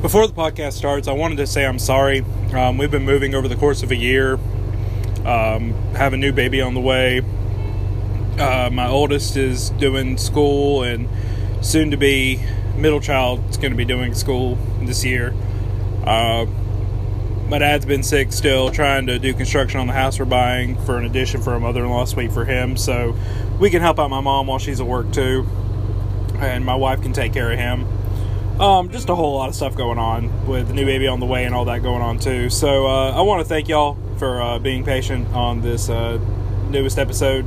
Before 0.00 0.28
the 0.28 0.32
podcast 0.32 0.74
starts, 0.74 1.08
I 1.08 1.12
wanted 1.12 1.38
to 1.38 1.46
say 1.48 1.66
I'm 1.66 1.80
sorry. 1.80 2.24
Um, 2.52 2.78
we've 2.78 2.90
been 2.90 3.04
moving 3.04 3.34
over 3.34 3.48
the 3.48 3.56
course 3.56 3.82
of 3.82 3.90
a 3.90 3.96
year, 3.96 4.34
um, 5.24 5.72
have 5.96 6.12
a 6.12 6.16
new 6.16 6.32
baby 6.32 6.60
on 6.60 6.74
the 6.74 6.80
way. 6.80 7.20
Uh, 8.38 8.70
my 8.72 8.86
oldest 8.86 9.36
is 9.36 9.70
doing 9.70 10.16
school, 10.16 10.84
and 10.84 11.08
soon 11.62 11.90
to 11.90 11.96
be 11.96 12.40
middle 12.76 13.00
child 13.00 13.42
is 13.50 13.56
going 13.56 13.72
to 13.72 13.76
be 13.76 13.84
doing 13.84 14.14
school 14.14 14.56
this 14.82 15.04
year. 15.04 15.34
Uh, 16.06 16.46
my 17.48 17.58
dad's 17.58 17.84
been 17.84 18.04
sick 18.04 18.32
still, 18.32 18.70
trying 18.70 19.08
to 19.08 19.18
do 19.18 19.34
construction 19.34 19.80
on 19.80 19.88
the 19.88 19.94
house 19.94 20.20
we're 20.20 20.26
buying 20.26 20.80
for 20.82 20.96
an 20.98 21.06
addition 21.06 21.42
for 21.42 21.54
a 21.54 21.60
mother 21.60 21.82
in 21.84 21.90
law 21.90 22.04
suite 22.04 22.30
for 22.30 22.44
him, 22.44 22.76
so 22.76 23.16
we 23.58 23.68
can 23.68 23.82
help 23.82 23.98
out 23.98 24.10
my 24.10 24.20
mom 24.20 24.46
while 24.46 24.60
she's 24.60 24.80
at 24.80 24.86
work 24.86 25.12
too, 25.12 25.44
and 26.36 26.64
my 26.64 26.76
wife 26.76 27.02
can 27.02 27.12
take 27.12 27.32
care 27.32 27.50
of 27.50 27.58
him. 27.58 27.97
Um, 28.60 28.90
just 28.90 29.08
a 29.08 29.14
whole 29.14 29.36
lot 29.36 29.48
of 29.48 29.54
stuff 29.54 29.76
going 29.76 29.98
on 29.98 30.46
with 30.46 30.66
the 30.66 30.74
new 30.74 30.84
baby 30.84 31.06
on 31.06 31.20
the 31.20 31.26
way 31.26 31.44
and 31.44 31.54
all 31.54 31.64
that 31.66 31.82
going 31.82 32.02
on 32.02 32.18
too. 32.18 32.50
So 32.50 32.86
uh, 32.86 33.12
I 33.12 33.20
want 33.22 33.40
to 33.40 33.48
thank 33.48 33.68
y'all 33.68 33.96
for 34.18 34.42
uh, 34.42 34.58
being 34.58 34.84
patient 34.84 35.28
on 35.28 35.60
this 35.60 35.88
uh, 35.88 36.18
newest 36.68 36.98
episode, 36.98 37.46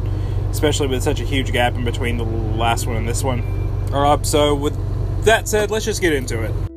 especially 0.51 0.87
with 0.87 1.03
such 1.03 1.19
a 1.19 1.25
huge 1.25 1.51
gap 1.51 1.75
in 1.75 1.83
between 1.83 2.15
the 2.15 2.23
last 2.23 2.87
one 2.87 2.95
and 2.95 3.07
this 3.07 3.23
one. 3.23 3.41
All 3.93 4.03
right, 4.03 4.25
so 4.25 4.55
with 4.55 4.77
that 5.25 5.49
said, 5.49 5.69
let's 5.69 5.83
just 5.83 5.99
get 5.99 6.13
into 6.13 6.43
it. 6.43 6.70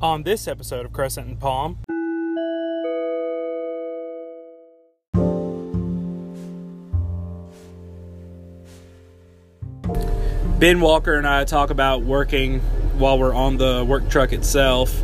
On 0.00 0.22
this 0.22 0.46
episode 0.46 0.86
of 0.86 0.92
Crescent 0.92 1.26
and 1.26 1.40
Palm, 1.40 1.78
Ben 10.60 10.80
Walker 10.80 11.16
and 11.16 11.26
I 11.26 11.44
talk 11.44 11.70
about 11.70 12.02
working 12.02 12.60
while 12.96 13.18
we're 13.18 13.34
on 13.34 13.56
the 13.56 13.84
work 13.84 14.08
truck 14.08 14.32
itself. 14.32 15.02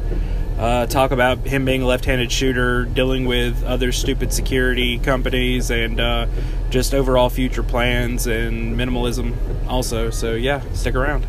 Uh, 0.60 0.86
talk 0.86 1.10
about 1.10 1.38
him 1.38 1.64
being 1.64 1.82
a 1.82 1.86
left-handed 1.86 2.30
shooter, 2.30 2.84
dealing 2.84 3.24
with 3.24 3.64
other 3.64 3.90
stupid 3.90 4.32
security 4.32 5.00
companies, 5.00 5.72
and 5.72 5.98
uh, 5.98 6.28
just 6.70 6.94
overall 6.94 7.28
future 7.28 7.64
plans 7.64 8.28
and 8.28 8.76
minimalism. 8.76 9.34
Also, 9.66 10.10
so 10.10 10.34
yeah, 10.34 10.60
stick 10.72 10.94
around. 10.94 11.26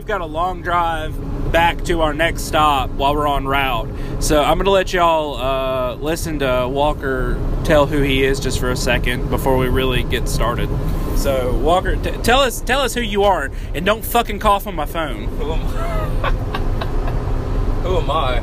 We've 0.00 0.06
got 0.06 0.22
a 0.22 0.26
long 0.26 0.62
drive 0.62 1.52
back 1.52 1.84
to 1.84 2.00
our 2.00 2.14
next 2.14 2.44
stop 2.44 2.88
while 2.92 3.14
we're 3.14 3.28
en 3.28 3.46
route. 3.46 3.86
So 4.18 4.42
I'm 4.42 4.56
gonna 4.56 4.70
let 4.70 4.94
y'all 4.94 5.36
uh, 5.36 5.94
listen 5.96 6.38
to 6.38 6.66
Walker 6.66 7.38
tell 7.64 7.84
who 7.84 8.00
he 8.00 8.24
is 8.24 8.40
just 8.40 8.60
for 8.60 8.70
a 8.70 8.76
second 8.76 9.28
before 9.28 9.58
we 9.58 9.68
really 9.68 10.02
get 10.02 10.26
started. 10.26 10.70
So 11.18 11.54
Walker, 11.58 11.96
t- 11.96 12.12
tell 12.22 12.40
us 12.40 12.62
tell 12.62 12.80
us 12.80 12.94
who 12.94 13.02
you 13.02 13.24
are, 13.24 13.50
and 13.74 13.84
don't 13.84 14.02
fucking 14.02 14.38
cough 14.38 14.66
on 14.66 14.74
my 14.74 14.86
phone. 14.86 15.24
Who 15.24 15.52
am 15.52 15.60
Who 17.82 17.98
am 17.98 18.10
I? 18.10 18.38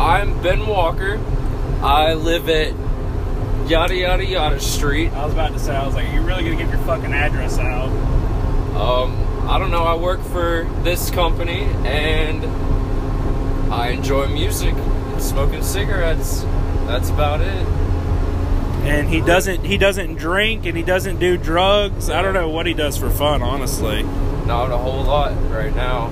I'm 0.00 0.40
Ben 0.40 0.68
Walker. 0.68 1.20
I 1.82 2.14
live 2.14 2.48
at 2.48 2.74
yada 3.68 3.96
yada 3.96 4.24
yada 4.24 4.60
street. 4.60 5.12
I 5.14 5.24
was 5.24 5.32
about 5.32 5.52
to 5.52 5.58
say, 5.58 5.74
I 5.74 5.84
was 5.84 5.96
like, 5.96 6.08
are 6.08 6.14
you 6.14 6.20
really 6.20 6.44
gonna 6.44 6.54
give 6.54 6.70
your 6.70 6.78
fucking 6.82 7.12
address 7.12 7.58
out? 7.58 7.88
Um, 8.76 9.21
I 9.44 9.58
don't 9.58 9.70
know. 9.70 9.84
I 9.84 9.94
work 9.94 10.20
for 10.20 10.68
this 10.82 11.10
company 11.10 11.62
and 11.84 12.44
I 13.72 13.88
enjoy 13.88 14.28
music 14.28 14.74
and 14.74 15.22
smoking 15.22 15.62
cigarettes. 15.62 16.42
That's 16.86 17.10
about 17.10 17.40
it. 17.40 17.66
And 18.86 19.08
he 19.08 19.20
doesn't 19.20 19.64
he 19.64 19.78
doesn't 19.78 20.16
drink 20.16 20.66
and 20.66 20.76
he 20.76 20.82
doesn't 20.82 21.18
do 21.18 21.36
drugs. 21.36 22.10
I 22.10 22.22
don't 22.22 22.34
know 22.34 22.48
what 22.48 22.66
he 22.66 22.74
does 22.74 22.96
for 22.96 23.10
fun, 23.10 23.42
honestly. 23.42 24.02
Not 24.46 24.70
a 24.70 24.78
whole 24.78 25.04
lot 25.04 25.32
right 25.50 25.74
now. 25.74 26.06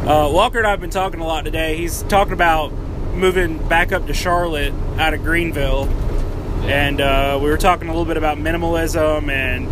Uh, 0.00 0.30
Walker 0.32 0.58
and 0.58 0.66
I 0.66 0.70
have 0.70 0.80
been 0.80 0.90
talking 0.90 1.20
a 1.20 1.26
lot 1.26 1.44
today. 1.44 1.76
He's 1.76 2.02
talking 2.04 2.32
about 2.32 2.72
moving 3.14 3.58
back 3.68 3.92
up 3.92 4.06
to 4.06 4.14
Charlotte 4.14 4.72
out 4.96 5.12
of 5.12 5.22
Greenville, 5.22 5.84
and 6.64 7.02
uh, 7.02 7.38
we 7.40 7.50
were 7.50 7.58
talking 7.58 7.88
a 7.88 7.92
little 7.92 8.06
bit 8.06 8.16
about 8.16 8.38
minimalism 8.38 9.30
and 9.30 9.68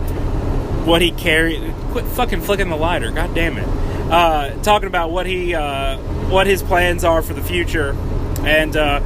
what 0.88 1.02
he 1.02 1.10
carried. 1.12 1.62
Quit 1.92 2.06
fucking 2.06 2.40
flicking 2.40 2.70
the 2.70 2.76
lighter, 2.76 3.10
god 3.10 3.34
damn 3.34 3.58
it! 3.58 3.68
Uh, 4.10 4.60
talking 4.62 4.88
about 4.88 5.10
what 5.10 5.26
he 5.26 5.54
uh, 5.54 5.98
what 6.30 6.46
his 6.46 6.62
plans 6.62 7.04
are 7.04 7.22
for 7.22 7.34
the 7.34 7.42
future, 7.42 7.94
and 8.40 8.76
uh, 8.76 9.00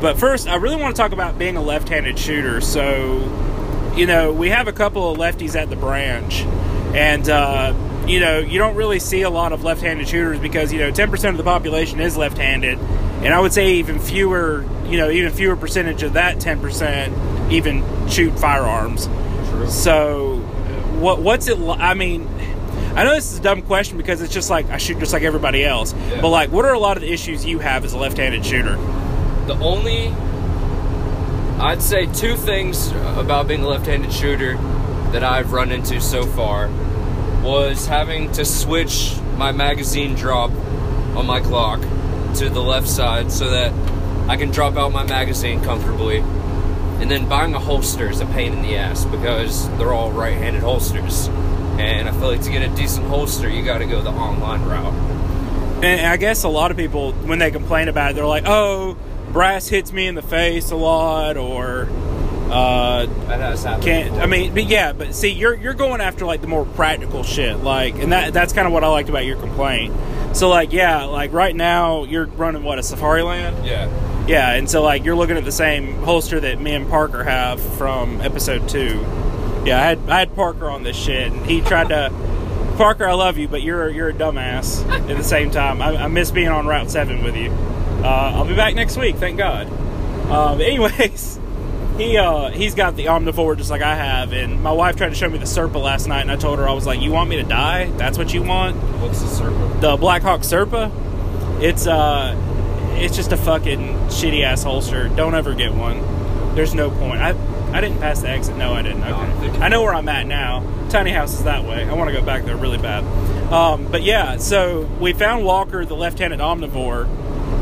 but 0.00 0.18
first, 0.18 0.48
I 0.48 0.56
really 0.56 0.76
want 0.76 0.94
to 0.94 1.02
talk 1.02 1.12
about 1.12 1.38
being 1.38 1.56
a 1.56 1.62
left-handed 1.62 2.18
shooter. 2.18 2.60
So, 2.60 3.92
you 3.96 4.06
know, 4.06 4.32
we 4.32 4.50
have 4.50 4.68
a 4.68 4.72
couple 4.72 5.10
of 5.10 5.18
lefties 5.18 5.56
at 5.56 5.70
the 5.70 5.76
branch, 5.76 6.42
and 6.94 7.28
uh, 7.28 7.74
you 8.06 8.20
know, 8.20 8.38
you 8.38 8.58
don't 8.58 8.76
really 8.76 8.98
see 9.00 9.22
a 9.22 9.30
lot 9.30 9.52
of 9.52 9.64
left-handed 9.64 10.06
shooters 10.06 10.38
because 10.38 10.72
you 10.72 10.78
know, 10.78 10.90
ten 10.90 11.10
percent 11.10 11.32
of 11.32 11.38
the 11.38 11.44
population 11.44 12.00
is 12.00 12.16
left-handed, 12.16 12.78
and 12.78 13.34
I 13.34 13.40
would 13.40 13.52
say 13.52 13.74
even 13.74 13.98
fewer, 13.98 14.64
you 14.86 14.98
know, 14.98 15.10
even 15.10 15.32
fewer 15.32 15.56
percentage 15.56 16.02
of 16.04 16.12
that 16.12 16.38
ten 16.38 16.60
percent 16.60 17.12
even 17.50 17.82
shoot 18.08 18.38
firearms. 18.38 19.06
True. 19.06 19.68
So, 19.68 20.43
what 21.00 21.20
what's 21.20 21.48
it? 21.48 21.58
li- 21.58 21.76
I 21.78 21.94
mean. 21.94 22.28
I 22.96 23.02
know 23.02 23.12
this 23.12 23.32
is 23.32 23.40
a 23.40 23.42
dumb 23.42 23.62
question 23.62 23.96
because 23.96 24.22
it's 24.22 24.32
just 24.32 24.50
like 24.50 24.70
I 24.70 24.76
shoot 24.76 25.00
just 25.00 25.12
like 25.12 25.24
everybody 25.24 25.64
else. 25.64 25.92
Yeah. 25.92 26.20
But 26.20 26.28
like, 26.28 26.52
what 26.52 26.64
are 26.64 26.72
a 26.72 26.78
lot 26.78 26.96
of 26.96 27.00
the 27.00 27.12
issues 27.12 27.44
you 27.44 27.58
have 27.58 27.84
as 27.84 27.92
a 27.92 27.98
left-handed 27.98 28.46
shooter? 28.46 28.76
The 29.46 29.58
only, 29.60 30.14
I'd 31.60 31.82
say 31.82 32.06
two 32.06 32.36
things 32.36 32.92
about 32.92 33.48
being 33.48 33.62
a 33.64 33.68
left-handed 33.68 34.12
shooter 34.12 34.56
that 35.10 35.24
I've 35.24 35.52
run 35.52 35.72
into 35.72 36.00
so 36.00 36.24
far 36.24 36.68
was 37.42 37.86
having 37.88 38.30
to 38.32 38.44
switch 38.44 39.16
my 39.36 39.50
magazine 39.50 40.14
drop 40.14 40.52
on 41.16 41.26
my 41.26 41.40
Glock 41.40 41.82
to 42.38 42.48
the 42.48 42.62
left 42.62 42.88
side 42.88 43.32
so 43.32 43.50
that 43.50 43.72
I 44.28 44.36
can 44.36 44.52
drop 44.52 44.76
out 44.76 44.92
my 44.92 45.04
magazine 45.04 45.60
comfortably. 45.64 46.20
And 47.00 47.10
then 47.10 47.28
buying 47.28 47.54
a 47.54 47.58
holster 47.58 48.08
is 48.08 48.20
a 48.20 48.26
pain 48.26 48.52
in 48.52 48.62
the 48.62 48.76
ass 48.76 49.04
because 49.04 49.68
they're 49.78 49.92
all 49.92 50.10
right-handed 50.12 50.62
holsters. 50.62 51.28
And 51.78 52.08
I 52.08 52.12
feel 52.12 52.28
like 52.28 52.42
to 52.42 52.50
get 52.50 52.62
a 52.62 52.74
decent 52.74 53.06
holster, 53.08 53.48
you 53.48 53.64
got 53.64 53.78
to 53.78 53.86
go 53.86 54.00
the 54.00 54.10
online 54.10 54.64
route. 54.64 54.94
And 55.84 56.06
I 56.06 56.16
guess 56.16 56.44
a 56.44 56.48
lot 56.48 56.70
of 56.70 56.76
people, 56.76 57.12
when 57.12 57.38
they 57.40 57.50
complain 57.50 57.88
about 57.88 58.12
it, 58.12 58.14
they're 58.14 58.24
like, 58.26 58.44
"Oh, 58.46 58.96
brass 59.32 59.68
hits 59.68 59.92
me 59.92 60.06
in 60.06 60.14
the 60.14 60.22
face 60.22 60.70
a 60.70 60.76
lot," 60.76 61.36
or 61.36 61.88
uh, 62.50 63.06
That 63.26 63.82
can't. 63.82 64.10
before. 64.10 64.22
I 64.22 64.26
mean, 64.26 64.54
but 64.54 64.64
yeah, 64.64 64.92
but 64.92 65.14
see, 65.14 65.30
you're 65.30 65.54
you're 65.54 65.74
going 65.74 66.00
after 66.00 66.24
like 66.24 66.40
the 66.40 66.46
more 66.46 66.64
practical 66.64 67.22
shit, 67.24 67.58
like, 67.58 67.96
and 67.98 68.12
that 68.12 68.32
that's 68.32 68.52
kind 68.52 68.66
of 68.66 68.72
what 68.72 68.84
I 68.84 68.88
liked 68.88 69.08
about 69.08 69.24
your 69.26 69.36
complaint. 69.36 69.92
So 70.32 70.48
like, 70.48 70.72
yeah, 70.72 71.04
like 71.04 71.32
right 71.32 71.54
now 71.54 72.04
you're 72.04 72.26
running 72.26 72.62
what 72.62 72.78
a 72.78 72.82
Safariland, 72.82 73.66
yeah. 73.66 73.88
Yeah, 74.26 74.52
and 74.52 74.68
so 74.68 74.82
like 74.82 75.04
you're 75.04 75.16
looking 75.16 75.36
at 75.36 75.44
the 75.44 75.52
same 75.52 75.94
holster 76.02 76.40
that 76.40 76.60
me 76.60 76.74
and 76.74 76.88
Parker 76.88 77.24
have 77.24 77.60
from 77.76 78.20
episode 78.20 78.68
two. 78.68 79.00
Yeah, 79.64 79.78
I 79.78 79.82
had 79.82 80.10
I 80.10 80.18
had 80.20 80.34
Parker 80.34 80.68
on 80.68 80.82
this 80.82 80.96
shit, 80.96 81.32
and 81.32 81.44
he 81.46 81.60
tried 81.60 81.88
to. 81.88 82.12
Parker, 82.76 83.06
I 83.06 83.12
love 83.12 83.38
you, 83.38 83.46
but 83.46 83.62
you're 83.62 83.88
you're 83.88 84.08
a 84.08 84.12
dumbass 84.12 84.84
at 84.90 85.16
the 85.16 85.22
same 85.22 85.50
time. 85.50 85.80
I, 85.80 85.96
I 85.96 86.06
miss 86.08 86.30
being 86.32 86.48
on 86.48 86.66
Route 86.66 86.90
Seven 86.90 87.22
with 87.22 87.36
you. 87.36 87.50
Uh, 87.50 88.32
I'll 88.34 88.46
be 88.46 88.56
back 88.56 88.74
next 88.74 88.96
week, 88.96 89.16
thank 89.16 89.38
God. 89.38 89.68
But 90.28 90.60
anyways, 90.60 91.38
he 91.96 92.16
uh, 92.16 92.50
he's 92.50 92.74
got 92.74 92.96
the 92.96 93.06
Omnivore 93.06 93.56
just 93.56 93.70
like 93.70 93.82
I 93.82 93.94
have, 93.94 94.32
and 94.32 94.62
my 94.62 94.72
wife 94.72 94.96
tried 94.96 95.10
to 95.10 95.14
show 95.14 95.28
me 95.28 95.38
the 95.38 95.44
Serpa 95.44 95.80
last 95.80 96.08
night, 96.08 96.22
and 96.22 96.30
I 96.30 96.36
told 96.36 96.58
her 96.58 96.68
I 96.68 96.72
was 96.72 96.86
like, 96.86 97.00
"You 97.00 97.12
want 97.12 97.30
me 97.30 97.36
to 97.36 97.44
die? 97.44 97.86
That's 97.92 98.18
what 98.18 98.34
you 98.34 98.42
want?" 98.42 98.76
What's 99.00 99.20
the 99.20 99.26
serpa? 99.26 99.80
The 99.80 99.96
Blackhawk 99.96 100.40
Serpa. 100.40 100.90
It's 101.62 101.86
uh, 101.86 102.34
it's 102.96 103.16
just 103.16 103.32
a 103.32 103.36
fucking 103.36 103.80
shitty 104.08 104.42
ass 104.42 104.62
holster. 104.62 105.08
Don't 105.08 105.34
ever 105.34 105.54
get 105.54 105.74
one. 105.74 106.00
There's 106.54 106.74
no 106.74 106.90
point. 106.90 107.20
I 107.20 107.34
I 107.72 107.80
didn't 107.80 107.98
pass 107.98 108.20
the 108.20 108.28
exit. 108.28 108.56
No, 108.56 108.72
I 108.72 108.82
didn't. 108.82 109.02
Okay. 109.02 109.58
I 109.58 109.68
know 109.68 109.82
where 109.82 109.92
I'm 109.92 110.08
at 110.08 110.26
now. 110.26 110.62
Tiny 110.90 111.10
house 111.10 111.34
is 111.34 111.42
that 111.44 111.64
way. 111.64 111.84
I 111.84 111.92
want 111.94 112.08
to 112.08 112.16
go 112.16 112.24
back 112.24 112.44
there 112.44 112.56
really 112.56 112.78
bad. 112.78 113.02
Um, 113.52 113.90
but 113.90 114.02
yeah, 114.02 114.36
so 114.36 114.82
we 115.00 115.12
found 115.12 115.44
Walker 115.44 115.84
the 115.84 115.96
left-handed 115.96 116.38
omnivore, 116.38 117.06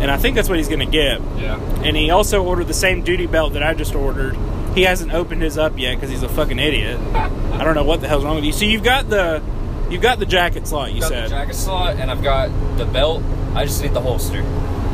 and 0.02 0.10
I 0.10 0.18
think 0.18 0.36
that's 0.36 0.50
what 0.50 0.58
he's 0.58 0.68
going 0.68 0.80
to 0.80 0.86
get. 0.86 1.22
Yeah. 1.38 1.58
And 1.82 1.96
he 1.96 2.10
also 2.10 2.44
ordered 2.44 2.66
the 2.66 2.74
same 2.74 3.02
duty 3.02 3.26
belt 3.26 3.54
that 3.54 3.62
I 3.62 3.72
just 3.72 3.94
ordered. 3.94 4.36
He 4.74 4.82
hasn't 4.82 5.14
opened 5.14 5.40
his 5.40 5.56
up 5.56 5.78
yet 5.78 5.94
because 5.94 6.10
he's 6.10 6.22
a 6.22 6.28
fucking 6.28 6.58
idiot. 6.58 7.00
I 7.14 7.64
don't 7.64 7.74
know 7.74 7.84
what 7.84 8.02
the 8.02 8.08
hell's 8.08 8.24
wrong 8.24 8.36
with 8.36 8.44
you. 8.44 8.52
So 8.52 8.66
you've 8.66 8.84
got 8.84 9.08
the 9.08 9.42
you've 9.90 10.02
got 10.02 10.18
the 10.18 10.26
jacket 10.26 10.66
slot. 10.66 10.92
You 10.92 11.00
got 11.00 11.08
said. 11.08 11.24
the 11.24 11.28
jacket 11.30 11.54
slot 11.54 11.96
and 11.96 12.10
I've 12.10 12.22
got 12.22 12.48
the 12.76 12.84
belt. 12.84 13.22
I 13.54 13.64
just 13.64 13.82
need 13.82 13.94
the 13.94 14.00
holster. 14.00 14.42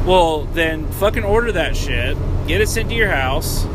Well, 0.09 0.45
then 0.45 0.91
fucking 0.93 1.23
order 1.23 1.53
that 1.53 1.77
shit. 1.77 2.17
Get 2.47 2.63
it 2.63 2.69
sent 2.71 2.89
to 2.89 2.95
your 2.95 3.11
house, 3.11 3.67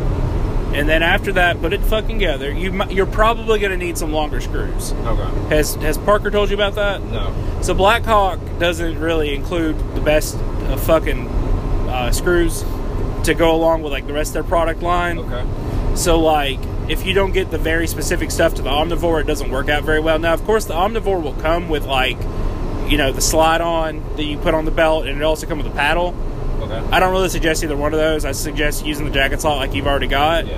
and 0.74 0.90
then 0.90 1.04
after 1.04 1.32
that, 1.34 1.62
put 1.62 1.74
it 1.74 1.82
fucking 1.82 2.18
together. 2.18 2.52
You 2.52 2.84
you're 2.86 3.06
probably 3.06 3.60
gonna 3.60 3.78
need 3.78 4.00
some 4.00 4.12
longer 4.12 4.42
screws. 4.42 4.94
Okay. 4.94 5.56
Has 5.56 5.76
Has 5.76 5.96
Parker 6.00 6.32
told 6.32 6.50
you 6.50 6.56
about 6.56 6.74
that? 6.74 7.04
No. 7.04 7.60
So 7.62 7.76
Blackhawk 7.76 8.40
doesn't 8.58 9.00
really 9.00 9.36
include 9.36 9.78
the 9.94 10.02
best 10.02 10.36
uh, 10.36 10.76
fucking 10.78 11.28
uh, 11.28 12.12
screws 12.12 12.66
to 13.26 13.36
go 13.36 13.56
along 13.56 13.84
with 13.84 13.92
like 13.92 14.08
the 14.08 14.14
rest 14.14 14.30
of 14.30 14.34
their 14.34 14.44
product 14.44 14.82
line. 14.82 15.20
Okay. 15.20 15.96
So 15.96 16.20
like 16.20 16.60
if 16.90 17.06
you 17.06 17.14
don't 17.14 17.32
get 17.32 17.52
the 17.52 17.60
very 17.60 17.86
specific 17.86 18.32
stuff 18.32 18.56
to 18.56 18.64
the 18.64 18.70
Omnivore, 18.72 19.22
it 19.22 19.28
doesn't 19.28 19.52
work 19.52 19.70
out 19.70 19.84
very 19.84 20.00
well. 20.00 20.18
Now, 20.18 20.34
of 20.34 20.44
course, 20.46 20.66
the 20.66 20.74
Omnivore 20.74 21.22
will 21.22 21.36
come 21.36 21.70
with 21.70 21.86
like 21.86 22.18
you 22.90 22.98
know 22.98 23.12
the 23.12 23.22
slide 23.22 23.62
on 23.62 24.04
that 24.18 24.24
you 24.24 24.38
put 24.38 24.54
on 24.54 24.66
the 24.66 24.72
belt, 24.72 25.08
and 25.08 25.18
it 25.20 25.24
also 25.24 25.48
comes 25.48 25.64
with 25.64 25.74
a 25.74 25.76
paddle. 25.76 26.16
Okay. 26.62 26.78
I 26.92 27.00
don't 27.00 27.12
really 27.12 27.30
suggest 27.30 27.64
either 27.64 27.76
one 27.78 27.94
of 27.94 28.00
those. 28.00 28.24
I 28.26 28.32
suggest 28.32 28.86
using 28.86 29.06
the 29.06 29.12
jacket 29.12 29.42
slot 29.42 29.58
like 29.58 29.74
you've 29.74 29.88
already 29.88 30.08
got, 30.08 30.48
Yeah. 30.48 30.54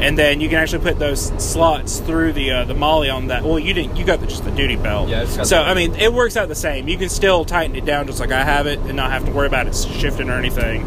and 0.00 0.16
then 0.18 0.40
you 0.40 0.48
can 0.48 0.58
actually 0.58 0.82
put 0.82 0.98
those 0.98 1.26
slots 1.42 1.98
through 2.00 2.32
the 2.32 2.50
uh, 2.52 2.64
the 2.64 2.74
MOLLE 2.74 3.10
on 3.10 3.26
that. 3.28 3.42
Well, 3.44 3.58
you 3.58 3.74
didn't. 3.74 3.96
You 3.96 4.04
got 4.04 4.20
the, 4.20 4.26
just 4.26 4.44
the 4.44 4.50
duty 4.50 4.76
belt. 4.76 5.08
Yeah, 5.10 5.22
it's 5.24 5.48
So 5.48 5.60
I 5.62 5.74
mean, 5.74 5.94
it 5.96 6.12
works 6.12 6.36
out 6.36 6.48
the 6.48 6.54
same. 6.54 6.88
You 6.88 6.96
can 6.96 7.08
still 7.10 7.44
tighten 7.44 7.76
it 7.76 7.84
down 7.84 8.06
just 8.06 8.18
like 8.20 8.32
I 8.32 8.44
have 8.44 8.66
it, 8.66 8.78
and 8.80 8.94
not 8.94 9.10
have 9.10 9.24
to 9.26 9.30
worry 9.32 9.46
about 9.46 9.66
it 9.66 9.74
shifting 9.74 10.30
or 10.30 10.34
anything. 10.38 10.84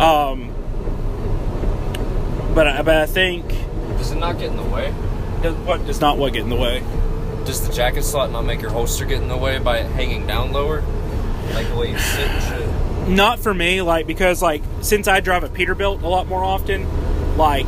Um, 0.00 0.50
but 2.54 2.66
I, 2.66 2.82
but 2.82 2.96
I 2.96 3.06
think 3.06 3.46
Does 3.98 4.10
it 4.12 4.16
not 4.16 4.38
get 4.38 4.50
in 4.50 4.56
the 4.56 4.62
way? 4.64 4.90
what 5.66 5.84
does 5.86 6.00
not 6.00 6.16
what 6.18 6.32
get 6.32 6.42
in 6.42 6.48
the 6.48 6.56
way. 6.56 6.82
Does 7.44 7.66
the 7.66 7.72
jacket 7.72 8.02
slot 8.04 8.30
not 8.30 8.42
make 8.42 8.60
your 8.60 8.70
holster 8.70 9.04
get 9.04 9.20
in 9.20 9.28
the 9.28 9.36
way 9.36 9.58
by 9.58 9.78
hanging 9.78 10.26
down 10.26 10.52
lower? 10.52 10.82
Like 11.52 11.68
the 11.68 11.76
way 11.76 11.90
you 11.90 11.98
sit 11.98 12.28
and 12.30 12.42
shit? 12.42 12.84
not 13.08 13.38
for 13.38 13.52
me 13.52 13.82
like 13.82 14.06
because 14.06 14.40
like 14.40 14.62
since 14.80 15.06
i 15.06 15.20
drive 15.20 15.44
a 15.44 15.48
peterbilt 15.48 16.02
a 16.02 16.08
lot 16.08 16.26
more 16.26 16.42
often 16.42 16.86
like 17.36 17.66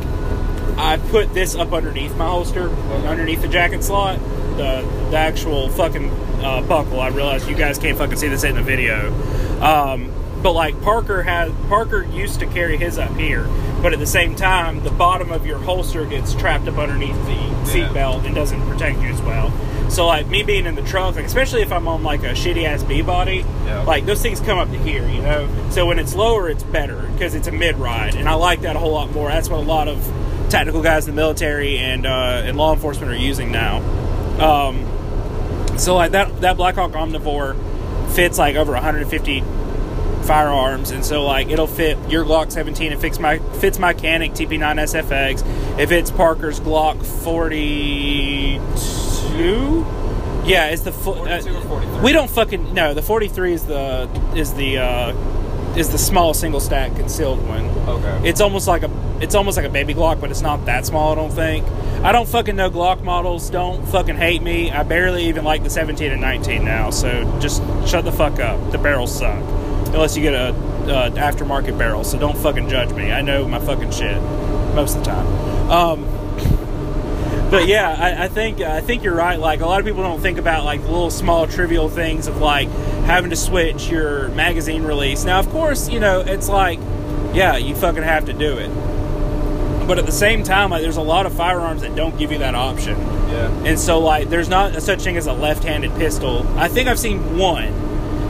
i 0.77 0.97
put 1.09 1.31
this 1.33 1.53
up 1.55 1.71
underneath 1.73 2.15
my 2.15 2.25
holster 2.25 2.69
underneath 3.07 3.41
the 3.41 3.47
jacket 3.47 3.83
slot 3.83 4.19
the 4.57 4.81
the 5.11 5.17
actual 5.17 5.69
fucking 5.69 6.09
uh, 6.43 6.61
buckle 6.63 6.99
i 6.99 7.09
realize 7.09 7.47
you 7.47 7.55
guys 7.55 7.77
can't 7.77 7.97
fucking 7.97 8.17
see 8.17 8.27
this 8.27 8.43
in 8.43 8.55
the 8.55 8.63
video 8.63 9.13
um, 9.61 10.11
but 10.41 10.53
like 10.53 10.79
parker 10.81 11.21
has 11.21 11.51
parker 11.67 12.03
used 12.03 12.39
to 12.39 12.47
carry 12.47 12.77
his 12.77 12.97
up 12.97 13.15
here 13.15 13.45
but 13.81 13.93
at 13.93 13.99
the 13.99 14.05
same 14.07 14.35
time 14.35 14.83
the 14.83 14.89
bottom 14.91 15.31
of 15.31 15.45
your 15.45 15.57
holster 15.59 16.05
gets 16.05 16.33
trapped 16.35 16.67
up 16.67 16.77
underneath 16.77 17.15
the 17.25 17.65
seat 17.65 17.79
Yeah. 17.81 17.93
belt 17.93 18.25
and 18.25 18.33
doesn't 18.35 18.61
protect 18.67 18.99
you 19.01 19.09
as 19.09 19.21
well 19.21 19.51
so 19.89 20.05
like 20.05 20.27
me 20.27 20.43
being 20.43 20.65
in 20.65 20.75
the 20.75 20.81
truck 20.81 21.15
like 21.15 21.25
especially 21.25 21.61
if 21.61 21.71
i'm 21.71 21.87
on 21.87 22.03
like 22.03 22.21
a 22.23 22.31
shitty 22.33 22.65
ass 22.65 22.83
b 22.83 23.01
body 23.01 23.45
Yeah. 23.65 23.83
like 23.83 24.05
those 24.05 24.21
things 24.21 24.39
come 24.39 24.57
up 24.57 24.69
to 24.71 24.77
here, 24.79 25.07
you 25.07 25.21
know. 25.21 25.47
So 25.69 25.85
when 25.85 25.99
it's 25.99 26.13
lower, 26.15 26.49
it's 26.49 26.63
better 26.63 27.01
because 27.13 27.35
it's 27.35 27.47
a 27.47 27.51
mid 27.51 27.75
ride, 27.77 28.15
and 28.15 28.27
I 28.27 28.33
like 28.33 28.61
that 28.61 28.75
a 28.75 28.79
whole 28.79 28.91
lot 28.93 29.11
more. 29.11 29.29
That's 29.29 29.49
what 29.49 29.59
a 29.59 29.63
lot 29.63 29.87
of 29.87 29.97
tactical 30.49 30.81
guys 30.81 31.07
in 31.07 31.15
the 31.15 31.21
military 31.21 31.77
and 31.77 32.05
uh, 32.05 32.43
and 32.45 32.57
law 32.57 32.73
enforcement 32.73 33.11
are 33.11 33.15
using 33.17 33.51
now. 33.51 33.77
Um, 34.41 34.85
so 35.77 35.95
like 35.95 36.11
that 36.11 36.41
that 36.41 36.57
Blackhawk 36.57 36.91
Omnivore 36.91 37.55
fits 38.13 38.37
like 38.37 38.55
over 38.55 38.71
150 38.73 39.41
firearms, 40.27 40.91
and 40.91 41.05
so 41.05 41.23
like 41.25 41.49
it'll 41.49 41.67
fit 41.67 41.97
your 42.09 42.25
Glock 42.25 42.51
17. 42.51 42.91
It 42.91 42.99
fits 42.99 43.19
my 43.19 43.39
fits 43.59 43.79
my 43.79 43.93
Canik 43.93 44.31
TP9 44.31 44.81
SFX. 44.83 45.79
If 45.79 45.91
it's 45.91 46.11
Parker's 46.11 46.59
Glock 46.59 47.03
42. 47.05 49.85
Yeah, 50.45 50.67
it's 50.67 50.83
the 50.83 50.91
fu- 50.91 51.13
42 51.13 51.57
or 51.69 52.01
we 52.01 52.11
don't 52.11 52.29
fucking 52.29 52.73
no. 52.73 52.93
The 52.93 53.01
43 53.01 53.53
is 53.53 53.65
the 53.65 54.09
is 54.35 54.53
the 54.53 54.77
uh, 54.77 55.13
is 55.75 55.89
the 55.89 55.97
small 55.97 56.33
single 56.33 56.59
stack 56.59 56.95
concealed 56.95 57.45
one. 57.47 57.65
Okay. 57.65 58.29
It's 58.29 58.41
almost 58.41 58.67
like 58.67 58.83
a 58.83 58.91
it's 59.19 59.35
almost 59.35 59.57
like 59.57 59.65
a 59.65 59.69
baby 59.69 59.93
Glock, 59.93 60.21
but 60.21 60.31
it's 60.31 60.41
not 60.41 60.65
that 60.65 60.85
small. 60.85 61.11
I 61.11 61.15
don't 61.15 61.31
think. 61.31 61.65
I 62.03 62.11
don't 62.11 62.27
fucking 62.29 62.55
know 62.55 62.69
Glock 62.69 63.03
models. 63.03 63.49
Don't 63.49 63.85
fucking 63.87 64.15
hate 64.15 64.41
me. 64.41 64.71
I 64.71 64.83
barely 64.83 65.25
even 65.25 65.43
like 65.43 65.63
the 65.63 65.69
17 65.69 66.11
and 66.11 66.21
19 66.21 66.63
now. 66.63 66.91
So 66.91 67.39
just 67.39 67.61
shut 67.87 68.05
the 68.05 68.11
fuck 68.11 68.39
up. 68.39 68.71
The 68.71 68.77
barrels 68.77 69.17
suck, 69.17 69.43
unless 69.87 70.15
you 70.15 70.23
get 70.23 70.33
a 70.33 70.53
uh, 70.87 71.09
aftermarket 71.11 71.77
barrel. 71.77 72.03
So 72.03 72.17
don't 72.17 72.37
fucking 72.37 72.69
judge 72.69 72.91
me. 72.93 73.11
I 73.11 73.21
know 73.21 73.47
my 73.47 73.59
fucking 73.59 73.91
shit 73.91 74.21
most 74.73 74.95
of 74.95 75.03
the 75.03 75.09
time. 75.11 75.27
Um, 75.69 76.05
but 77.49 77.67
yeah, 77.67 77.95
I, 77.97 78.25
I 78.25 78.27
think 78.27 78.61
I 78.61 78.81
think 78.81 79.03
you're 79.03 79.15
right. 79.15 79.39
Like 79.39 79.61
a 79.61 79.65
lot 79.65 79.79
of 79.79 79.85
people 79.85 80.03
don't 80.03 80.21
think 80.21 80.37
about 80.37 80.65
like 80.65 80.81
little 80.81 81.09
small 81.09 81.47
trivial 81.47 81.89
things 81.89 82.27
of 82.27 82.37
like 82.37 82.69
having 83.05 83.29
to 83.29 83.37
switch 83.37 83.89
your 83.89 84.27
magazine 84.29 84.83
release. 84.83 85.23
Now, 85.23 85.39
of 85.39 85.49
course, 85.49 85.87
you 85.89 85.99
know 85.99 86.19
it's 86.19 86.49
like, 86.49 86.79
yeah, 87.33 87.55
you 87.55 87.75
fucking 87.75 88.03
have 88.03 88.25
to 88.25 88.33
do 88.33 88.57
it. 88.57 88.69
But 89.87 89.97
at 89.97 90.05
the 90.05 90.11
same 90.11 90.43
time, 90.43 90.71
like 90.71 90.81
there's 90.81 90.97
a 90.97 91.01
lot 91.01 91.25
of 91.25 91.33
firearms 91.33 91.81
that 91.83 91.95
don't 91.95 92.17
give 92.17 92.33
you 92.33 92.39
that 92.39 92.55
option. 92.55 92.97
yeah. 93.29 93.49
And 93.63 93.79
so, 93.79 93.99
like, 93.99 94.27
there's 94.29 94.49
not 94.49 94.75
a 94.75 94.81
such 94.81 95.01
thing 95.01 95.15
as 95.15 95.27
a 95.27 95.33
left-handed 95.33 95.91
pistol. 95.95 96.45
I 96.57 96.67
think 96.67 96.89
I've 96.89 96.99
seen 96.99 97.37
one 97.37 97.69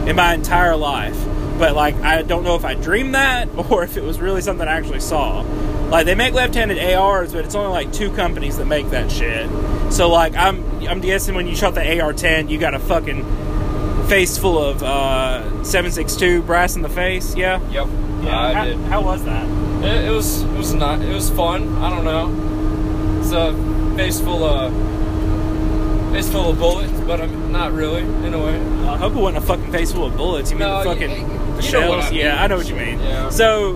in 0.08 0.16
my 0.16 0.36
entire 0.36 0.76
life, 0.76 1.18
but 1.58 1.76
like, 1.76 1.96
I 1.96 2.22
don't 2.22 2.44
know 2.44 2.56
if 2.56 2.66
I 2.66 2.76
dreamed 2.76 3.16
that 3.16 3.50
or 3.72 3.84
if 3.84 3.98
it 3.98 4.04
was 4.04 4.20
really 4.20 4.42
something 4.42 4.68
I 4.68 4.74
actually 4.74 5.00
saw. 5.00 5.42
Like, 5.90 6.06
they 6.06 6.16
make 6.16 6.34
left-handed 6.34 6.78
ARs, 6.96 7.32
but 7.34 7.46
it's 7.46 7.56
only 7.56 7.72
like 7.72 7.94
two 7.94 8.12
companies 8.14 8.58
that 8.58 8.66
make 8.66 8.90
that 8.90 9.10
shit. 9.10 9.50
So, 9.92 10.10
like, 10.10 10.36
I'm 10.36 10.66
I'm 10.88 11.00
guessing 11.00 11.34
when 11.36 11.48
you 11.48 11.56
shot 11.56 11.76
the 11.76 12.02
AR-10, 12.02 12.50
you 12.50 12.58
got 12.58 12.74
a 12.74 12.80
fucking 12.80 13.24
face 14.08 14.38
full 14.38 14.58
of 14.58 14.84
uh, 14.84 15.44
7.62 15.62 16.46
brass 16.46 16.76
in 16.76 16.82
the 16.82 16.90
face. 16.90 17.36
Yeah. 17.36 17.62
Yep. 17.70 17.88
Yeah. 18.24 18.40
I 18.40 18.54
how, 18.54 18.66
did. 18.66 18.78
how 18.78 19.02
was 19.02 19.24
that? 19.26 19.46
It, 19.84 20.06
it 20.06 20.12
was 20.12 20.44
it 20.44 20.58
was 20.58 20.74
not 20.74 21.02
it 21.02 21.14
was 21.14 21.30
fun. 21.30 21.78
I 21.78 21.90
don't 21.90 22.04
know. 22.04 23.20
It's 23.20 23.32
a 23.32 23.54
face 23.96 24.20
full 24.20 24.44
of 24.44 24.74
face 26.14 26.30
full 26.30 26.50
of 26.50 26.58
bullets, 26.58 27.00
but 27.02 27.22
I'm 27.22 27.52
not 27.52 27.74
really 27.74 28.02
in 28.02 28.34
a 28.34 28.40
way. 28.40 28.60
I 28.88 28.98
hope 28.98 29.14
it 29.14 29.20
wasn't 29.20 29.44
a 29.44 29.48
fucking 29.48 29.72
face 29.72 29.92
full 29.92 30.06
of 30.06 30.18
bullets. 30.18 30.52
You 30.52 30.58
mean 30.58 30.68
No, 30.68 30.84
the 30.84 30.90
fucking 30.90 31.37
the 31.58 31.64
you 31.64 31.70
shells? 31.70 32.06
I 32.06 32.10
mean. 32.12 32.20
Yeah, 32.20 32.42
I 32.44 32.48
know 32.48 32.58
what 32.58 32.70
you 32.70 32.76
mean. 32.76 33.00
Yeah. 33.00 33.30
So, 33.30 33.76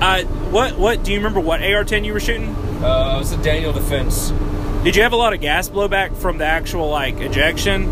uh, 0.00 0.22
what 0.50 0.76
what 0.78 1.02
do 1.04 1.12
you 1.12 1.18
remember? 1.18 1.40
What 1.40 1.60
AR-10 1.62 2.04
you 2.04 2.12
were 2.12 2.20
shooting? 2.20 2.54
Uh, 2.82 3.14
it 3.16 3.18
was 3.18 3.32
a 3.32 3.42
Daniel 3.42 3.72
Defense. 3.72 4.30
Did 4.84 4.96
you 4.96 5.02
have 5.02 5.12
a 5.12 5.16
lot 5.16 5.32
of 5.32 5.40
gas 5.40 5.68
blowback 5.68 6.14
from 6.16 6.38
the 6.38 6.44
actual 6.44 6.88
like 6.90 7.16
ejection? 7.20 7.90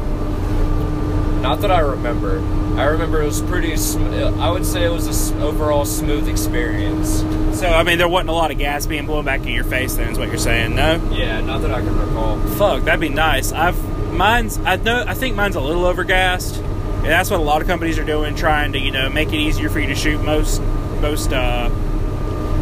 Not 1.43 1.61
that 1.62 1.71
I 1.73 1.81
remember. 1.81 2.39
I 2.79 2.85
remember 2.85 3.21
it 3.21 3.27
was 3.27 3.41
pretty. 3.43 3.77
Sm- 3.77 4.07
I 4.15 4.51
would 4.51 4.65
say 4.65 4.85
it 4.85 4.91
was 4.91 5.07
a 5.07 5.11
s- 5.11 5.33
overall 5.43 5.85
smooth 5.85 6.29
experience. 6.29 7.21
So 7.59 7.67
I 7.69 7.83
mean, 7.83 7.99
there 7.99 8.09
wasn't 8.09 8.31
a 8.31 8.35
lot 8.35 8.51
of 8.51 8.59
gas 8.59 8.87
being 8.87 9.07
blown 9.07 9.25
back 9.25 9.41
in 9.43 9.49
your 9.49 9.65
face. 9.65 9.95
Then 9.95 10.12
is 10.12 10.19
what 10.19 10.29
you're 10.29 10.39
saying? 10.39 10.75
No. 10.77 11.01
Yeah, 11.12 11.41
not 11.41 11.62
that 11.62 11.71
I 11.73 11.81
can 11.81 11.99
recall. 11.99 12.39
Fuck, 12.57 12.85
that'd 12.85 13.01
be 13.01 13.09
nice. 13.09 13.53
I've 13.53 13.77
mine's. 14.12 14.59
I 14.59 14.77
know. 14.77 15.05
I 15.07 15.15
think 15.15 15.35
mine's 15.37 15.57
a 15.57 15.61
little 15.61 15.83
overgassed, 15.83 16.62
and 17.02 17.11
that's 17.11 17.30
what 17.30 17.40
a 17.40 17.42
lot 17.42 17.61
of 17.61 17.68
companies 17.68 17.99
are 17.99 18.04
doing, 18.04 18.35
trying 18.37 18.73
to 18.73 18.78
you 18.78 18.90
know 18.90 19.09
make 19.09 19.28
it 19.28 19.37
easier 19.37 19.68
for 19.68 19.80
you 19.80 19.88
to 19.88 19.94
shoot 19.94 20.23
most 20.23 20.62
most 21.00 21.32
uh, 21.32 21.68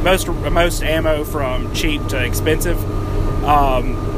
most 0.03 0.29
most 0.29 0.83
ammo 0.83 1.25
from 1.25 1.73
cheap 1.75 2.07
to 2.09 2.25
expensive. 2.25 2.79
Um, 3.45 4.09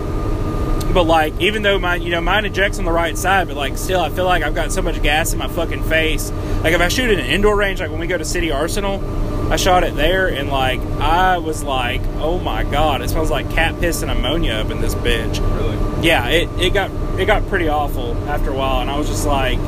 but 0.93 1.05
like, 1.05 1.41
even 1.41 1.63
though 1.63 1.79
mine, 1.79 2.03
you 2.03 2.11
know, 2.11 2.21
mine 2.21 2.45
ejects 2.45 2.79
on 2.79 2.85
the 2.85 2.93
right 2.93 3.17
side, 3.17 3.49
but 3.49 3.57
like, 3.57 3.79
still, 3.79 4.01
I 4.01 4.11
feel 4.11 4.27
like 4.27 4.43
I've 4.43 4.55
got 4.55 4.73
so 4.73 4.83
much 4.83 5.03
gas 5.03 5.33
in 5.33 5.39
my 5.39 5.49
fucking 5.49 5.83
face. 5.85 6.31
Like, 6.63 6.75
if 6.75 6.81
I 6.81 6.89
shoot 6.89 7.11
in 7.11 7.19
an 7.19 7.27
indoor 7.27 7.57
range, 7.57 7.81
like 7.81 7.91
when 7.91 8.01
we 8.01 8.07
go 8.07 8.19
to 8.19 8.25
City 8.25 8.51
Arsenal, 8.51 9.03
I 9.51 9.57
shot 9.57 9.85
it 9.85 9.97
there, 9.97 10.29
and 10.29 10.51
like, 10.51 10.81
I 11.01 11.39
was 11.39 11.63
like, 11.63 12.03
oh 12.19 12.39
my 12.39 12.63
god, 12.65 13.03
it 13.03 13.11
smells 13.11 13.31
like 13.31 13.51
cat 13.51 13.79
piss 13.81 14.03
and 14.03 14.11
ammonia 14.11 14.55
up 14.55 14.71
in 14.71 14.81
this 14.81 14.95
bitch 14.95 15.41
Really? 15.57 16.07
yeah, 16.07 16.29
it, 16.29 16.49
it 16.61 16.75
got 16.75 16.91
it 17.19 17.27
got 17.27 17.47
pretty 17.49 17.69
awful 17.69 18.15
after 18.29 18.51
a 18.51 18.55
while, 18.55 18.81
and 18.81 18.91
I 18.91 18.97
was 18.99 19.09
just 19.09 19.27
like, 19.27 19.59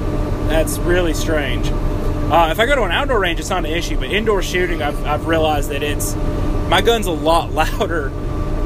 that's 0.48 0.78
really 0.78 1.14
strange. 1.14 1.68
Uh, 1.70 2.48
if 2.50 2.58
I 2.58 2.66
go 2.66 2.74
to 2.74 2.82
an 2.82 2.90
outdoor 2.90 3.20
range, 3.20 3.38
it's 3.38 3.50
not 3.50 3.64
an 3.64 3.70
issue, 3.70 3.98
but 3.98 4.10
indoor 4.10 4.42
shooting, 4.42 4.82
I've, 4.82 5.04
I've 5.04 5.26
realized 5.26 5.70
that 5.70 5.82
it's 5.82 6.14
my 6.68 6.80
gun's 6.80 7.06
a 7.06 7.12
lot 7.12 7.52
louder 7.54 8.08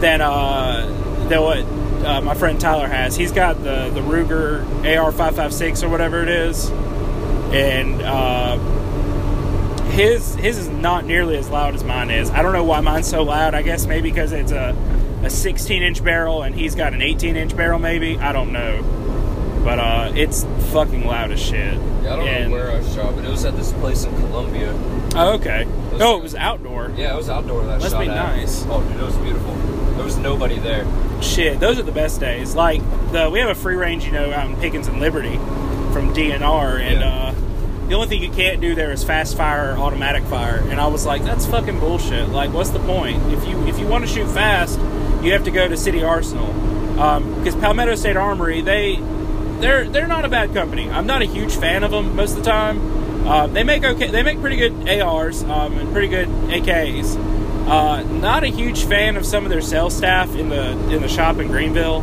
than 0.00 0.20
uh, 0.20 0.86
than 1.28 1.42
what 1.42 1.58
uh, 2.06 2.20
my 2.20 2.34
friend 2.34 2.60
Tyler 2.60 2.86
has. 2.86 3.16
He's 3.16 3.32
got 3.32 3.56
the 3.62 3.90
the 3.90 4.00
Ruger 4.00 4.64
AR556 4.82 5.82
or 5.82 5.88
whatever 5.88 6.22
it 6.22 6.28
is, 6.28 6.70
and 6.70 8.00
uh, 8.02 8.56
his 9.90 10.34
his 10.36 10.58
is 10.58 10.68
not 10.68 11.04
nearly 11.04 11.36
as 11.36 11.48
loud 11.48 11.74
as 11.74 11.82
mine 11.82 12.10
is. 12.10 12.30
I 12.30 12.42
don't 12.42 12.52
know 12.52 12.64
why 12.64 12.80
mine's 12.80 13.08
so 13.08 13.22
loud. 13.22 13.54
I 13.54 13.62
guess 13.62 13.86
maybe 13.86 14.10
because 14.10 14.32
it's 14.32 14.52
a 14.52 14.76
a 15.22 15.30
16 15.30 15.82
inch 15.82 16.04
barrel 16.04 16.42
and 16.42 16.54
he's 16.54 16.76
got 16.76 16.92
an 16.94 17.02
18 17.02 17.36
inch 17.36 17.56
barrel. 17.56 17.78
Maybe 17.78 18.18
I 18.18 18.32
don't 18.32 18.52
know, 18.52 18.82
but 19.68 19.78
uh, 19.78 20.10
it's 20.14 20.44
fucking 20.72 21.06
loud 21.06 21.30
as 21.30 21.38
shit. 21.38 21.74
Yeah, 22.02 22.14
I 22.14 22.16
don't 22.16 22.26
And- 22.28 22.50
know 22.50 22.56
where 22.56 22.70
I 22.70 22.82
shot, 22.94 23.14
but 23.14 23.22
it 23.22 23.28
was 23.30 23.44
at 23.44 23.54
this 23.54 23.70
place 23.74 24.04
in 24.04 24.16
Columbia. 24.16 24.72
Oh, 25.14 25.34
okay. 25.34 25.66
No, 25.98 26.16
it 26.16 26.22
was 26.22 26.34
outdoor. 26.34 26.90
Yeah, 26.96 27.12
it 27.12 27.16
was 27.18 27.28
outdoor 27.28 27.64
that 27.66 27.80
Must 27.80 27.90
shot 27.92 28.00
be 28.00 28.08
at. 28.08 28.14
nice. 28.14 28.64
Oh, 28.70 28.80
dude, 28.80 28.96
it 28.98 29.02
was 29.04 29.16
beautiful. 29.18 29.54
There 29.96 30.04
was 30.04 30.16
nobody 30.16 30.58
there. 30.58 30.86
Shit, 31.20 31.60
those 31.60 31.78
are 31.78 31.82
the 31.82 31.92
best 31.92 32.18
days. 32.18 32.54
Like 32.54 32.80
the 33.12 33.28
we 33.30 33.40
have 33.40 33.50
a 33.50 33.54
free 33.54 33.74
range, 33.76 34.06
you 34.06 34.12
know, 34.12 34.32
out 34.32 34.48
in 34.48 34.56
Pickens 34.56 34.86
and 34.86 35.00
Liberty 35.00 35.36
from 35.92 36.14
DNR, 36.14 36.80
and 36.80 37.00
Yeah. 37.00 37.08
uh, 37.08 37.34
the 37.88 37.94
only 37.94 38.06
thing 38.08 38.22
you 38.22 38.30
can't 38.30 38.62
do 38.62 38.74
there 38.74 38.90
is 38.90 39.04
fast 39.04 39.36
fire 39.36 39.74
or 39.74 39.78
automatic 39.78 40.22
fire. 40.24 40.64
And 40.70 40.80
I 40.80 40.86
was 40.86 41.04
like, 41.04 41.24
that's 41.24 41.44
fucking 41.44 41.78
bullshit. 41.78 42.30
Like, 42.30 42.54
what's 42.54 42.70
the 42.70 42.78
point? 42.80 43.20
If 43.34 43.46
you 43.46 43.66
if 43.66 43.78
you 43.78 43.86
want 43.86 44.06
to 44.06 44.10
shoot 44.10 44.28
fast, 44.30 44.78
you 45.22 45.32
have 45.32 45.44
to 45.44 45.50
go 45.50 45.68
to 45.68 45.76
City 45.76 46.02
Arsenal 46.02 46.54
because 46.94 47.54
Palmetto 47.56 47.94
State 47.96 48.16
Armory 48.16 48.60
they 48.62 48.96
they're 49.60 49.88
they're 49.88 50.06
not 50.06 50.24
a 50.24 50.28
bad 50.28 50.54
company. 50.54 50.90
I'm 50.90 51.06
not 51.06 51.22
a 51.22 51.26
huge 51.26 51.56
fan 51.56 51.84
of 51.84 51.90
them 51.90 52.16
most 52.16 52.36
of 52.36 52.44
the 52.44 52.50
time. 52.50 53.26
Uh, 53.26 53.46
they 53.46 53.62
make 53.62 53.84
okay. 53.84 54.10
They 54.10 54.22
make 54.22 54.40
pretty 54.40 54.56
good 54.56 54.88
ARs 55.00 55.42
um, 55.42 55.78
and 55.78 55.92
pretty 55.92 56.08
good 56.08 56.28
AKs. 56.28 57.16
Uh, 57.68 58.02
not 58.02 58.44
a 58.44 58.48
huge 58.48 58.84
fan 58.84 59.16
of 59.16 59.26
some 59.26 59.44
of 59.44 59.50
their 59.50 59.60
sales 59.60 59.94
staff 59.94 60.34
in 60.34 60.48
the 60.48 60.70
in 60.90 61.02
the 61.02 61.08
shop 61.08 61.38
in 61.38 61.48
Greenville, 61.48 62.00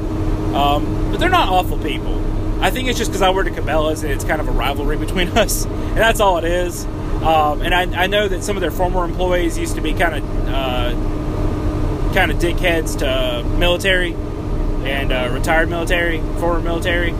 um, 0.56 1.12
but 1.12 1.20
they're 1.20 1.30
not 1.30 1.50
awful 1.50 1.80
people. 1.80 2.22
I 2.62 2.70
think 2.70 2.88
it's 2.88 2.98
just 2.98 3.12
because 3.12 3.22
I 3.22 3.32
work 3.32 3.48
at 3.48 3.54
Cabela's 3.54 4.04
and 4.04 4.12
it's 4.12 4.24
kind 4.24 4.40
of 4.40 4.48
a 4.48 4.52
rivalry 4.52 4.98
between 4.98 5.30
us, 5.38 5.66
and 5.66 5.98
that's 5.98 6.20
all 6.20 6.38
it 6.38 6.46
is. 6.46 6.86
Um, 6.86 7.62
and 7.62 7.74
I, 7.74 8.04
I 8.04 8.08
know 8.08 8.28
that 8.28 8.44
some 8.44 8.56
of 8.56 8.62
their 8.62 8.72
former 8.72 9.04
employees 9.04 9.58
used 9.58 9.76
to 9.76 9.82
be 9.82 9.94
kind 9.94 10.16
of 10.16 10.48
uh, 10.48 12.14
kind 12.14 12.30
of 12.30 12.38
dickheads 12.38 13.00
to 13.00 13.44
military 13.58 14.14
and 14.14 15.12
uh, 15.12 15.30
retired 15.32 15.70
military, 15.70 16.20
former 16.40 16.62
military. 16.62 17.12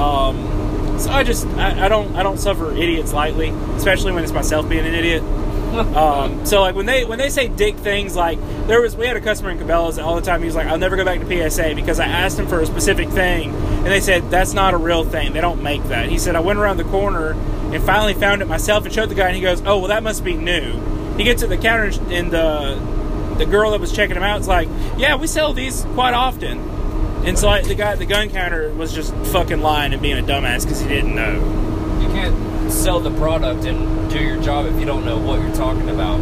Um, 0.00 0.98
so 0.98 1.10
I 1.10 1.22
just 1.24 1.46
I, 1.48 1.86
I 1.86 1.88
don't 1.88 2.14
I 2.16 2.22
don't 2.22 2.38
suffer 2.38 2.72
idiots 2.72 3.12
lightly, 3.12 3.50
especially 3.76 4.12
when 4.12 4.22
it's 4.24 4.32
myself 4.32 4.68
being 4.68 4.86
an 4.86 4.94
idiot. 4.94 5.22
Um, 5.70 6.44
so 6.44 6.62
like 6.62 6.74
when 6.74 6.86
they 6.86 7.04
when 7.04 7.18
they 7.18 7.30
say 7.30 7.46
dick 7.46 7.76
things 7.76 8.16
like 8.16 8.40
there 8.66 8.80
was 8.80 8.96
we 8.96 9.06
had 9.06 9.16
a 9.16 9.20
customer 9.20 9.50
in 9.50 9.58
Cabela's 9.58 10.00
all 10.00 10.16
the 10.16 10.20
time. 10.20 10.40
He 10.40 10.46
was 10.46 10.56
like 10.56 10.66
I'll 10.66 10.78
never 10.78 10.96
go 10.96 11.04
back 11.04 11.20
to 11.20 11.26
PSA 11.50 11.76
because 11.76 12.00
I 12.00 12.06
asked 12.06 12.40
him 12.40 12.48
for 12.48 12.58
a 12.58 12.66
specific 12.66 13.08
thing 13.10 13.54
and 13.54 13.86
they 13.86 14.00
said 14.00 14.28
that's 14.32 14.52
not 14.52 14.74
a 14.74 14.76
real 14.76 15.04
thing. 15.04 15.32
They 15.32 15.40
don't 15.40 15.62
make 15.62 15.80
that. 15.84 16.08
He 16.08 16.18
said 16.18 16.34
I 16.34 16.40
went 16.40 16.58
around 16.58 16.78
the 16.78 16.84
corner 16.84 17.34
and 17.72 17.80
finally 17.84 18.14
found 18.14 18.42
it 18.42 18.48
myself 18.48 18.84
and 18.84 18.92
showed 18.92 19.10
the 19.10 19.14
guy 19.14 19.28
and 19.28 19.36
he 19.36 19.42
goes 19.42 19.62
oh 19.64 19.78
well 19.78 19.88
that 19.88 20.02
must 20.02 20.24
be 20.24 20.34
new. 20.34 20.72
He 21.16 21.22
gets 21.22 21.40
to 21.42 21.46
the 21.46 21.56
counter 21.56 21.96
and 22.12 22.32
the 22.32 22.74
the 23.38 23.46
girl 23.46 23.70
that 23.70 23.80
was 23.80 23.92
checking 23.92 24.16
him 24.16 24.24
out 24.24 24.40
is 24.40 24.48
like 24.48 24.68
yeah 24.98 25.14
we 25.14 25.28
sell 25.28 25.52
these 25.52 25.84
quite 25.94 26.14
often 26.14 26.58
and 27.24 27.38
so 27.38 27.46
like 27.48 27.64
the 27.64 27.74
guy 27.74 27.92
at 27.92 27.98
the 27.98 28.06
gun 28.06 28.30
counter 28.30 28.72
was 28.74 28.92
just 28.92 29.14
fucking 29.32 29.60
lying 29.60 29.92
and 29.92 30.00
being 30.02 30.18
a 30.18 30.22
dumbass 30.22 30.62
because 30.64 30.80
he 30.80 30.88
didn't 30.88 31.14
know 31.14 31.34
You 32.00 32.08
can't 32.08 32.72
sell 32.72 33.00
the 33.00 33.10
product 33.12 33.64
and 33.64 34.10
do 34.10 34.18
your 34.18 34.40
job 34.42 34.66
if 34.66 34.78
you 34.78 34.86
don't 34.86 35.04
know 35.04 35.18
what 35.18 35.40
you're 35.40 35.54
talking 35.54 35.88
about. 35.90 36.18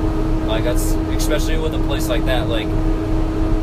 Like 0.47 0.65
that's 0.65 0.93
especially 0.93 1.59
with 1.59 1.75
a 1.75 1.79
place 1.87 2.09
like 2.09 2.25
that. 2.27 2.49
Like 2.49 2.67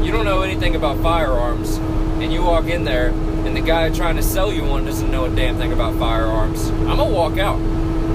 you 0.05 0.11
don't 0.11 0.25
know 0.25 0.41
anything 0.43 0.75
about 0.75 1.01
firearms, 1.01 1.77
and 1.77 2.31
you 2.31 2.43
walk 2.43 2.65
in 2.65 2.83
there, 2.85 3.09
and 3.09 3.55
the 3.57 3.61
guy 3.61 3.89
trying 3.89 4.17
to 4.17 4.21
sell 4.23 4.53
you 4.53 4.63
one 4.63 4.85
doesn't 4.85 5.09
know 5.09 5.25
a 5.25 5.29
damn 5.35 5.57
thing 5.57 5.73
about 5.73 5.97
firearms. 5.97 6.69
I'm 6.69 6.85
gonna 6.97 7.05
walk 7.05 7.39
out. 7.39 7.59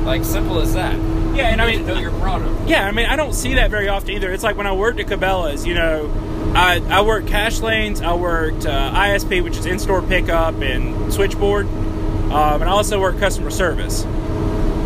Like 0.05 0.25
simple 0.25 0.61
as 0.61 0.75
that. 0.75 0.95
Yeah, 1.35 1.49
and 1.49 1.61
I 1.61 1.67
mean- 1.67 1.87
know 1.87 1.99
your 1.99 2.13
product. 2.13 2.69
Yeah, 2.69 2.87
I 2.87 2.93
mean, 2.93 3.07
I 3.07 3.17
don't 3.17 3.35
see 3.35 3.55
that 3.55 3.71
very 3.71 3.89
often 3.89 4.11
either. 4.11 4.31
It's 4.33 4.45
like 4.45 4.57
when 4.57 4.67
I 4.69 4.73
worked 4.73 5.01
at 5.01 5.07
Cabela's, 5.07 5.67
you 5.67 5.75
know, 5.75 6.07
I, 6.55 6.83
I 6.89 7.03
worked 7.03 7.29
cash 7.29 7.61
lanes, 7.61 8.01
I 8.01 8.15
worked 8.15 8.67
uh, 8.67 8.93
ISP, 8.93 9.43
which 9.43 9.57
is 9.57 9.67
in 9.67 9.79
store 9.79 10.03
pickup 10.03 10.57
and 10.61 11.13
switchboard, 11.13 11.67
um, 11.67 12.61
and 12.61 12.65
I 12.65 12.73
also 12.73 13.01
worked 13.01 13.21
customer 13.21 13.51
service. 13.51 14.05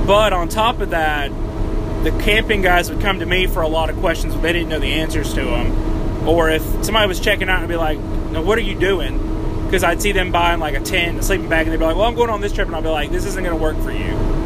But 0.06 0.32
on 0.32 0.48
top 0.48 0.80
of 0.80 0.90
that, 0.90 1.28
the 2.04 2.10
camping 2.22 2.60
guys 2.60 2.90
would 2.90 3.00
come 3.00 3.20
to 3.20 3.26
me 3.26 3.46
for 3.46 3.62
a 3.62 3.68
lot 3.68 3.88
of 3.88 3.96
questions, 3.96 4.34
but 4.34 4.42
they 4.42 4.52
didn't 4.52 4.68
know 4.68 4.78
the 4.78 4.92
answers 4.92 5.32
to 5.34 5.44
them. 5.44 6.28
Or 6.28 6.50
if 6.50 6.62
somebody 6.84 7.08
was 7.08 7.18
checking 7.18 7.48
out 7.48 7.60
and 7.60 7.68
be 7.68 7.76
like, 7.76 7.98
what 7.98 8.58
are 8.58 8.62
you 8.62 8.78
doing? 8.78 9.64
Because 9.64 9.82
I'd 9.82 10.02
see 10.02 10.12
them 10.12 10.32
buying 10.32 10.60
like 10.60 10.74
a 10.74 10.80
tent, 10.80 11.18
a 11.18 11.22
sleeping 11.22 11.48
bag, 11.48 11.66
and 11.66 11.72
they'd 11.72 11.78
be 11.78 11.84
like, 11.84 11.96
well, 11.96 12.06
I'm 12.06 12.14
going 12.14 12.30
on 12.30 12.42
this 12.42 12.52
trip, 12.52 12.66
and 12.66 12.76
I'd 12.76 12.82
be 12.82 12.90
like, 12.90 13.10
this 13.10 13.24
isn't 13.24 13.42
going 13.42 13.56
to 13.56 13.62
work 13.62 13.78
for 13.78 13.90
you 13.90 14.44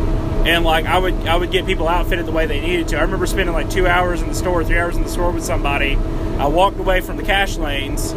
and 0.49 0.65
like 0.65 0.87
I 0.87 0.99
would 0.99 1.15
I 1.27 1.37
would 1.37 1.51
get 1.51 1.67
people 1.67 1.89
outfitted 1.89 2.25
the 2.25 2.33
way 2.33 2.47
they 2.47 2.61
needed 2.61 2.89
to. 2.89 2.99
I 2.99 3.03
remember 3.03 3.27
spending 3.27 3.53
like 3.53 3.69
two 3.69 3.87
hours 3.87 4.23
in 4.23 4.29
the 4.29 4.35
store, 4.35 4.65
three 4.65 4.79
hours 4.79 4.97
in 4.97 5.03
the 5.03 5.09
store 5.09 5.31
with 5.31 5.45
somebody. 5.45 5.99
I 6.39 6.47
walked 6.47 6.79
away 6.79 7.01
from 7.01 7.17
the 7.17 7.23
cash 7.23 7.57
lanes 7.57 8.13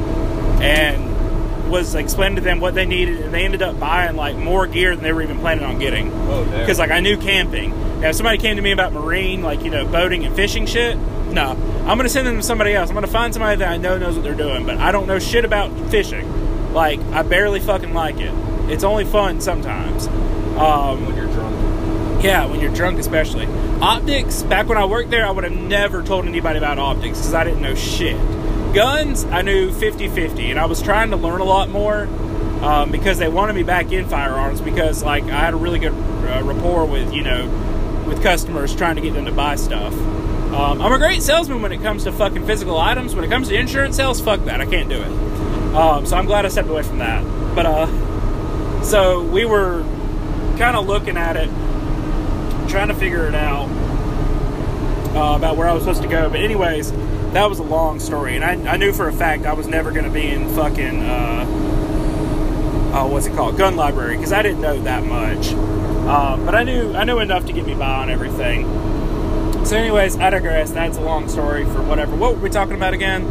and 0.61 1.69
was 1.71 1.95
explaining 1.95 2.35
to 2.35 2.41
them 2.41 2.59
what 2.59 2.75
they 2.75 2.85
needed, 2.85 3.21
and 3.21 3.33
they 3.33 3.45
ended 3.45 3.61
up 3.61 3.79
buying 3.79 4.15
like 4.15 4.35
more 4.35 4.67
gear 4.67 4.93
than 4.93 5.03
they 5.03 5.13
were 5.13 5.21
even 5.21 5.39
planning 5.39 5.63
on 5.63 5.79
getting. 5.79 6.11
Oh. 6.11 6.43
Because 6.59 6.77
like 6.77 6.91
I 6.91 6.99
knew 6.99 7.17
camping. 7.17 7.71
Now 8.01 8.09
if 8.09 8.15
somebody 8.15 8.37
came 8.37 8.57
to 8.57 8.61
me 8.61 8.71
about 8.71 8.93
marine, 8.93 9.41
like 9.41 9.63
you 9.63 9.71
know 9.71 9.87
boating 9.87 10.25
and 10.25 10.35
fishing 10.35 10.65
shit, 10.65 10.97
no, 10.97 11.51
I'm 11.85 11.97
gonna 11.97 12.09
send 12.09 12.27
them 12.27 12.35
to 12.37 12.43
somebody 12.43 12.73
else. 12.73 12.89
I'm 12.89 12.95
gonna 12.95 13.07
find 13.07 13.33
somebody 13.33 13.57
that 13.57 13.69
I 13.69 13.77
know 13.77 13.97
knows 13.97 14.15
what 14.15 14.23
they're 14.23 14.35
doing, 14.35 14.65
but 14.65 14.77
I 14.77 14.91
don't 14.91 15.07
know 15.07 15.17
shit 15.17 15.45
about 15.45 15.71
fishing. 15.89 16.73
Like 16.73 16.99
I 17.11 17.23
barely 17.23 17.59
fucking 17.59 17.93
like 17.93 18.19
it. 18.19 18.33
It's 18.69 18.83
only 18.83 19.05
fun 19.05 19.41
sometimes. 19.41 20.07
Um, 20.57 21.05
when 21.05 21.15
you're 21.15 21.27
drunk. 21.27 21.60
Yeah, 22.23 22.45
when 22.45 22.59
you're 22.59 22.73
drunk, 22.73 22.99
especially. 22.99 23.47
Optics, 23.81 24.43
back 24.43 24.67
when 24.67 24.77
I 24.77 24.85
worked 24.85 25.09
there, 25.09 25.25
I 25.25 25.31
would 25.31 25.43
have 25.43 25.53
never 25.53 26.03
told 26.03 26.25
anybody 26.25 26.59
about 26.59 26.77
optics 26.77 27.17
because 27.17 27.33
I 27.33 27.43
didn't 27.43 27.61
know 27.61 27.73
shit. 27.73 28.15
Guns, 28.75 29.25
I 29.25 29.41
knew 29.41 29.71
50 29.71 30.07
50, 30.07 30.51
and 30.51 30.59
I 30.59 30.65
was 30.65 30.81
trying 30.81 31.09
to 31.09 31.15
learn 31.15 31.41
a 31.41 31.45
lot 31.45 31.69
more 31.69 32.03
um, 32.63 32.91
because 32.91 33.17
they 33.17 33.27
wanted 33.27 33.53
me 33.53 33.63
back 33.63 33.91
in 33.91 34.07
firearms 34.07 34.61
because, 34.61 35.03
like, 35.03 35.23
I 35.23 35.39
had 35.39 35.53
a 35.53 35.57
really 35.57 35.79
good 35.79 35.93
uh, 35.93 36.43
rapport 36.43 36.85
with, 36.85 37.11
you 37.11 37.23
know, 37.23 37.47
with 38.07 38.21
customers 38.21 38.75
trying 38.75 38.95
to 38.95 39.01
get 39.01 39.15
them 39.15 39.25
to 39.25 39.31
buy 39.31 39.55
stuff. 39.55 39.93
Um, 39.93 40.81
I'm 40.81 40.93
a 40.93 40.99
great 40.99 41.23
salesman 41.23 41.61
when 41.61 41.71
it 41.71 41.81
comes 41.81 42.03
to 42.03 42.11
fucking 42.11 42.45
physical 42.45 42.77
items. 42.77 43.15
When 43.15 43.23
it 43.23 43.29
comes 43.29 43.47
to 43.47 43.55
insurance 43.55 43.95
sales, 43.95 44.21
fuck 44.21 44.41
that. 44.45 44.61
I 44.61 44.65
can't 44.65 44.89
do 44.89 45.01
it. 45.01 45.11
Um, 45.75 46.05
so 46.05 46.17
I'm 46.17 46.27
glad 46.27 46.45
I 46.45 46.49
stepped 46.49 46.69
away 46.69 46.83
from 46.83 46.99
that. 46.99 47.23
But, 47.55 47.65
uh, 47.65 48.83
so 48.83 49.23
we 49.23 49.43
were 49.45 49.81
kind 50.57 50.77
of 50.77 50.85
looking 50.85 51.17
at 51.17 51.35
it 51.35 51.49
trying 52.71 52.87
to 52.87 52.95
figure 52.95 53.27
it 53.27 53.35
out 53.35 53.67
uh, 55.13 55.35
about 55.35 55.57
where 55.57 55.67
I 55.67 55.73
was 55.73 55.83
supposed 55.83 56.01
to 56.03 56.07
go. 56.07 56.29
But 56.29 56.39
anyways, 56.39 56.91
that 57.33 57.49
was 57.49 57.59
a 57.59 57.63
long 57.63 57.99
story, 57.99 58.35
and 58.35 58.43
I, 58.43 58.73
I 58.73 58.77
knew 58.77 58.93
for 58.93 59.09
a 59.09 59.13
fact 59.13 59.45
I 59.45 59.53
was 59.53 59.67
never 59.67 59.91
going 59.91 60.05
to 60.05 60.11
be 60.11 60.27
in 60.27 60.47
fucking 60.55 61.03
uh, 61.03 61.45
uh, 62.93 63.07
what's 63.07 63.25
it 63.25 63.35
called, 63.35 63.57
gun 63.57 63.75
library, 63.75 64.15
because 64.15 64.31
I 64.31 64.41
didn't 64.41 64.61
know 64.61 64.81
that 64.83 65.03
much. 65.03 65.49
Um, 65.51 66.45
but 66.45 66.55
I 66.55 66.63
knew 66.63 66.93
I 66.93 67.03
knew 67.03 67.19
enough 67.19 67.45
to 67.45 67.53
get 67.53 67.65
me 67.65 67.75
by 67.75 68.03
on 68.03 68.09
everything. 68.09 68.65
So, 69.65 69.77
anyways, 69.77 70.17
I 70.17 70.29
digress. 70.29 70.71
That's 70.71 70.97
a 70.97 71.01
long 71.01 71.29
story 71.29 71.65
for 71.65 71.81
whatever. 71.83 72.15
What 72.15 72.35
were 72.35 72.41
we 72.41 72.49
talking 72.49 72.75
about 72.75 72.93
again? 72.93 73.23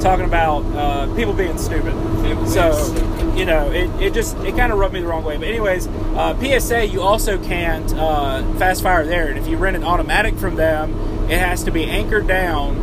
Talking 0.00 0.24
about 0.24 0.64
uh, 0.74 1.14
people 1.14 1.34
being 1.34 1.58
stupid. 1.58 1.92
People 2.22 2.22
being 2.22 2.46
so, 2.46 2.72
stupid. 2.72 3.17
You 3.38 3.44
know, 3.44 3.70
it, 3.70 3.88
it 4.02 4.14
just 4.14 4.36
it 4.38 4.56
kind 4.56 4.72
of 4.72 4.78
rubbed 4.78 4.94
me 4.94 5.00
the 5.00 5.06
wrong 5.06 5.24
way. 5.24 5.36
But 5.36 5.46
anyways, 5.46 5.86
uh, 5.86 6.36
PSA 6.40 6.86
you 6.86 7.02
also 7.02 7.42
can't 7.42 7.94
uh, 7.94 8.42
fast 8.54 8.82
fire 8.82 9.06
there, 9.06 9.28
and 9.28 9.38
if 9.38 9.46
you 9.46 9.56
rent 9.56 9.76
an 9.76 9.84
automatic 9.84 10.36
from 10.36 10.56
them, 10.56 11.30
it 11.30 11.38
has 11.38 11.62
to 11.64 11.70
be 11.70 11.84
anchored 11.84 12.26
down. 12.26 12.74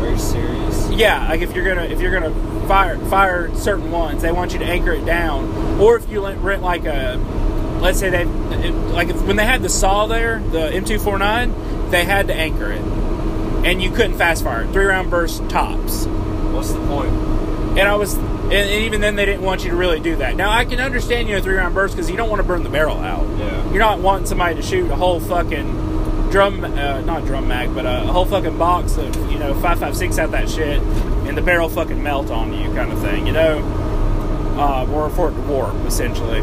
Very 0.00 0.18
serious. 0.18 0.90
Yeah, 0.90 1.26
like 1.28 1.40
if 1.40 1.54
you're 1.56 1.64
gonna 1.64 1.86
if 1.86 2.00
you're 2.02 2.12
gonna 2.12 2.68
fire 2.68 2.98
fire 3.06 3.54
certain 3.54 3.90
ones, 3.90 4.20
they 4.20 4.30
want 4.30 4.52
you 4.52 4.58
to 4.58 4.66
anchor 4.66 4.92
it 4.92 5.06
down. 5.06 5.80
Or 5.80 5.96
if 5.96 6.08
you 6.10 6.22
rent, 6.22 6.40
rent 6.40 6.62
like 6.62 6.84
a, 6.84 7.16
let's 7.80 7.98
say 7.98 8.10
they 8.10 8.26
like 8.26 9.08
if, 9.08 9.22
when 9.22 9.36
they 9.36 9.46
had 9.46 9.62
the 9.62 9.70
saw 9.70 10.06
there, 10.06 10.40
the 10.50 10.68
M249, 10.70 11.90
they 11.90 12.04
had 12.04 12.26
to 12.26 12.34
anchor 12.34 12.70
it, 12.72 12.82
and 13.64 13.82
you 13.82 13.90
couldn't 13.90 14.18
fast 14.18 14.44
fire 14.44 14.64
it. 14.64 14.72
Three 14.72 14.84
round 14.84 15.10
burst 15.10 15.48
tops. 15.48 16.04
What's 16.06 16.72
the 16.72 16.86
point? 16.86 17.12
And 17.78 17.88
I 17.88 17.94
was, 17.94 18.16
and, 18.46 18.54
and 18.54 18.84
even 18.84 19.00
then, 19.00 19.16
they 19.16 19.26
didn't 19.26 19.42
want 19.42 19.64
you 19.64 19.70
to 19.70 19.76
really 19.76 20.00
do 20.00 20.16
that. 20.16 20.36
Now 20.36 20.50
I 20.50 20.64
can 20.64 20.80
understand, 20.80 21.28
you 21.28 21.36
know, 21.36 21.42
three 21.42 21.56
round 21.56 21.74
burst 21.74 21.94
because 21.94 22.10
you 22.10 22.16
don't 22.16 22.30
want 22.30 22.40
to 22.40 22.46
burn 22.46 22.62
the 22.62 22.70
barrel 22.70 22.98
out. 22.98 23.26
Yeah. 23.38 23.70
You're 23.70 23.78
not 23.78 24.00
wanting 24.00 24.26
somebody 24.26 24.54
to 24.54 24.62
shoot 24.62 24.90
a 24.90 24.96
whole 24.96 25.20
fucking 25.20 26.30
drum, 26.30 26.64
uh, 26.64 27.00
not 27.00 27.24
drum 27.24 27.48
mag, 27.48 27.74
but 27.74 27.86
a, 27.86 28.02
a 28.02 28.06
whole 28.06 28.24
fucking 28.24 28.58
box 28.58 28.96
of 28.96 29.14
you 29.30 29.38
know 29.38 29.54
five 29.60 29.78
five 29.78 29.96
six 29.96 30.18
out 30.18 30.30
that 30.32 30.48
shit, 30.48 30.80
and 30.80 31.36
the 31.36 31.42
barrel 31.42 31.68
fucking 31.68 32.02
melt 32.02 32.30
on 32.30 32.52
you, 32.52 32.72
kind 32.74 32.92
of 32.92 33.00
thing, 33.00 33.26
you 33.26 33.32
know, 33.32 33.58
uh, 34.58 34.86
or 34.92 35.10
for 35.10 35.30
it 35.30 35.34
to 35.34 35.40
warp 35.42 35.74
essentially. 35.86 36.42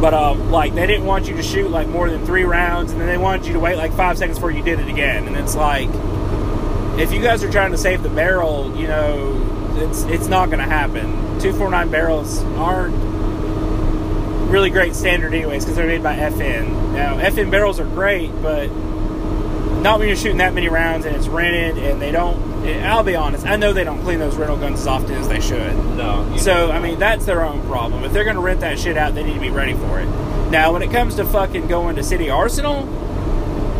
But 0.00 0.12
um, 0.12 0.50
like 0.50 0.74
they 0.74 0.86
didn't 0.86 1.06
want 1.06 1.28
you 1.28 1.36
to 1.36 1.42
shoot 1.42 1.70
like 1.70 1.88
more 1.88 2.10
than 2.10 2.24
three 2.26 2.44
rounds, 2.44 2.92
and 2.92 3.00
then 3.00 3.08
they 3.08 3.16
wanted 3.16 3.46
you 3.46 3.54
to 3.54 3.60
wait 3.60 3.76
like 3.76 3.92
five 3.92 4.18
seconds 4.18 4.38
before 4.38 4.50
you 4.50 4.62
did 4.62 4.80
it 4.80 4.88
again. 4.88 5.26
And 5.26 5.36
it's 5.36 5.56
like, 5.56 5.88
if 6.98 7.12
you 7.12 7.22
guys 7.22 7.42
are 7.42 7.50
trying 7.50 7.72
to 7.72 7.78
save 7.78 8.02
the 8.02 8.10
barrel, 8.10 8.76
you 8.76 8.88
know, 8.88 9.45
it's 9.78 10.02
it's 10.04 10.28
not 10.28 10.46
going 10.46 10.58
to 10.58 10.64
happen. 10.64 11.40
Two 11.40 11.52
four 11.52 11.70
nine 11.70 11.90
barrels 11.90 12.42
aren't 12.56 12.94
really 14.50 14.70
great 14.70 14.94
standard 14.94 15.34
anyways 15.34 15.64
because 15.64 15.76
they're 15.76 15.86
made 15.86 16.02
by 16.02 16.16
FN. 16.16 16.92
Now 16.92 17.16
FN 17.18 17.50
barrels 17.50 17.80
are 17.80 17.84
great, 17.84 18.30
but 18.42 18.68
not 18.68 19.98
when 19.98 20.08
you're 20.08 20.16
shooting 20.16 20.38
that 20.38 20.54
many 20.54 20.68
rounds 20.68 21.04
and 21.04 21.14
it's 21.14 21.28
rented 21.28 21.78
and 21.78 22.00
they 22.00 22.10
don't. 22.10 22.56
I'll 22.66 23.04
be 23.04 23.14
honest, 23.14 23.46
I 23.46 23.56
know 23.56 23.72
they 23.72 23.84
don't 23.84 24.02
clean 24.02 24.18
those 24.18 24.34
rental 24.36 24.56
guns 24.56 24.80
as 24.80 24.86
often 24.88 25.12
as 25.12 25.28
they 25.28 25.40
should. 25.40 25.76
No. 25.96 26.36
So. 26.36 26.70
I 26.70 26.80
mean 26.80 26.98
that's 26.98 27.26
their 27.26 27.44
own 27.44 27.62
problem. 27.66 28.02
If 28.04 28.12
they're 28.12 28.24
going 28.24 28.36
to 28.36 28.42
rent 28.42 28.60
that 28.60 28.78
shit 28.78 28.96
out, 28.96 29.14
they 29.14 29.22
need 29.22 29.34
to 29.34 29.40
be 29.40 29.50
ready 29.50 29.74
for 29.74 30.00
it. 30.00 30.06
Now, 30.50 30.72
when 30.72 30.82
it 30.82 30.92
comes 30.92 31.16
to 31.16 31.24
fucking 31.24 31.66
going 31.66 31.96
to 31.96 32.04
City 32.04 32.30
Arsenal, 32.30 32.84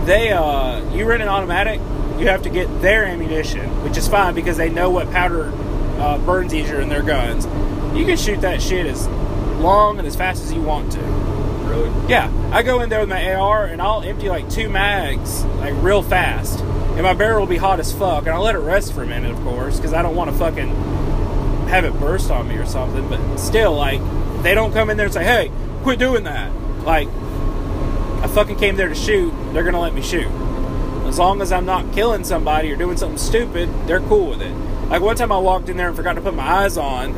they 0.05 0.33
uh, 0.33 0.81
you 0.93 1.05
rent 1.05 1.23
an 1.23 1.29
automatic, 1.29 1.81
you 2.19 2.29
have 2.29 2.43
to 2.43 2.51
get 2.51 2.67
their 2.81 3.05
ammunition, 3.05 3.85
which 3.85 3.97
is 3.97 4.09
fine 4.09 4.35
because 4.35 4.57
they 4.57 4.69
know 4.69 4.91
what 4.91 5.11
powder 5.11 5.53
uh, 5.99 6.19
burns 6.19 6.55
easier 6.55 6.81
in 6.81 6.89
their 6.89 7.03
guns. 7.03 7.47
You 7.97 8.05
can 8.05 8.17
shoot 8.17 8.41
that 8.43 8.61
shit 8.61 8.87
as 8.87 9.07
long 9.59 9.99
and 9.99 10.07
as 10.07 10.15
fast 10.17 10.45
as 10.45 10.53
you 10.53 10.61
want 10.63 10.93
to. 10.93 11.01
really. 11.01 11.91
Yeah, 12.09 12.31
I 12.53 12.63
go 12.63 12.81
in 12.81 12.89
there 12.89 13.01
with 13.01 13.09
my 13.09 13.35
AR 13.35 13.65
and 13.67 13.81
I'll 13.81 14.03
empty 14.03 14.29
like 14.29 14.49
two 14.51 14.69
mags 14.69 15.45
like 15.61 15.75
real 15.79 16.03
fast, 16.03 16.61
and 16.61 17.03
my 17.03 17.15
barrel 17.15 17.41
will 17.41 17.47
be 17.47 17.57
hot 17.57 17.81
as 17.81 17.93
fuck, 17.93 18.27
and 18.27 18.31
I'll 18.31 18.43
let 18.43 18.55
it 18.55 18.59
rest 18.61 18.93
for 18.93 19.03
a 19.03 19.07
minute, 19.07 19.33
of 19.33 19.41
course, 19.43 19.77
because 19.77 19.93
I 19.93 20.03
don't 20.03 20.15
want 20.15 20.31
to 20.31 20.37
fucking 20.37 20.69
have 21.69 21.85
it 21.85 21.93
burst 21.99 22.31
on 22.31 22.49
me 22.49 22.57
or 22.57 22.67
something. 22.67 23.09
But 23.09 23.39
still, 23.39 23.75
like, 23.75 24.01
they 24.43 24.55
don't 24.55 24.73
come 24.73 24.91
in 24.91 24.97
there 24.97 25.07
and 25.07 25.15
say, 25.15 25.25
"Hey, 25.25 25.51
quit 25.83 25.99
doing 25.99 26.25
that." 26.25 26.53
Like, 26.85 27.09
I 28.23 28.29
fucking 28.29 28.57
came 28.57 28.77
there 28.77 28.89
to 28.89 28.95
shoot. 28.95 29.33
They're 29.53 29.65
gonna 29.65 29.81
let 29.81 29.95
me 29.95 30.03
shoot. 30.03 30.29
As 31.07 31.19
long 31.19 31.41
as 31.41 31.53
I'm 31.53 31.65
not 31.67 31.93
killing 31.93 32.25
somebody 32.25 32.71
or 32.73 32.77
doing 32.77 32.97
something 32.97 33.19
stupid, 33.19 33.69
they're 33.87 34.01
cool 34.01 34.31
with 34.31 34.43
it. 34.43 34.55
Like 34.89 35.03
one 35.03 35.17
time 35.17 35.33
I 35.33 35.39
walked 35.39 35.69
in 35.69 35.77
there 35.77 35.89
and 35.89 35.97
forgot 35.97 36.15
to 36.15 36.21
put 36.21 36.35
my 36.35 36.45
eyes 36.45 36.77
on, 36.77 37.15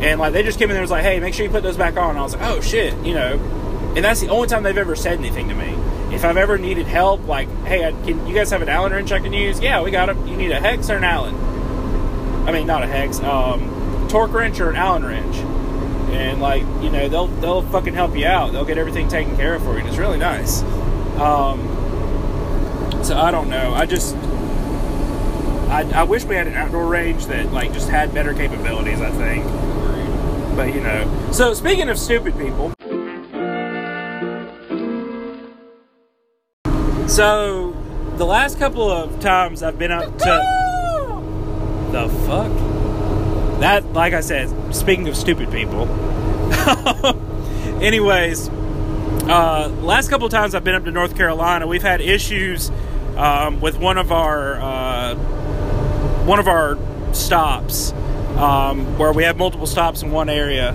and 0.00 0.18
like 0.18 0.32
they 0.32 0.42
just 0.42 0.58
came 0.58 0.70
in 0.70 0.74
there 0.74 0.82
and 0.82 0.84
was 0.84 0.90
like, 0.90 1.04
"Hey, 1.04 1.20
make 1.20 1.34
sure 1.34 1.44
you 1.44 1.50
put 1.50 1.62
those 1.62 1.76
back 1.76 1.96
on." 1.96 2.10
And 2.10 2.18
I 2.18 2.22
was 2.22 2.34
like, 2.34 2.44
"Oh 2.44 2.60
shit," 2.60 2.96
you 3.04 3.14
know. 3.14 3.38
And 3.94 4.04
that's 4.04 4.20
the 4.20 4.28
only 4.28 4.48
time 4.48 4.62
they've 4.62 4.78
ever 4.78 4.96
said 4.96 5.18
anything 5.18 5.48
to 5.48 5.54
me. 5.54 5.76
If 6.14 6.24
I've 6.24 6.36
ever 6.36 6.56
needed 6.56 6.86
help, 6.86 7.26
like, 7.26 7.48
"Hey, 7.64 7.80
can 8.04 8.26
you 8.26 8.34
guys 8.34 8.50
have 8.50 8.62
an 8.62 8.68
Allen 8.68 8.92
wrench 8.92 9.12
I 9.12 9.18
can 9.18 9.32
use?" 9.32 9.60
Yeah, 9.60 9.82
we 9.82 9.90
got 9.90 10.08
it. 10.08 10.16
You 10.26 10.36
need 10.36 10.50
a 10.50 10.60
hex 10.60 10.88
or 10.88 10.96
an 10.96 11.04
Allen? 11.04 11.34
I 12.48 12.52
mean, 12.52 12.66
not 12.66 12.82
a 12.82 12.86
hex. 12.86 13.20
Um, 13.20 14.06
torque 14.08 14.32
wrench 14.32 14.58
or 14.60 14.70
an 14.70 14.76
Allen 14.76 15.04
wrench. 15.04 15.36
And 16.10 16.40
like, 16.40 16.62
you 16.80 16.90
know, 16.90 17.08
they'll 17.08 17.26
they'll 17.26 17.62
fucking 17.62 17.92
help 17.92 18.16
you 18.16 18.24
out. 18.24 18.52
They'll 18.52 18.64
get 18.64 18.78
everything 18.78 19.08
taken 19.08 19.36
care 19.36 19.54
of 19.54 19.62
for 19.62 19.72
you. 19.74 19.80
And 19.80 19.88
it's 19.88 19.98
really 19.98 20.18
nice. 20.18 20.62
Um, 21.20 21.60
so 23.02 23.16
I 23.16 23.30
don't 23.30 23.50
know. 23.50 23.74
I 23.74 23.84
just 23.84 24.16
I, 25.78 26.00
I 26.00 26.02
wish 26.02 26.24
we 26.24 26.34
had 26.34 26.48
an 26.48 26.54
outdoor 26.54 26.88
range 26.88 27.26
that 27.26 27.52
like 27.52 27.72
just 27.72 27.88
had 27.88 28.12
better 28.12 28.34
capabilities. 28.34 29.00
I 29.00 29.10
think, 29.12 29.44
but 30.56 30.74
you 30.74 30.80
know. 30.80 31.30
So 31.30 31.54
speaking 31.54 31.88
of 31.88 31.96
stupid 31.96 32.36
people, 32.36 32.74
so 37.06 37.76
the 38.16 38.26
last 38.26 38.58
couple 38.58 38.90
of 38.90 39.20
times 39.20 39.62
I've 39.62 39.78
been 39.78 39.92
up 39.92 40.18
to 40.18 41.90
the 41.92 42.08
fuck 42.26 42.50
that, 43.60 43.92
like 43.92 44.14
I 44.14 44.20
said, 44.20 44.74
speaking 44.74 45.06
of 45.06 45.16
stupid 45.16 45.52
people. 45.52 45.86
Anyways, 47.80 48.48
uh, 48.48 49.72
last 49.82 50.08
couple 50.08 50.26
of 50.26 50.32
times 50.32 50.56
I've 50.56 50.64
been 50.64 50.74
up 50.74 50.86
to 50.86 50.90
North 50.90 51.16
Carolina, 51.16 51.68
we've 51.68 51.82
had 51.82 52.00
issues 52.00 52.72
um, 53.16 53.60
with 53.60 53.78
one 53.78 53.96
of 53.96 54.10
our 54.10 54.60
uh, 54.60 55.37
one 56.28 56.38
of 56.38 56.46
our 56.46 56.76
stops 57.14 57.92
um, 58.36 58.98
where 58.98 59.14
we 59.14 59.22
have 59.22 59.38
multiple 59.38 59.66
stops 59.66 60.02
in 60.02 60.10
one 60.10 60.28
area, 60.28 60.72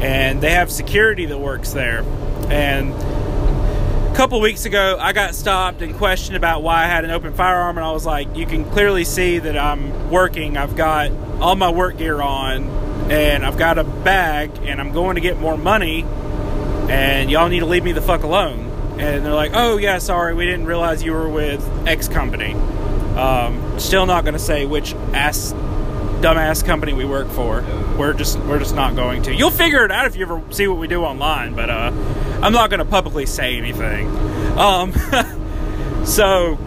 and 0.00 0.40
they 0.40 0.52
have 0.52 0.70
security 0.70 1.26
that 1.26 1.38
works 1.38 1.72
there. 1.72 2.04
And 2.48 2.92
a 2.92 4.12
couple 4.14 4.40
weeks 4.40 4.66
ago, 4.66 4.96
I 5.00 5.12
got 5.12 5.34
stopped 5.34 5.82
and 5.82 5.96
questioned 5.96 6.36
about 6.36 6.62
why 6.62 6.84
I 6.84 6.86
had 6.86 7.04
an 7.04 7.10
open 7.10 7.34
firearm, 7.34 7.76
and 7.76 7.84
I 7.84 7.90
was 7.90 8.06
like, 8.06 8.36
"You 8.36 8.46
can 8.46 8.64
clearly 8.70 9.02
see 9.02 9.40
that 9.40 9.58
I'm 9.58 10.12
working. 10.12 10.56
I've 10.56 10.76
got 10.76 11.10
all 11.40 11.56
my 11.56 11.70
work 11.70 11.98
gear 11.98 12.22
on, 12.22 12.68
and 13.10 13.44
I've 13.44 13.58
got 13.58 13.78
a 13.78 13.84
bag, 13.84 14.52
and 14.62 14.80
I'm 14.80 14.92
going 14.92 15.16
to 15.16 15.20
get 15.20 15.40
more 15.40 15.58
money." 15.58 16.06
and 16.84 17.30
y'all 17.30 17.48
need 17.48 17.60
to 17.60 17.66
leave 17.66 17.82
me 17.82 17.92
the 17.92 18.02
fuck 18.02 18.24
alone. 18.24 18.70
And 18.98 19.24
they're 19.24 19.32
like, 19.32 19.52
oh, 19.54 19.78
yeah, 19.78 19.98
sorry, 19.98 20.34
we 20.34 20.44
didn't 20.44 20.66
realize 20.66 21.02
you 21.02 21.12
were 21.12 21.28
with 21.28 21.66
X 21.88 22.08
company. 22.08 22.54
Um, 23.16 23.78
still 23.78 24.06
not 24.06 24.24
going 24.24 24.34
to 24.34 24.40
say 24.40 24.66
which 24.66 24.94
ass, 25.12 25.52
dumbass 26.20 26.64
company 26.64 26.92
we 26.92 27.04
work 27.04 27.28
for. 27.30 27.62
We're 27.98 28.12
just, 28.12 28.38
we're 28.40 28.58
just 28.58 28.74
not 28.74 28.96
going 28.96 29.22
to. 29.24 29.34
You'll 29.34 29.50
figure 29.50 29.84
it 29.84 29.92
out 29.92 30.06
if 30.06 30.16
you 30.16 30.22
ever 30.22 30.42
see 30.50 30.66
what 30.66 30.78
we 30.78 30.88
do 30.88 31.02
online, 31.02 31.54
but 31.54 31.70
uh, 31.70 31.92
I'm 32.42 32.52
not 32.52 32.70
going 32.70 32.78
to 32.78 32.84
publicly 32.84 33.26
say 33.26 33.56
anything. 33.56 34.08
Um, 34.58 34.92
so 36.04 36.58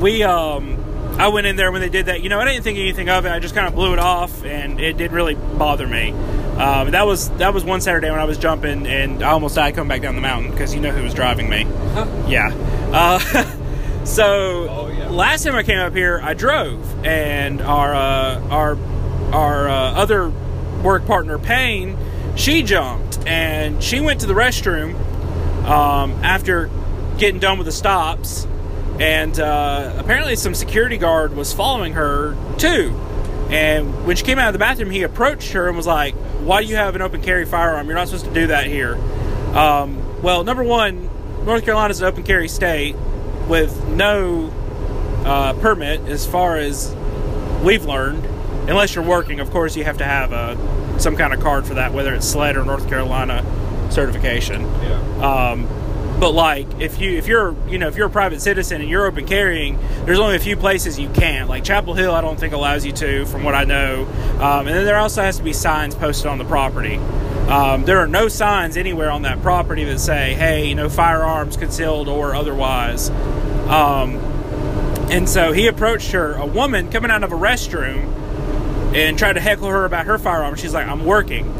we, 0.00 0.22
um, 0.22 0.76
I 1.18 1.28
went 1.28 1.48
in 1.48 1.56
there 1.56 1.72
when 1.72 1.80
they 1.80 1.88
did 1.88 2.06
that. 2.06 2.22
You 2.22 2.28
know, 2.28 2.38
I 2.38 2.44
didn't 2.44 2.62
think 2.62 2.78
anything 2.78 3.08
of 3.08 3.26
it. 3.26 3.32
I 3.32 3.40
just 3.40 3.54
kind 3.54 3.66
of 3.66 3.74
blew 3.74 3.92
it 3.92 3.98
off, 3.98 4.44
and 4.44 4.78
it 4.78 4.96
didn't 4.96 5.16
really 5.16 5.34
bother 5.34 5.86
me. 5.86 6.12
Um, 6.12 6.92
that 6.92 7.06
was 7.06 7.28
that 7.38 7.54
was 7.54 7.64
one 7.64 7.80
Saturday 7.80 8.10
when 8.10 8.20
I 8.20 8.24
was 8.24 8.38
jumping, 8.38 8.86
and 8.86 9.22
I 9.22 9.30
almost 9.30 9.56
died 9.56 9.74
coming 9.74 9.88
back 9.88 10.02
down 10.02 10.14
the 10.14 10.20
mountain 10.20 10.50
because 10.52 10.74
you 10.74 10.80
know 10.80 10.90
who 10.90 11.02
was 11.02 11.14
driving 11.14 11.48
me. 11.48 11.62
Yeah. 12.28 12.50
Uh, 12.92 13.18
so 14.08 14.66
Oh, 14.70 14.88
yeah. 14.88 15.08
last 15.10 15.44
time 15.44 15.54
I 15.54 15.62
came 15.62 15.78
up 15.78 15.94
here, 15.94 16.20
I 16.22 16.34
drove, 16.34 17.04
and 17.04 17.60
our 17.60 17.94
uh, 17.94 18.40
our 18.48 18.78
our 19.32 19.68
uh, 19.68 19.92
other 19.94 20.30
work 20.82 21.06
partner 21.06 21.38
Payne, 21.38 21.96
she 22.36 22.62
jumped, 22.62 23.18
and 23.26 23.82
she 23.82 24.00
went 24.00 24.20
to 24.20 24.26
the 24.26 24.34
restroom 24.34 24.94
um, 25.66 26.12
after 26.24 26.70
getting 27.18 27.38
done 27.40 27.58
with 27.58 27.66
the 27.66 27.72
stops, 27.72 28.46
and 28.98 29.38
uh, 29.38 29.94
apparently 29.98 30.36
some 30.36 30.54
security 30.54 30.96
guard 30.96 31.36
was 31.36 31.52
following 31.52 31.92
her 31.92 32.36
too. 32.56 32.94
And 33.50 34.06
when 34.06 34.16
she 34.16 34.24
came 34.24 34.38
out 34.38 34.48
of 34.48 34.52
the 34.52 34.58
bathroom, 34.58 34.90
he 34.90 35.02
approached 35.02 35.52
her 35.52 35.68
and 35.68 35.76
was 35.76 35.86
like, 35.86 36.14
"Why 36.40 36.62
do 36.62 36.68
you 36.68 36.76
have 36.76 36.94
an 36.96 37.02
open 37.02 37.20
carry 37.22 37.44
firearm? 37.44 37.86
You're 37.86 37.96
not 37.96 38.08
supposed 38.08 38.26
to 38.26 38.32
do 38.34 38.46
that 38.48 38.66
here." 38.66 38.94
Um, 39.54 40.22
well, 40.22 40.44
number 40.44 40.62
one, 40.62 41.08
North 41.44 41.64
Carolina 41.64 41.90
is 41.90 42.00
an 42.00 42.06
open 42.06 42.22
carry 42.24 42.48
state 42.48 42.94
with 43.48 43.86
no 43.88 44.52
uh, 45.24 45.54
permit, 45.54 46.00
as 46.02 46.26
far 46.26 46.56
as 46.56 46.94
we've 47.62 47.84
learned. 47.84 48.24
Unless 48.68 48.94
you're 48.94 49.04
working, 49.04 49.40
of 49.40 49.50
course, 49.50 49.76
you 49.76 49.84
have 49.84 49.98
to 49.98 50.04
have 50.04 50.32
a, 50.32 51.00
some 51.00 51.16
kind 51.16 51.32
of 51.32 51.40
card 51.40 51.66
for 51.66 51.74
that, 51.74 51.92
whether 51.92 52.14
it's 52.14 52.26
SLED 52.26 52.56
or 52.56 52.64
North 52.64 52.86
Carolina 52.88 53.42
certification. 53.90 54.60
Yeah. 54.62 55.50
Um, 55.52 55.66
but 56.20 56.32
like, 56.32 56.66
if 56.80 57.00
you 57.00 57.16
if 57.16 57.28
you're 57.28 57.54
you 57.68 57.78
know 57.78 57.86
if 57.86 57.96
you're 57.96 58.08
a 58.08 58.10
private 58.10 58.42
citizen 58.42 58.80
and 58.80 58.90
you're 58.90 59.06
open 59.06 59.24
carrying, 59.24 59.78
there's 60.04 60.18
only 60.18 60.34
a 60.34 60.40
few 60.40 60.56
places 60.56 60.98
you 60.98 61.08
can't. 61.10 61.48
Like 61.48 61.62
Chapel 61.62 61.94
Hill, 61.94 62.12
I 62.12 62.20
don't 62.20 62.38
think 62.38 62.52
allows 62.52 62.84
you 62.84 62.92
to, 62.92 63.24
from 63.26 63.44
what 63.44 63.54
I 63.54 63.64
know. 63.64 64.04
Um, 64.40 64.66
and 64.66 64.76
then 64.76 64.84
there 64.84 64.98
also 64.98 65.22
has 65.22 65.38
to 65.38 65.44
be 65.44 65.52
signs 65.52 65.94
posted 65.94 66.26
on 66.26 66.38
the 66.38 66.44
property. 66.44 66.98
Um, 67.48 67.84
there 67.84 67.98
are 67.98 68.06
no 68.06 68.28
signs 68.28 68.76
anywhere 68.76 69.10
on 69.10 69.22
that 69.22 69.42
property 69.42 69.84
that 69.84 70.00
say, 70.00 70.34
"Hey, 70.34 70.74
know, 70.74 70.88
firearms 70.88 71.56
concealed 71.56 72.08
or 72.08 72.34
otherwise." 72.34 73.10
Um, 73.68 74.16
and 75.10 75.28
so 75.28 75.52
he 75.52 75.66
approached 75.66 76.12
her, 76.12 76.34
a 76.34 76.46
woman 76.46 76.90
coming 76.90 77.10
out 77.10 77.24
of 77.24 77.32
a 77.32 77.36
restroom, 77.36 78.12
and 78.94 79.18
tried 79.18 79.34
to 79.34 79.40
heckle 79.40 79.68
her 79.68 79.84
about 79.84 80.06
her 80.06 80.18
firearm. 80.18 80.56
She's 80.56 80.74
like, 80.74 80.86
"I'm 80.86 81.04
working." 81.04 81.54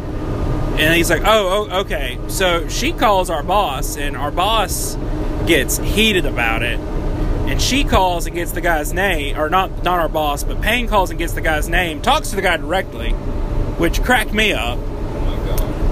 And 0.79 0.95
he's 0.95 1.11
like, 1.11 1.23
oh, 1.25 1.69
oh, 1.69 1.81
okay. 1.81 2.19
So 2.29 2.69
she 2.69 2.93
calls 2.93 3.31
our 3.31 3.43
boss, 3.43 3.97
and 3.97 4.17
our 4.17 4.31
boss 4.31 4.97
gets 5.45 5.79
heated 5.79 6.25
about 6.25 6.63
it. 6.63 6.79
And 6.79 7.61
she 7.61 7.83
calls 7.83 8.27
and 8.27 8.37
gets 8.37 8.53
the 8.53 8.61
guy's 8.61 8.93
name, 8.93 9.37
or 9.37 9.51
not, 9.51 9.83
not 9.83 9.99
our 9.99 10.09
boss, 10.09 10.45
but 10.45 10.61
Payne 10.61 10.87
calls 10.87 11.11
and 11.11 11.19
gets 11.19 11.33
the 11.33 11.41
guy's 11.41 11.69
name, 11.69 12.01
talks 12.01 12.31
to 12.31 12.37
the 12.37 12.43
guy 12.43 12.59
directly, 12.59 13.11
which 13.11 14.05
cracked 14.05 14.33
me 14.33 14.53
up. 14.53 14.79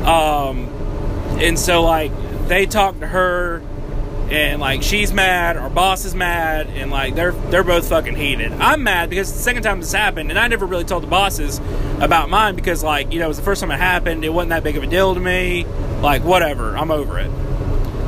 Um, 0.07 0.69
and 1.41 1.59
so 1.59 1.83
like 1.83 2.13
they 2.49 2.67
talk 2.67 3.01
to 3.01 3.07
her, 3.07 3.63
and 4.31 4.61
like 4.61 4.83
she's 4.83 5.13
mad, 5.13 5.57
our 5.57 5.71
boss 5.71 6.05
is 6.05 6.15
mad, 6.15 6.69
and 6.69 6.91
like 6.91 7.15
they're 7.15 7.33
they're 7.33 7.65
both 7.65 7.89
fucking 7.89 8.17
heated. 8.17 8.53
I'm 8.53 8.83
mad 8.83 9.11
because 9.11 9.29
it's 9.29 9.39
the 9.39 9.45
second 9.45 9.63
time 9.63 9.81
this 9.81 9.93
happened, 9.93 10.31
and 10.31 10.39
I 10.39 10.49
never 10.49 10.67
really 10.67 10.85
told 10.85 11.03
the 11.03 11.09
bosses 11.09 11.61
about 12.01 12.31
mine 12.31 12.57
because 12.57 12.83
like 12.83 13.13
you 13.13 13.19
know 13.19 13.27
it 13.27 13.29
was 13.29 13.37
the 13.37 13.43
first 13.43 13.61
time 13.61 13.71
it 13.71 13.79
happened. 13.79 14.25
It 14.25 14.31
wasn't 14.31 14.51
that 14.51 14.63
big 14.65 14.77
of 14.77 14.83
a 14.83 14.87
deal 14.87 15.15
to 15.15 15.21
me. 15.21 15.65
Like 16.01 16.23
whatever, 16.25 16.77
I'm 16.77 16.91
over 16.91 17.19
it. 17.19 17.31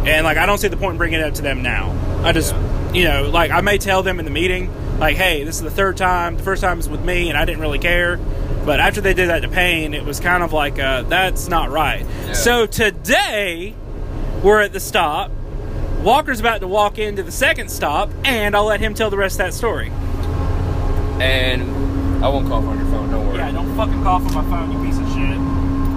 And 0.06 0.24
like 0.24 0.38
I 0.38 0.46
don't 0.46 0.58
see 0.58 0.68
the 0.68 0.76
point 0.76 0.92
in 0.92 0.98
bringing 0.98 1.20
it 1.20 1.24
up 1.24 1.34
to 1.34 1.42
them 1.42 1.62
now. 1.62 1.94
I 2.24 2.32
just 2.32 2.54
you 2.94 3.04
know 3.04 3.28
like 3.28 3.50
I 3.50 3.60
may 3.60 3.78
tell 3.78 4.02
them 4.02 4.18
in 4.18 4.24
the 4.24 4.30
meeting, 4.30 4.72
like, 4.98 5.16
hey, 5.16 5.44
this 5.44 5.56
is 5.56 5.62
the 5.62 5.70
third 5.70 5.96
time. 5.96 6.36
The 6.36 6.42
first 6.42 6.62
time 6.62 6.76
was 6.78 6.88
with 6.88 7.04
me, 7.04 7.28
and 7.28 7.38
I 7.38 7.44
didn't 7.44 7.60
really 7.60 7.78
care. 7.78 8.16
But 8.64 8.80
after 8.80 9.00
they 9.00 9.14
did 9.14 9.30
that 9.30 9.40
to 9.40 9.48
Payne, 9.48 9.94
it 9.94 10.04
was 10.04 10.20
kind 10.20 10.42
of 10.42 10.52
like, 10.52 10.78
uh, 10.78 11.02
that's 11.02 11.48
not 11.48 11.70
right. 11.70 12.04
Yeah. 12.04 12.32
So 12.32 12.66
today, 12.66 13.74
we're 14.42 14.60
at 14.60 14.72
the 14.72 14.80
stop. 14.80 15.30
Walker's 16.02 16.40
about 16.40 16.60
to 16.60 16.68
walk 16.68 16.98
into 16.98 17.22
the 17.22 17.32
second 17.32 17.70
stop, 17.70 18.10
and 18.24 18.54
I'll 18.54 18.66
let 18.66 18.80
him 18.80 18.94
tell 18.94 19.10
the 19.10 19.16
rest 19.16 19.34
of 19.34 19.46
that 19.46 19.54
story. 19.54 19.90
And 21.20 21.62
I 22.24 22.28
won't 22.28 22.46
cough 22.48 22.64
on 22.64 22.78
your 22.78 22.86
phone. 22.88 23.10
Don't 23.10 23.26
worry. 23.26 23.38
Yeah, 23.38 23.52
don't 23.52 23.76
fucking 23.76 24.02
cough 24.02 24.22
on 24.26 24.34
my 24.34 24.50
phone, 24.50 24.72
you 24.72 24.84
piece 24.88 24.98
of 24.98 25.08
shit. 25.08 25.38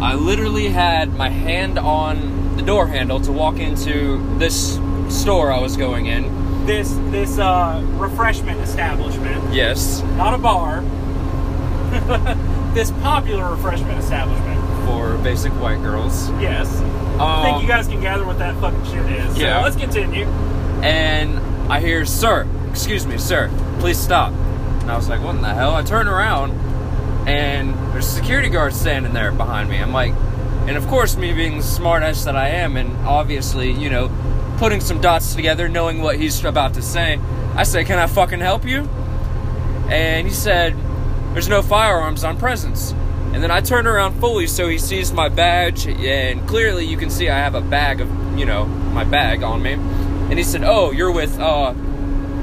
I 0.01 0.15
literally 0.15 0.69
had 0.69 1.13
my 1.15 1.29
hand 1.29 1.77
on 1.77 2.55
the 2.57 2.63
door 2.63 2.87
handle 2.87 3.19
to 3.21 3.31
walk 3.31 3.57
into 3.59 4.23
this 4.37 4.79
store 5.09 5.51
I 5.51 5.59
was 5.59 5.77
going 5.77 6.07
in. 6.07 6.40
This 6.65 6.93
this 7.09 7.37
uh, 7.39 7.83
refreshment 7.97 8.59
establishment, 8.61 9.53
Yes, 9.53 10.01
not 10.15 10.33
a 10.33 10.37
bar. 10.37 10.81
this 12.73 12.91
popular 13.03 13.51
refreshment 13.51 13.97
establishment. 13.99 14.59
for 14.85 15.15
basic 15.17 15.51
white 15.53 15.81
girls. 15.81 16.29
Yes. 16.39 16.67
I 17.19 17.43
think 17.43 17.55
Um, 17.57 17.61
you 17.61 17.67
guys 17.67 17.87
can 17.87 18.01
gather 18.01 18.25
what 18.25 18.39
that 18.39 18.55
fucking 18.59 18.83
shit 18.85 19.05
is. 19.11 19.35
So 19.35 19.41
Yeah. 19.41 19.61
let's 19.61 19.75
continue. 19.75 20.25
and 20.81 21.39
I 21.71 21.79
hear, 21.79 22.05
"Sir, 22.05 22.47
excuse 22.69 23.05
me, 23.05 23.17
sir, 23.17 23.49
please 23.79 23.97
stop." 23.99 24.31
And 24.81 24.91
I 24.91 24.95
was 24.95 25.07
like, 25.09 25.23
"What 25.23 25.35
in 25.35 25.41
the 25.41 25.53
hell?" 25.53 25.75
I 25.75 25.83
turn 25.83 26.07
around, 26.07 26.51
and 27.27 27.73
there's 27.93 28.07
a 28.07 28.11
security 28.11 28.49
guard 28.49 28.73
standing 28.73 29.13
there 29.13 29.31
behind 29.31 29.69
me. 29.69 29.77
I'm 29.77 29.93
like, 29.93 30.13
and 30.67 30.75
of 30.77 30.87
course, 30.87 31.15
me 31.17 31.33
being 31.33 31.57
the 31.57 31.63
smartass 31.63 32.23
that 32.25 32.35
I 32.35 32.47
am, 32.49 32.77
and 32.77 32.89
obviously, 33.05 33.71
you 33.71 33.89
know, 33.89 34.09
putting 34.61 34.79
some 34.79 35.01
dots 35.01 35.33
together, 35.33 35.67
knowing 35.67 36.03
what 36.03 36.17
he's 36.17 36.45
about 36.45 36.75
to 36.75 36.83
say, 36.83 37.19
I 37.55 37.63
say, 37.63 37.83
"Can 37.83 37.97
I 37.97 38.05
fucking 38.05 38.41
help 38.41 38.63
you?" 38.63 38.87
And 39.89 40.27
he 40.27 40.31
said, 40.31 40.75
"There's 41.33 41.49
no 41.49 41.63
firearms 41.63 42.23
on 42.23 42.37
presence." 42.37 42.93
And 43.33 43.41
then 43.41 43.49
I 43.49 43.61
turn 43.61 43.87
around 43.87 44.19
fully 44.19 44.45
so 44.45 44.69
he 44.69 44.77
sees 44.77 45.11
my 45.11 45.29
badge, 45.29 45.87
and 45.87 46.47
clearly 46.47 46.85
you 46.85 46.95
can 46.95 47.09
see 47.09 47.27
I 47.27 47.39
have 47.39 47.55
a 47.55 47.61
bag 47.61 48.01
of, 48.01 48.09
you 48.37 48.45
know, 48.45 48.65
my 48.93 49.03
bag 49.03 49.41
on 49.41 49.63
me. 49.63 49.73
And 50.29 50.37
he 50.37 50.43
said, 50.43 50.63
"Oh, 50.63 50.91
you're 50.91 51.11
with 51.11 51.39
uh, 51.39 51.73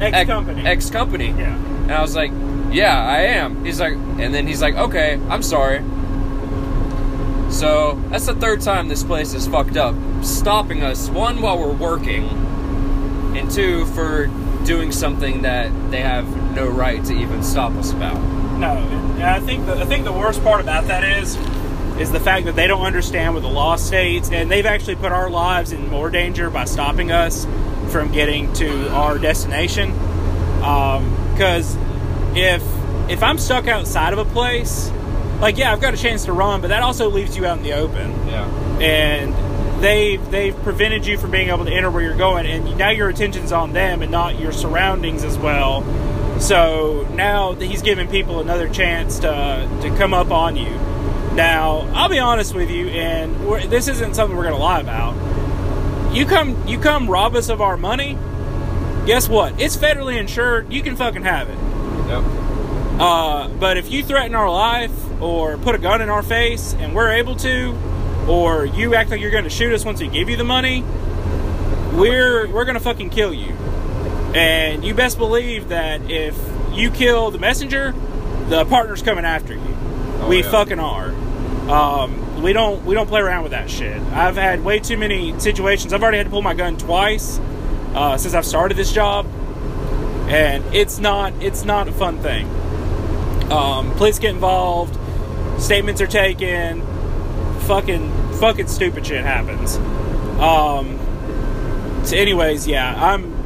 X 0.00 0.26
company. 0.26 0.66
X 0.66 0.90
company." 0.90 1.28
Yeah. 1.28 1.54
And 1.54 1.92
I 1.92 2.02
was 2.02 2.16
like, 2.16 2.32
"Yeah, 2.72 2.98
I 3.00 3.20
am." 3.38 3.64
He's 3.64 3.78
like, 3.78 3.94
and 3.94 4.34
then 4.34 4.44
he's 4.44 4.60
like, 4.60 4.74
"Okay, 4.74 5.20
I'm 5.30 5.44
sorry." 5.44 5.84
So 7.58 8.00
that's 8.10 8.26
the 8.26 8.36
third 8.36 8.60
time 8.60 8.86
this 8.86 9.02
place 9.02 9.34
is 9.34 9.48
fucked 9.48 9.76
up, 9.76 9.96
stopping 10.22 10.84
us 10.84 11.08
one 11.08 11.42
while 11.42 11.58
we're 11.58 11.72
working, 11.72 12.28
and 13.36 13.50
two 13.50 13.84
for 13.86 14.28
doing 14.64 14.92
something 14.92 15.42
that 15.42 15.72
they 15.90 16.00
have 16.00 16.54
no 16.54 16.68
right 16.68 17.04
to 17.06 17.12
even 17.12 17.42
stop 17.42 17.72
us 17.72 17.90
about. 17.90 18.14
No, 18.60 18.76
and 18.76 19.24
I 19.24 19.40
think 19.40 19.66
the 19.66 19.74
I 19.74 19.86
think 19.86 20.04
the 20.04 20.12
worst 20.12 20.40
part 20.44 20.60
about 20.60 20.86
that 20.86 21.02
is 21.02 21.36
is 21.98 22.12
the 22.12 22.20
fact 22.20 22.46
that 22.46 22.54
they 22.54 22.68
don't 22.68 22.86
understand 22.86 23.34
what 23.34 23.42
the 23.42 23.48
law 23.48 23.74
states, 23.74 24.30
and 24.30 24.48
they've 24.48 24.64
actually 24.64 24.94
put 24.94 25.10
our 25.10 25.28
lives 25.28 25.72
in 25.72 25.88
more 25.88 26.10
danger 26.10 26.50
by 26.50 26.64
stopping 26.64 27.10
us 27.10 27.44
from 27.88 28.12
getting 28.12 28.52
to 28.52 28.88
our 28.90 29.18
destination. 29.18 29.90
Um, 30.62 31.12
because 31.32 31.76
if 32.36 32.62
if 33.10 33.20
I'm 33.20 33.36
stuck 33.36 33.66
outside 33.66 34.12
of 34.12 34.20
a 34.20 34.24
place, 34.26 34.92
like 35.40 35.58
yeah, 35.58 35.72
I've 35.72 35.80
got 35.80 35.94
a 35.94 35.96
chance 35.96 36.24
to 36.24 36.32
run, 36.32 36.60
but 36.60 36.68
that 36.68 36.82
also 36.82 37.08
leaves 37.10 37.36
you 37.36 37.46
out 37.46 37.58
in 37.58 37.62
the 37.62 37.74
open. 37.74 38.10
Yeah. 38.26 38.46
and 38.80 39.82
they've 39.82 40.30
they've 40.30 40.56
prevented 40.62 41.06
you 41.06 41.18
from 41.18 41.30
being 41.30 41.48
able 41.48 41.64
to 41.64 41.72
enter 41.72 41.90
where 41.90 42.02
you're 42.02 42.16
going 42.16 42.46
and 42.46 42.76
now 42.76 42.90
your 42.90 43.08
attention's 43.08 43.52
on 43.52 43.72
them 43.72 44.02
and 44.02 44.10
not 44.10 44.38
your 44.38 44.52
surroundings 44.52 45.24
as 45.24 45.38
well. 45.38 45.82
So 46.40 47.06
now 47.14 47.54
that 47.54 47.64
he's 47.64 47.82
giving 47.82 48.08
people 48.08 48.40
another 48.40 48.68
chance 48.68 49.20
to 49.20 49.78
to 49.82 49.88
come 49.96 50.14
up 50.14 50.30
on 50.30 50.56
you. 50.56 50.70
Now 51.34 51.88
i'll 51.94 52.08
be 52.08 52.18
honest 52.18 52.54
with 52.54 52.70
you 52.70 52.88
and 52.88 53.46
we're, 53.46 53.64
this 53.66 53.86
isn't 53.86 54.14
something 54.14 54.36
we're 54.36 54.44
going 54.44 54.56
to 54.56 54.60
lie 54.62 54.80
about. 54.80 55.14
You 56.14 56.26
come 56.26 56.66
you 56.66 56.78
come 56.80 57.08
rob 57.08 57.36
us 57.36 57.48
of 57.48 57.60
our 57.60 57.76
money 57.76 58.18
guess 59.08 59.26
what? 59.26 59.58
It's 59.58 59.74
federally 59.74 60.18
insured. 60.18 60.70
You 60.70 60.82
can 60.82 60.94
fucking 60.94 61.22
have 61.22 61.48
it. 61.48 61.56
Yep. 62.08 62.47
Uh, 62.98 63.48
but 63.48 63.76
if 63.76 63.90
you 63.90 64.02
threaten 64.02 64.34
our 64.34 64.50
life 64.50 64.92
or 65.20 65.56
put 65.58 65.74
a 65.74 65.78
gun 65.78 66.02
in 66.02 66.08
our 66.08 66.22
face 66.22 66.74
and 66.74 66.94
we're 66.94 67.12
able 67.12 67.36
to, 67.36 67.76
or 68.28 68.64
you 68.64 68.94
act 68.94 69.10
like 69.10 69.20
you're 69.20 69.30
going 69.30 69.44
to 69.44 69.50
shoot 69.50 69.72
us 69.72 69.84
once 69.84 70.00
we 70.00 70.08
give 70.08 70.28
you 70.28 70.36
the 70.36 70.44
money, 70.44 70.82
we're 71.94 72.48
we're 72.48 72.64
going 72.64 72.74
to 72.74 72.80
fucking 72.80 73.10
kill 73.10 73.32
you. 73.32 73.52
And 74.34 74.84
you 74.84 74.94
best 74.94 75.16
believe 75.16 75.68
that 75.68 76.10
if 76.10 76.36
you 76.72 76.90
kill 76.90 77.30
the 77.30 77.38
messenger, 77.38 77.94
the 78.48 78.64
partner's 78.66 79.02
coming 79.02 79.24
after 79.24 79.54
you. 79.54 79.76
we 80.28 80.42
yeah. 80.42 80.50
fucking 80.50 80.78
are. 80.78 81.10
Um, 81.70 82.42
we 82.42 82.52
don't 82.52 82.84
we 82.84 82.94
don't 82.94 83.06
play 83.06 83.20
around 83.20 83.42
with 83.42 83.52
that 83.52 83.70
shit. 83.70 84.00
I've 84.12 84.36
had 84.36 84.64
way 84.64 84.78
too 84.78 84.96
many 84.96 85.38
situations. 85.38 85.92
I've 85.92 86.02
already 86.02 86.18
had 86.18 86.24
to 86.24 86.30
pull 86.30 86.42
my 86.42 86.54
gun 86.54 86.76
twice 86.76 87.38
uh, 87.94 88.16
since 88.16 88.34
I've 88.34 88.46
started 88.46 88.76
this 88.76 88.92
job, 88.92 89.26
and 90.28 90.64
it's 90.74 90.98
not 90.98 91.32
it's 91.42 91.64
not 91.64 91.88
a 91.88 91.92
fun 91.92 92.18
thing. 92.20 92.48
Um, 93.50 93.92
police 93.92 94.18
get 94.18 94.30
involved, 94.30 94.98
statements 95.60 96.00
are 96.00 96.06
taken, 96.06 96.82
fucking 97.60 98.32
fucking 98.34 98.68
stupid 98.68 99.06
shit 99.06 99.24
happens. 99.24 99.76
Um, 100.38 100.98
so 102.04 102.16
anyways, 102.16 102.66
yeah, 102.66 102.94
I'm. 102.96 103.36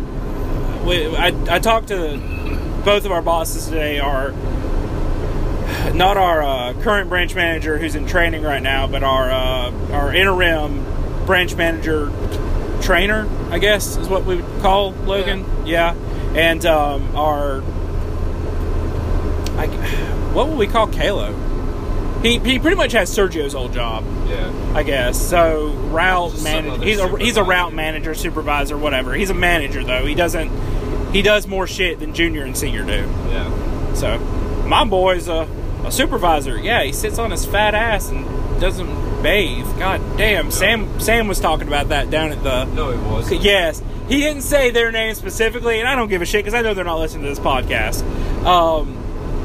We, 0.84 1.06
I 1.16 1.28
I 1.48 1.58
talked 1.58 1.88
to 1.88 2.18
both 2.84 3.04
of 3.04 3.12
our 3.12 3.22
bosses 3.22 3.66
today. 3.66 3.98
Our 4.00 4.32
not 5.92 6.16
our 6.16 6.42
uh, 6.42 6.74
current 6.82 7.08
branch 7.08 7.34
manager 7.34 7.78
who's 7.78 7.94
in 7.94 8.06
training 8.06 8.42
right 8.42 8.62
now, 8.62 8.86
but 8.86 9.02
our 9.02 9.30
uh, 9.30 9.92
our 9.92 10.14
interim 10.14 10.84
branch 11.26 11.54
manager 11.54 12.10
trainer, 12.82 13.28
I 13.50 13.58
guess 13.58 13.96
is 13.96 14.08
what 14.08 14.24
we 14.24 14.36
would 14.36 14.62
call 14.62 14.92
Logan. 14.92 15.44
Yeah, 15.66 15.94
and 16.34 16.64
um, 16.66 17.16
our 17.16 17.62
I, 19.62 20.32
what 20.34 20.48
would 20.48 20.58
we 20.58 20.66
call 20.66 20.86
Kalo? 20.86 21.32
He, 22.22 22.38
he 22.38 22.58
pretty 22.60 22.76
much 22.76 22.92
has 22.92 23.10
Sergio's 23.10 23.54
old 23.54 23.72
job, 23.72 24.04
Yeah. 24.28 24.72
I 24.74 24.84
guess. 24.84 25.20
So 25.20 25.72
route 25.72 26.40
manager. 26.42 26.84
He's 26.84 26.98
a 27.00 27.18
he's 27.18 27.36
a 27.36 27.42
route 27.42 27.74
manager, 27.74 28.14
supervisor, 28.14 28.78
whatever. 28.78 29.12
He's 29.14 29.30
a 29.30 29.34
manager 29.34 29.82
though. 29.82 30.06
He 30.06 30.14
doesn't. 30.14 30.50
He 31.12 31.20
does 31.22 31.46
more 31.48 31.66
shit 31.66 31.98
than 31.98 32.14
junior 32.14 32.44
and 32.44 32.56
senior 32.56 32.84
do. 32.84 32.92
Yeah. 33.28 33.94
So 33.94 34.18
my 34.68 34.84
boy's 34.84 35.26
a, 35.28 35.48
a 35.84 35.90
supervisor. 35.90 36.56
Yeah, 36.58 36.84
he 36.84 36.92
sits 36.92 37.18
on 37.18 37.32
his 37.32 37.44
fat 37.44 37.74
ass 37.74 38.08
and 38.08 38.24
doesn't 38.60 39.22
bathe. 39.22 39.66
God 39.80 40.00
damn. 40.16 40.52
Sam 40.52 41.00
Sam 41.00 41.26
was 41.26 41.40
talking 41.40 41.66
about 41.66 41.88
that 41.88 42.08
down 42.08 42.30
at 42.30 42.42
the 42.44 42.64
No, 42.66 42.90
it 42.92 43.00
was. 43.00 43.32
Yes, 43.32 43.82
he 44.08 44.20
didn't 44.20 44.42
say 44.42 44.70
their 44.70 44.92
name 44.92 45.14
specifically, 45.16 45.80
and 45.80 45.88
I 45.88 45.96
don't 45.96 46.08
give 46.08 46.22
a 46.22 46.24
shit 46.24 46.44
because 46.44 46.54
I 46.54 46.62
know 46.62 46.72
they're 46.72 46.84
not 46.84 47.00
listening 47.00 47.24
to 47.24 47.30
this 47.30 47.40
podcast. 47.40 48.02
Um, 48.46 49.01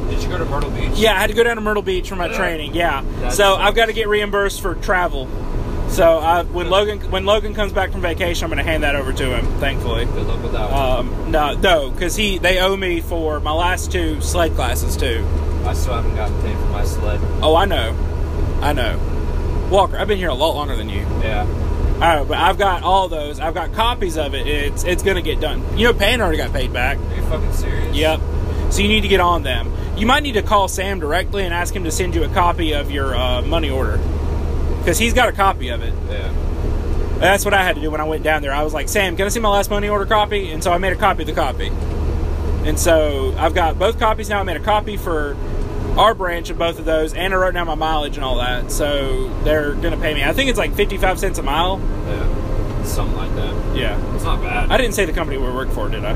Did 0.10 0.24
you 0.24 0.30
go 0.30 0.38
to 0.38 0.46
Myrtle 0.46 0.70
Beach? 0.72 0.92
yeah, 0.96 1.16
I 1.16 1.20
had 1.20 1.28
to 1.30 1.36
go 1.36 1.44
down 1.44 1.56
to 1.56 1.62
Myrtle 1.62 1.84
Beach 1.84 2.10
for 2.10 2.16
my 2.16 2.28
Yeah. 2.28 2.38
training. 2.38 2.74
Yeah, 2.76 3.04
That 3.22 3.34
so. 3.34 3.56
I've 3.56 3.76
got 3.76 3.88
to 3.88 3.94
get 3.94 4.08
reimbursed 4.08 4.62
for 4.62 4.76
travel. 4.76 5.28
So 5.90 6.18
I, 6.20 6.44
when 6.44 6.70
Logan 6.70 7.00
when 7.12 7.26
Logan 7.26 7.54
comes 7.54 7.72
back 7.72 7.92
from 7.92 8.02
vacation, 8.02 8.44
I'm 8.44 8.50
going 8.50 8.64
to 8.64 8.70
hand 8.70 8.84
that 8.84 8.96
over 8.96 9.14
to 9.14 9.36
him. 9.38 9.46
Thankfully, 9.60 10.04
Good 10.06 10.28
luck 10.28 10.44
with 10.44 10.52
that 10.52 10.70
one. 10.70 11.00
um, 11.08 11.32
no, 11.32 11.54
no, 11.56 11.90
because 11.92 12.16
he 12.18 12.38
they 12.40 12.60
owe 12.60 12.76
me 12.76 13.00
for 13.00 13.40
my 13.40 13.54
last 13.54 13.90
two 13.92 14.20
SLED 14.20 14.54
classes 14.56 14.98
too. 14.98 15.26
I 15.66 15.74
still 15.74 15.94
haven't 15.94 16.16
gotten 16.16 16.40
paid 16.42 16.58
for 16.58 16.66
my 16.66 16.84
SLED. 16.84 17.22
Oh, 17.42 17.56
I 17.56 17.64
know, 17.66 17.96
I 18.62 18.74
know. 18.74 19.00
Walker, 19.72 19.98
I've 19.98 20.08
been 20.10 20.18
here 20.18 20.30
a 20.30 20.34
lot 20.34 20.56
longer 20.56 20.76
than 20.76 20.90
you. 20.90 21.06
Yeah. 21.22 21.46
All 21.96 22.00
right, 22.02 22.28
but 22.28 22.38
I've 22.38 22.58
got 22.58 22.84
all 22.84 23.08
those. 23.08 23.40
I've 23.40 23.54
got 23.54 23.74
copies 23.74 24.18
of 24.18 24.36
it. 24.36 24.46
It's 24.46 24.84
it's 24.84 25.04
going 25.04 25.16
to 25.16 25.22
get 25.22 25.40
done. 25.40 25.64
You 25.78 25.86
know, 25.86 25.94
Payne 25.94 26.20
already 26.22 26.38
got 26.38 26.52
paid 26.54 26.72
back. 26.74 26.98
Are 26.98 27.16
you 27.16 27.22
fucking 27.24 27.54
serious? 27.54 27.96
Yep. 27.96 28.20
So 28.70 28.82
you 28.82 28.88
need 28.88 29.02
to 29.02 29.08
get 29.08 29.20
on 29.20 29.44
them. 29.44 29.72
You 29.98 30.06
might 30.06 30.24
need 30.24 30.34
to 30.34 30.42
call 30.42 30.68
Sam 30.68 31.00
directly 31.00 31.44
and 31.44 31.54
ask 31.54 31.76
him 31.76 31.84
to 31.86 31.92
send 31.92 32.14
you 32.14 32.24
a 32.24 32.30
copy 32.30 32.74
of 32.74 32.92
your 32.92 33.16
uh, 33.16 33.42
money 33.42 33.70
order 33.70 33.98
because 34.80 34.98
he's 34.98 35.14
got 35.14 35.30
a 35.30 35.32
copy 35.32 35.70
of 35.70 35.82
it. 35.82 35.94
Yeah. 36.10 36.32
That's 37.20 37.44
what 37.44 37.54
I 37.54 37.64
had 37.64 37.76
to 37.76 37.82
do 37.82 37.90
when 37.90 38.00
I 38.00 38.04
went 38.04 38.24
down 38.24 38.44
there. 38.44 38.54
I 38.54 38.62
was 38.62 38.74
like, 38.74 38.90
Sam, 38.90 39.16
can 39.18 39.26
I 39.26 39.30
see 39.30 39.40
my 39.40 39.50
last 39.50 39.72
money 39.72 39.90
order 39.90 40.06
copy? 40.06 40.52
And 40.52 40.64
so 40.64 40.72
I 40.72 40.78
made 40.78 40.94
a 40.94 40.98
copy 40.98 41.24
of 41.24 41.28
the 41.28 41.34
copy. 41.34 41.68
And 41.68 42.78
so 42.78 43.34
I've 43.38 43.56
got 43.56 43.80
both 43.80 43.98
copies 43.98 44.30
now. 44.30 44.40
I 44.40 44.44
made 44.44 44.58
a 44.58 44.64
copy 44.64 44.98
for 44.98 45.36
our 45.98 46.14
branch 46.14 46.52
of 46.52 46.60
both 46.60 46.78
of 46.78 46.86
those, 46.86 47.16
and 47.16 47.34
I 47.34 47.38
wrote 47.38 47.56
down 47.56 47.66
my 47.66 47.74
mileage 47.74 48.18
and 48.18 48.24
all 48.24 48.38
that. 48.38 48.72
So 48.72 49.30
they're 49.44 49.74
gonna 49.74 49.98
pay 49.98 50.14
me. 50.14 50.24
I 50.24 50.34
think 50.34 50.50
it's 50.50 50.60
like 50.60 50.76
fifty-five 50.76 51.18
cents 51.18 51.40
a 51.40 51.44
mile. 51.44 51.80
Yeah. 52.06 52.84
Something 52.84 53.18
like 53.18 53.34
that. 53.36 53.76
Yeah. 53.76 54.16
It's 54.16 54.24
not 54.24 54.42
bad. 54.44 54.70
I 54.70 54.78
didn't 54.78 54.94
say 54.94 55.06
the 55.06 55.14
company 55.14 55.40
we 55.40 55.50
work 55.52 55.70
for, 55.70 55.90
did 55.90 56.06
I? 56.06 56.14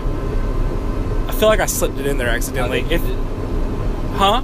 I 1.41 1.43
feel 1.43 1.49
like 1.49 1.59
I 1.59 1.65
slipped 1.65 1.97
it 1.97 2.05
in 2.05 2.19
there 2.19 2.29
accidentally. 2.29 2.81
If, 2.81 3.01
huh? 4.13 4.43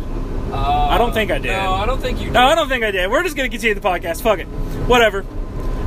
Uh, 0.52 0.88
I 0.90 0.98
don't 0.98 1.14
think 1.14 1.30
I 1.30 1.38
did. 1.38 1.52
No, 1.52 1.74
I 1.74 1.86
don't 1.86 2.02
think 2.02 2.18
you 2.18 2.26
did. 2.26 2.34
No, 2.34 2.42
I 2.42 2.56
don't 2.56 2.68
think 2.68 2.84
I 2.84 2.90
did. 2.90 3.12
We're 3.12 3.22
just 3.22 3.36
gonna 3.36 3.50
continue 3.50 3.76
the 3.76 3.82
podcast. 3.88 4.24
Fuck 4.24 4.40
it, 4.40 4.46
whatever. 4.88 5.20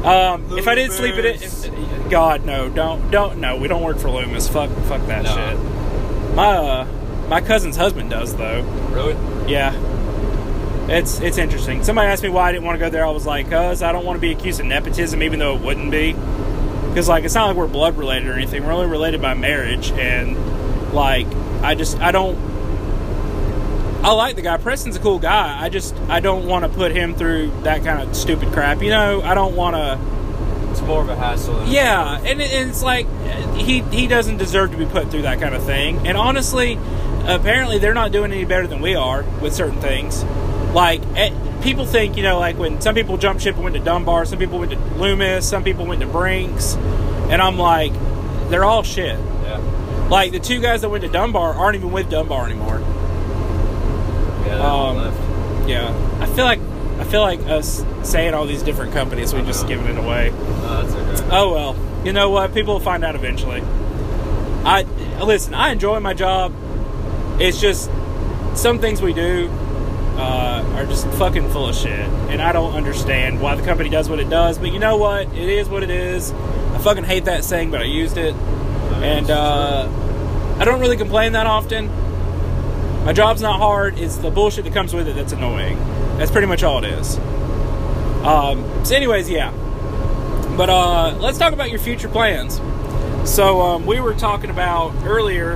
Um, 0.04 0.56
if 0.56 0.68
I 0.68 0.76
did 0.76 0.92
sleep 0.92 1.16
in 1.16 1.24
it, 1.26 1.42
if, 1.42 2.10
God 2.10 2.46
no, 2.46 2.68
don't 2.68 3.10
don't 3.10 3.40
no. 3.40 3.56
We 3.56 3.66
don't 3.66 3.82
work 3.82 3.98
for 3.98 4.08
Loomis. 4.08 4.46
Fuck 4.46 4.70
fuck 4.84 5.04
that 5.08 5.24
No. 5.24 5.34
shit. 5.34 6.34
My 6.36 6.46
uh, 6.56 6.84
My 7.28 7.40
cousin's 7.40 7.74
husband 7.76 8.10
does 8.10 8.36
though. 8.36 8.62
Really? 8.92 9.14
Yeah. 9.52 9.74
It's 10.88 11.18
it's 11.18 11.38
interesting. 11.38 11.82
Somebody 11.82 12.06
asked 12.06 12.22
me 12.22 12.28
why 12.28 12.50
I 12.50 12.52
didn't 12.52 12.66
want 12.66 12.78
to 12.78 12.86
go 12.86 12.88
there. 12.88 13.04
I 13.04 13.10
was 13.10 13.26
like, 13.26 13.50
cuz 13.50 13.82
I 13.82 13.90
don't 13.90 14.04
want 14.06 14.16
to 14.16 14.20
be 14.20 14.30
accused 14.30 14.60
of 14.60 14.66
nepotism, 14.66 15.24
even 15.24 15.40
though 15.40 15.56
it 15.56 15.60
wouldn't 15.62 15.90
be. 15.90 16.12
Because 16.88 17.08
like 17.08 17.24
it's 17.24 17.34
not 17.34 17.48
like 17.48 17.56
we're 17.56 17.66
blood 17.66 17.98
related 17.98 18.28
or 18.28 18.34
anything. 18.34 18.64
We're 18.64 18.70
only 18.70 18.86
related 18.86 19.20
by 19.20 19.34
marriage, 19.34 19.90
and 19.90 20.36
like 20.92 21.26
I 21.62 21.74
just 21.74 21.98
I 21.98 22.12
don't. 22.12 22.38
I 24.02 24.12
like 24.12 24.34
the 24.34 24.42
guy. 24.42 24.56
Preston's 24.56 24.96
a 24.96 25.00
cool 25.00 25.18
guy. 25.18 25.62
I 25.62 25.68
just 25.68 25.94
I 26.08 26.20
don't 26.20 26.46
want 26.46 26.64
to 26.64 26.70
put 26.70 26.92
him 26.92 27.14
through 27.14 27.52
that 27.62 27.84
kind 27.84 28.00
of 28.00 28.16
stupid 28.16 28.52
crap. 28.52 28.82
You 28.82 28.90
know, 28.90 29.20
I 29.22 29.34
don't 29.34 29.54
want 29.54 29.76
to. 29.76 30.70
It's 30.70 30.80
more 30.82 31.02
of 31.02 31.08
a 31.08 31.16
hassle. 31.16 31.58
Than 31.58 31.70
Yeah, 31.70 32.18
and 32.18 32.40
it, 32.40 32.50
it's 32.50 32.82
like 32.82 33.06
he 33.56 33.80
he 33.80 34.06
doesn't 34.06 34.38
deserve 34.38 34.70
to 34.70 34.78
be 34.78 34.86
put 34.86 35.10
through 35.10 35.22
that 35.22 35.40
kind 35.40 35.54
of 35.54 35.62
thing. 35.64 36.06
And 36.06 36.16
honestly, 36.16 36.78
apparently 37.26 37.78
they're 37.78 37.94
not 37.94 38.12
doing 38.12 38.32
any 38.32 38.44
better 38.44 38.66
than 38.66 38.80
we 38.80 38.94
are 38.94 39.22
with 39.40 39.54
certain 39.54 39.80
things. 39.80 40.24
Like 40.72 41.02
eh, 41.16 41.30
people 41.60 41.84
think, 41.84 42.16
you 42.16 42.22
know, 42.22 42.38
like 42.38 42.56
when 42.56 42.80
some 42.80 42.94
people 42.94 43.16
jump 43.16 43.40
ship 43.40 43.56
and 43.56 43.64
went 43.64 43.76
to 43.76 43.82
Dunbar, 43.82 44.24
some 44.24 44.38
people 44.38 44.58
went 44.58 44.72
to 44.72 44.78
Loomis, 44.94 45.48
some 45.48 45.64
people 45.64 45.86
went 45.86 46.00
to 46.00 46.06
Brink's, 46.06 46.74
and 46.74 47.42
I'm 47.42 47.58
like, 47.58 47.92
they're 48.48 48.64
all 48.64 48.82
shit. 48.82 49.18
Like 50.10 50.32
the 50.32 50.40
two 50.40 50.60
guys 50.60 50.82
that 50.82 50.90
went 50.90 51.04
to 51.04 51.08
Dunbar 51.08 51.54
aren't 51.54 51.76
even 51.76 51.92
with 51.92 52.10
Dunbar 52.10 52.44
anymore. 52.46 52.80
Yeah. 54.46 54.60
Um. 54.60 55.68
Yeah, 55.68 56.18
I 56.20 56.26
feel 56.26 56.44
like 56.44 56.58
I 56.98 57.04
feel 57.04 57.22
like 57.22 57.40
us 57.42 57.84
saying 58.02 58.34
all 58.34 58.44
these 58.44 58.62
different 58.62 58.92
companies, 58.92 59.32
we 59.32 59.40
just 59.42 59.68
giving 59.68 59.86
it 59.86 59.96
away. 59.96 60.32
Oh, 60.34 61.14
okay. 61.14 61.28
Oh 61.30 61.52
well, 61.52 62.04
you 62.04 62.12
know 62.12 62.28
what? 62.28 62.52
People 62.52 62.74
will 62.74 62.80
find 62.80 63.04
out 63.04 63.14
eventually. 63.14 63.62
I 64.64 64.82
listen. 65.22 65.54
I 65.54 65.70
enjoy 65.70 66.00
my 66.00 66.12
job. 66.12 66.52
It's 67.40 67.60
just 67.60 67.88
some 68.54 68.80
things 68.80 69.00
we 69.00 69.12
do 69.12 69.48
uh, 70.16 70.74
are 70.76 70.86
just 70.86 71.06
fucking 71.12 71.48
full 71.50 71.68
of 71.68 71.74
shit, 71.74 71.98
and 72.28 72.42
I 72.42 72.52
don't 72.52 72.74
understand 72.74 73.40
why 73.40 73.54
the 73.54 73.62
company 73.62 73.88
does 73.88 74.08
what 74.08 74.18
it 74.18 74.28
does. 74.28 74.58
But 74.58 74.72
you 74.72 74.78
know 74.78 74.96
what? 74.96 75.28
It 75.28 75.48
is 75.48 75.68
what 75.68 75.82
it 75.82 75.90
is. 75.90 76.32
I 76.32 76.78
fucking 76.78 77.04
hate 77.04 77.24
that 77.24 77.44
saying, 77.44 77.70
but 77.70 77.80
I 77.80 77.84
used 77.84 78.18
it, 78.18 78.34
and 78.96 79.30
uh, 79.30 79.88
I 80.58 80.64
don't 80.64 80.80
really 80.80 80.96
complain 80.96 81.32
that 81.32 81.46
often. 81.46 81.88
My 83.04 83.12
job's 83.12 83.40
not 83.40 83.58
hard. 83.58 83.98
It's 83.98 84.16
the 84.16 84.30
bullshit 84.30 84.64
that 84.64 84.74
comes 84.74 84.92
with 84.92 85.08
it 85.08 85.14
that's 85.14 85.32
annoying. 85.32 85.78
That's 86.18 86.30
pretty 86.30 86.46
much 86.46 86.62
all 86.62 86.84
it 86.84 86.92
is. 86.92 87.16
Um, 88.24 88.84
so, 88.84 88.94
anyways, 88.94 89.30
yeah. 89.30 89.50
But 90.56 90.68
uh, 90.68 91.16
let's 91.18 91.38
talk 91.38 91.54
about 91.54 91.70
your 91.70 91.78
future 91.78 92.08
plans. 92.08 92.60
So 93.24 93.60
um, 93.62 93.86
we 93.86 94.00
were 94.00 94.14
talking 94.14 94.50
about 94.50 94.94
earlier 95.04 95.54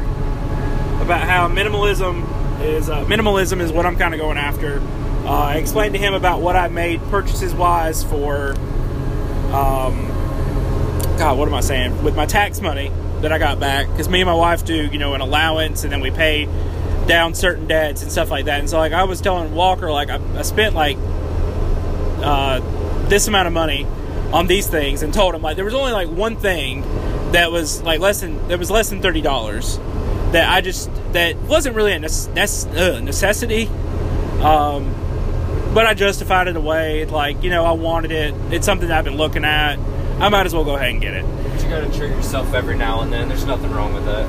about 1.01 1.23
how 1.23 1.49
minimalism 1.49 2.25
is 2.63 2.89
uh, 2.89 3.05
minimalism 3.05 3.61
is 3.61 3.73
what 3.73 3.85
I'm 3.85 3.97
kind 3.97 4.15
of 4.15 4.21
going 4.21 4.39
after. 4.39 4.81
Uh, 5.25 5.31
I 5.31 5.57
explained 5.57 5.95
to 5.95 5.99
him 5.99 6.15
about 6.15 6.41
what 6.41 6.57
I 6.57 6.69
made 6.69 7.03
purchases 7.11 7.55
wise 7.55 8.05
for. 8.05 8.53
Um, 9.53 10.14
God, 11.19 11.39
what 11.39 11.49
am 11.49 11.55
I 11.55 11.61
saying? 11.61 12.03
With 12.03 12.17
my 12.17 12.27
tax 12.27 12.61
money 12.61 12.91
that 13.21 13.33
I 13.33 13.39
got 13.39 13.61
back, 13.61 13.89
because 13.89 14.09
me 14.09 14.21
and 14.21 14.27
my 14.27 14.35
wife 14.35 14.65
do, 14.65 14.87
you 14.87 14.99
know, 14.99 15.15
an 15.15 15.21
allowance, 15.21 15.85
and 15.85 15.93
then 15.93 16.01
we 16.01 16.11
pay 16.11 16.49
down 17.07 17.35
certain 17.35 17.67
debts 17.67 18.03
and 18.03 18.11
stuff 18.11 18.31
like 18.31 18.47
that. 18.47 18.61
And 18.61 18.69
so, 18.69 18.79
like, 18.79 18.93
I 18.93 19.05
was 19.05 19.21
telling 19.21 19.55
Walker, 19.55 19.91
like, 19.91 20.11
I, 20.11 20.21
I 20.37 20.43
spent 20.43 20.75
like 20.75 20.97
uh, 22.23 22.61
this 23.09 23.29
amount 23.29 23.47
of 23.47 23.53
money 23.53 23.87
on 24.33 24.47
these 24.47 24.67
things, 24.67 25.03
and 25.03 25.15
told 25.15 25.35
him 25.35 25.43
like 25.43 25.57
there 25.57 25.65
was 25.65 25.75
only 25.75 25.93
like 25.93 26.09
one 26.09 26.37
thing 26.37 26.83
that 27.33 27.53
was 27.53 27.83
like 27.83 28.01
less 28.01 28.21
than 28.21 28.49
that 28.49 28.59
was 28.59 28.71
less 28.71 28.91
than 28.91 29.01
thirty 29.01 29.21
dollars 29.21 29.79
that 30.33 30.51
I 30.51 30.61
just 30.61 30.91
that 31.13 31.37
wasn't 31.43 31.77
really 31.77 31.93
a 31.93 31.97
uh, 31.97 33.01
necessity. 33.01 33.67
Um, 34.43 34.93
but 35.73 35.87
I 35.87 35.95
justified 35.95 36.49
it 36.49 36.57
away. 36.57 37.05
Like, 37.05 37.43
you 37.43 37.51
know, 37.51 37.65
I 37.65 37.73
wanted 37.73 38.13
it. 38.13 38.35
It's 38.51 38.67
something 38.67 38.91
I've 38.91 39.05
been 39.05 39.17
looking 39.17 39.45
at. 39.45 39.79
I 40.21 40.29
might 40.29 40.47
as 40.47 40.55
well 40.55 40.65
go 40.65 40.77
ahead 40.77 40.91
and 40.91 41.01
get 41.01 41.15
it. 41.15 41.25
But 41.25 41.63
you 41.63 41.69
gotta 41.69 41.87
treat 41.99 42.11
yourself 42.11 42.55
every 42.55 42.77
now 42.77 43.01
and 43.01 43.13
then. 43.13 43.29
There's 43.29 43.45
nothing 43.47 43.71
wrong 43.73 43.95
with 43.95 44.05
that. 44.07 44.29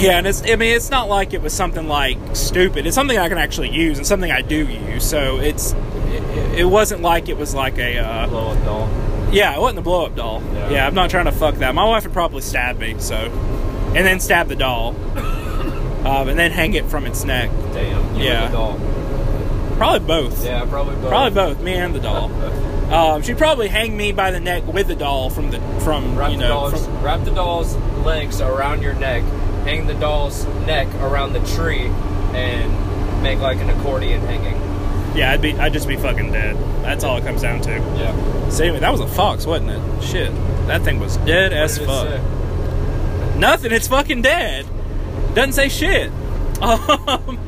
Yeah, 0.00 0.18
and 0.18 0.26
it's 0.26 0.42
I 0.42 0.56
mean 0.56 0.74
it's 0.74 0.90
not 0.90 1.08
like 1.08 1.32
it 1.32 1.42
was 1.42 1.52
something 1.52 1.86
like 1.88 2.18
stupid. 2.34 2.86
It's 2.86 2.94
something 2.94 3.18
I 3.18 3.28
can 3.28 3.38
actually 3.38 3.70
use 3.70 3.98
and 3.98 4.06
something 4.06 4.30
I 4.30 4.42
do 4.42 4.66
use. 4.66 5.04
So 5.08 5.38
it's 5.38 5.72
it, 6.08 6.60
it 6.60 6.64
wasn't 6.64 7.02
like 7.02 7.28
it 7.28 7.36
was 7.36 7.54
like 7.54 7.78
a 7.78 7.98
uh, 7.98 8.26
Blow 8.26 8.48
up 8.50 8.64
doll. 8.64 8.88
yeah, 9.32 9.54
it 9.56 9.60
wasn't 9.60 9.78
a 9.78 9.82
blow 9.82 10.06
up 10.06 10.16
doll. 10.16 10.42
Yeah. 10.54 10.70
Yeah. 10.70 10.86
I'm 10.86 10.94
not 10.94 11.10
trying 11.10 11.26
to 11.26 11.32
fuck 11.32 11.56
that. 11.56 11.74
My 11.74 11.84
wife 11.84 12.04
would 12.04 12.12
probably 12.12 12.42
stab 12.42 12.78
me. 12.78 12.96
So 12.98 13.16
and 13.94 14.06
then 14.06 14.20
stab 14.20 14.48
the 14.48 14.56
doll, 14.56 14.88
um, 16.06 16.28
and 16.28 16.38
then 16.38 16.50
hang 16.50 16.74
it 16.74 16.86
from 16.86 17.04
its 17.06 17.24
neck. 17.24 17.50
Damn. 17.72 18.16
You 18.16 18.24
Yeah. 18.24 18.48
Probably 19.76 20.00
both. 20.06 20.44
Yeah, 20.44 20.64
probably 20.66 20.94
both. 20.96 21.08
Probably 21.08 21.34
both. 21.34 21.60
Me 21.62 21.74
and 21.74 21.94
the 21.94 22.00
doll. 22.00 22.28
Um, 22.92 23.22
she'd 23.22 23.38
probably 23.38 23.68
hang 23.68 23.96
me 23.96 24.12
by 24.12 24.30
the 24.30 24.40
neck 24.40 24.66
with 24.66 24.86
the 24.88 24.94
doll 24.94 25.30
from 25.30 25.50
the 25.50 25.58
from 25.80 26.16
Wrap 26.16 26.30
you 26.32 26.36
the 26.36 26.42
know 26.44 26.48
doll's 26.70 26.84
from, 26.86 27.02
wrap 27.02 27.24
the 27.24 27.30
doll's 27.34 27.74
legs 28.04 28.40
around 28.40 28.82
your 28.82 28.94
neck, 28.94 29.22
hang 29.64 29.86
the 29.86 29.94
doll's 29.94 30.44
neck 30.66 30.88
around 30.96 31.32
the 31.32 31.40
tree, 31.56 31.86
and 32.34 33.22
make 33.22 33.38
like 33.38 33.58
an 33.58 33.70
accordion 33.70 34.20
hanging. 34.22 34.56
yeah. 35.16 35.32
I'd 35.32 35.40
be 35.40 35.54
I'd 35.54 35.72
just 35.72 35.88
be 35.88 35.96
fucking 35.96 36.32
dead. 36.32 36.56
That's 36.82 37.02
all 37.04 37.16
it 37.16 37.24
comes 37.24 37.40
down 37.42 37.60
to. 37.62 37.70
Yeah. 37.70 38.48
So 38.50 38.64
anyway, 38.64 38.80
that 38.80 38.90
was 38.92 39.00
a 39.00 39.06
fox, 39.08 39.46
wasn't 39.46 39.70
it? 39.70 40.02
Shit, 40.04 40.32
that 40.66 40.82
thing 40.82 41.00
was 41.00 41.16
dead 41.18 41.52
as 41.54 41.78
What 41.80 41.84
it 41.84 41.86
fuck. 41.86 42.08
say? 42.08 43.38
Nothing. 43.38 43.72
It's 43.72 43.88
fucking 43.88 44.22
dead. 44.22 44.66
Doesn't 45.34 45.52
say 45.54 45.68
shit. 45.68 46.12
Um, 46.62 47.38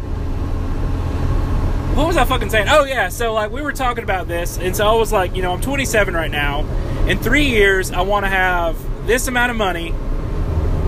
what 1.94 2.06
was 2.06 2.16
I 2.16 2.24
fucking 2.24 2.50
saying? 2.50 2.66
Oh 2.68 2.84
yeah. 2.84 3.08
So 3.08 3.32
like 3.32 3.50
we 3.50 3.62
were 3.62 3.72
talking 3.72 4.04
about 4.04 4.28
this, 4.28 4.58
and 4.58 4.76
so 4.76 4.86
I 4.86 4.94
was 4.94 5.12
like, 5.12 5.36
you 5.36 5.42
know, 5.42 5.52
I'm 5.52 5.60
27 5.60 6.14
right 6.14 6.30
now. 6.30 6.60
In 7.06 7.18
three 7.18 7.46
years, 7.46 7.90
I 7.90 8.00
want 8.00 8.24
to 8.24 8.30
have 8.30 9.06
this 9.06 9.28
amount 9.28 9.50
of 9.50 9.56
money 9.56 9.94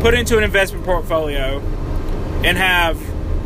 put 0.01 0.14
into 0.14 0.38
an 0.38 0.45
investment 0.45 0.85
portfolio, 0.85 1.61
and 2.45 2.57
have 2.57 3.01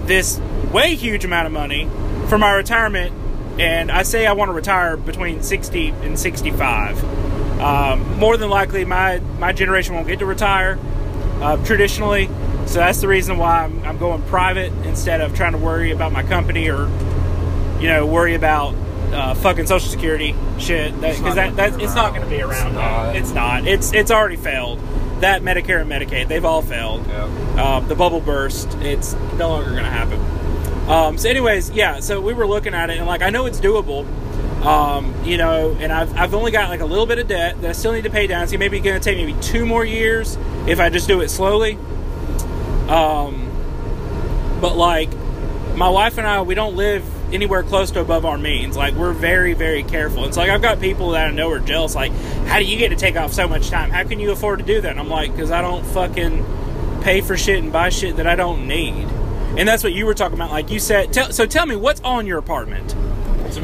this 0.06 0.38
way 0.72 0.94
huge 0.94 1.24
amount 1.24 1.46
of 1.46 1.52
money 1.52 1.88
for 2.28 2.38
my 2.38 2.52
retirement. 2.52 3.14
And 3.58 3.90
I 3.90 4.04
say 4.04 4.26
I 4.26 4.32
want 4.32 4.48
to 4.48 4.52
retire 4.52 4.96
between 4.96 5.42
60 5.42 5.88
and 5.88 6.18
65. 6.18 7.60
Um, 7.60 8.18
more 8.18 8.36
than 8.36 8.48
likely, 8.48 8.84
my 8.84 9.18
my 9.38 9.52
generation 9.52 9.94
won't 9.94 10.06
get 10.06 10.18
to 10.20 10.26
retire 10.26 10.78
uh, 11.40 11.62
traditionally. 11.64 12.28
So 12.66 12.78
that's 12.78 13.00
the 13.00 13.08
reason 13.08 13.36
why 13.36 13.64
I'm, 13.64 13.82
I'm 13.84 13.98
going 13.98 14.22
private 14.22 14.72
instead 14.84 15.20
of 15.20 15.34
trying 15.34 15.52
to 15.52 15.58
worry 15.58 15.90
about 15.90 16.12
my 16.12 16.22
company 16.22 16.70
or, 16.70 16.88
you 17.80 17.88
know, 17.88 18.06
worry 18.06 18.34
about 18.34 18.74
uh, 19.12 19.34
fucking 19.34 19.66
Social 19.66 19.88
Security 19.88 20.34
shit. 20.58 20.94
Because 20.94 21.20
not 21.20 21.34
that, 21.36 21.56
that 21.56 21.80
it's 21.80 21.94
not 21.94 22.14
going 22.14 22.22
to 22.22 22.28
be 22.28 22.42
around. 22.42 22.68
It's 22.68 22.74
not. 22.74 23.16
It's 23.16 23.30
not. 23.32 23.66
It's 23.66 23.92
it's 23.92 24.10
already 24.10 24.36
failed. 24.36 24.78
That 25.20 25.42
Medicare 25.42 25.80
and 25.80 25.90
Medicaid, 25.90 26.28
they've 26.28 26.44
all 26.44 26.62
failed. 26.62 27.06
Yeah. 27.06 27.76
Um, 27.76 27.88
the 27.88 27.94
bubble 27.94 28.20
burst. 28.20 28.74
It's 28.80 29.14
no 29.36 29.48
longer 29.48 29.70
going 29.70 29.84
to 29.84 29.90
happen. 29.90 30.20
Um, 30.88 31.18
so, 31.18 31.28
anyways, 31.28 31.70
yeah. 31.70 32.00
So 32.00 32.20
we 32.20 32.32
were 32.32 32.46
looking 32.46 32.74
at 32.74 32.90
it, 32.90 32.98
and 32.98 33.06
like 33.06 33.22
I 33.22 33.30
know 33.30 33.46
it's 33.46 33.60
doable. 33.60 34.06
Um, 34.64 35.14
you 35.24 35.38
know, 35.38 35.74
and 35.80 35.90
I've, 35.90 36.14
I've 36.16 36.34
only 36.34 36.50
got 36.50 36.68
like 36.68 36.80
a 36.80 36.84
little 36.84 37.06
bit 37.06 37.18
of 37.18 37.28
debt 37.28 37.60
that 37.62 37.70
I 37.70 37.72
still 37.72 37.92
need 37.92 38.04
to 38.04 38.10
pay 38.10 38.26
down. 38.26 38.46
So 38.46 38.58
maybe 38.58 38.78
going 38.80 39.00
to 39.00 39.02
take 39.02 39.16
maybe 39.16 39.34
two 39.40 39.64
more 39.64 39.84
years 39.84 40.36
if 40.66 40.80
I 40.80 40.90
just 40.90 41.08
do 41.08 41.22
it 41.22 41.30
slowly. 41.30 41.78
Um, 42.88 43.50
but 44.60 44.76
like 44.76 45.08
my 45.76 45.88
wife 45.88 46.18
and 46.18 46.26
I, 46.26 46.42
we 46.42 46.54
don't 46.54 46.76
live 46.76 47.04
anywhere 47.32 47.62
close 47.62 47.90
to 47.92 48.00
above 48.00 48.24
our 48.24 48.38
means. 48.38 48.76
Like 48.76 48.94
we're 48.94 49.12
very, 49.12 49.54
very 49.54 49.82
careful. 49.82 50.24
It's 50.26 50.36
like 50.36 50.50
I've 50.50 50.62
got 50.62 50.80
people 50.80 51.10
that 51.10 51.28
I 51.28 51.30
know 51.30 51.50
are 51.50 51.58
jealous. 51.60 51.94
Like, 51.94 52.12
how 52.46 52.58
do 52.58 52.64
you 52.64 52.76
get 52.78 52.88
to 52.90 52.96
take 52.96 53.16
off 53.16 53.32
so 53.32 53.48
much 53.48 53.70
time? 53.70 53.90
How 53.90 54.04
can 54.04 54.20
you 54.20 54.32
afford 54.32 54.58
to 54.60 54.64
do 54.64 54.80
that? 54.80 54.90
And 54.90 55.00
I'm 55.00 55.08
like, 55.08 55.32
because 55.32 55.50
I 55.50 55.62
don't 55.62 55.84
fucking 55.84 57.00
pay 57.02 57.20
for 57.20 57.36
shit 57.36 57.62
and 57.62 57.72
buy 57.72 57.88
shit 57.88 58.16
that 58.16 58.26
I 58.26 58.36
don't 58.36 58.66
need. 58.68 59.06
And 59.56 59.66
that's 59.68 59.82
what 59.82 59.92
you 59.92 60.06
were 60.06 60.14
talking 60.14 60.34
about. 60.36 60.50
Like 60.50 60.70
you 60.70 60.78
said. 60.78 61.12
Tell, 61.12 61.32
so 61.32 61.46
tell 61.46 61.66
me 61.66 61.76
what's 61.76 62.00
on 62.02 62.26
your 62.26 62.38
apartment. 62.38 62.94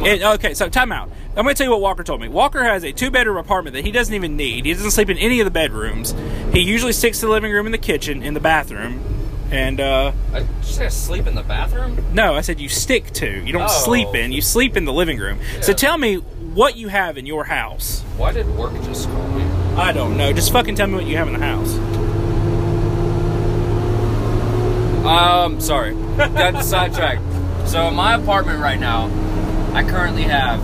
It- 0.04 0.22
okay, 0.22 0.54
so 0.54 0.68
time 0.68 0.90
out. 0.90 1.10
I'm 1.36 1.44
going 1.44 1.54
to 1.54 1.58
tell 1.58 1.66
you 1.66 1.70
what 1.70 1.82
Walker 1.82 2.02
told 2.02 2.20
me. 2.22 2.28
Walker 2.28 2.64
has 2.64 2.82
a 2.82 2.92
two 2.92 3.10
bedroom 3.10 3.36
apartment 3.36 3.74
that 3.74 3.84
he 3.84 3.92
doesn't 3.92 4.14
even 4.14 4.36
need. 4.36 4.64
He 4.64 4.72
doesn't 4.72 4.90
sleep 4.92 5.10
in 5.10 5.18
any 5.18 5.38
of 5.40 5.44
the 5.44 5.50
bedrooms. 5.50 6.14
He 6.52 6.60
usually 6.60 6.94
sticks 6.94 7.20
to 7.20 7.26
the 7.26 7.32
living 7.32 7.52
room 7.52 7.66
and 7.66 7.74
the 7.74 7.78
kitchen 7.78 8.22
and 8.22 8.34
the 8.34 8.40
bathroom. 8.40 9.02
And 9.50 9.80
uh 9.80 10.12
I 10.32 10.40
just 10.62 10.78
gotta 10.78 10.90
sleep 10.90 11.26
in 11.26 11.34
the 11.36 11.42
bathroom. 11.42 12.04
no, 12.12 12.34
I 12.34 12.40
said 12.40 12.60
you 12.60 12.68
stick 12.68 13.12
to. 13.14 13.26
You 13.44 13.52
don't 13.52 13.62
Oh. 13.70 13.82
sleep 13.84 14.14
in. 14.14 14.32
You 14.32 14.42
sleep 14.42 14.76
in 14.76 14.84
the 14.84 14.92
living 14.92 15.18
room. 15.18 15.38
So 15.60 15.72
tell 15.72 15.96
me 15.98 16.16
what 16.16 16.76
you 16.76 16.88
have 16.88 17.16
in 17.16 17.26
your 17.26 17.44
house. 17.44 18.02
Why 18.16 18.32
did 18.32 18.48
work 18.56 18.72
just 18.84 19.08
call 19.08 19.28
me? 19.28 19.44
I 19.76 19.92
don't 19.92 20.16
know. 20.16 20.32
Just 20.32 20.52
fucking 20.52 20.74
tell 20.74 20.86
me 20.88 20.94
what 20.94 21.06
you 21.06 21.16
have 21.16 21.28
in 21.28 21.34
the 21.34 21.46
house. 21.46 21.74
Um, 25.06 25.60
sorry, 25.60 25.94
got 26.16 26.64
sidetracked. 26.64 27.22
So 27.68 27.86
in 27.88 27.94
my 27.94 28.14
apartment 28.14 28.60
right 28.60 28.80
now, 28.80 29.06
I 29.72 29.84
currently 29.84 30.22
have 30.24 30.60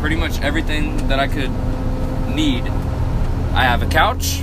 pretty 0.00 0.16
much 0.16 0.40
everything 0.40 1.08
that 1.08 1.20
I 1.20 1.28
could 1.28 1.50
need. 2.34 2.62
I 3.52 3.64
have 3.64 3.82
a 3.82 3.86
couch. 3.86 4.40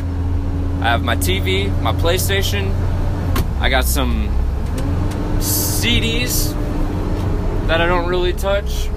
I 0.81 0.83
have 0.91 1.03
my 1.03 1.15
TV, 1.15 1.69
my 1.81 1.91
PlayStation. 1.93 2.71
I 3.59 3.69
got 3.69 3.83
some 3.83 4.29
CDs 5.39 6.53
that 7.67 7.81
I 7.81 7.85
don't 7.85 8.07
really 8.07 8.33
touch. 8.33 8.89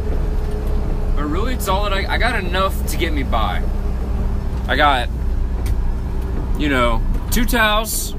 But 1.17 1.25
really, 1.25 1.55
it's 1.55 1.69
all 1.69 1.85
that 1.85 1.93
I, 1.93 2.15
I 2.15 2.19
got 2.19 2.43
enough 2.43 2.87
to 2.87 2.97
get 2.97 3.13
me 3.13 3.23
by. 3.23 3.63
I 4.69 4.77
got, 4.77 5.09
you 6.59 6.69
know, 6.69 7.03
two 7.33 7.45
towels, 7.45 8.13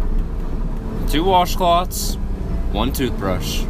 two 1.09 1.23
washcloths, 1.23 2.17
one 2.71 2.91
toothbrush. 2.91 3.63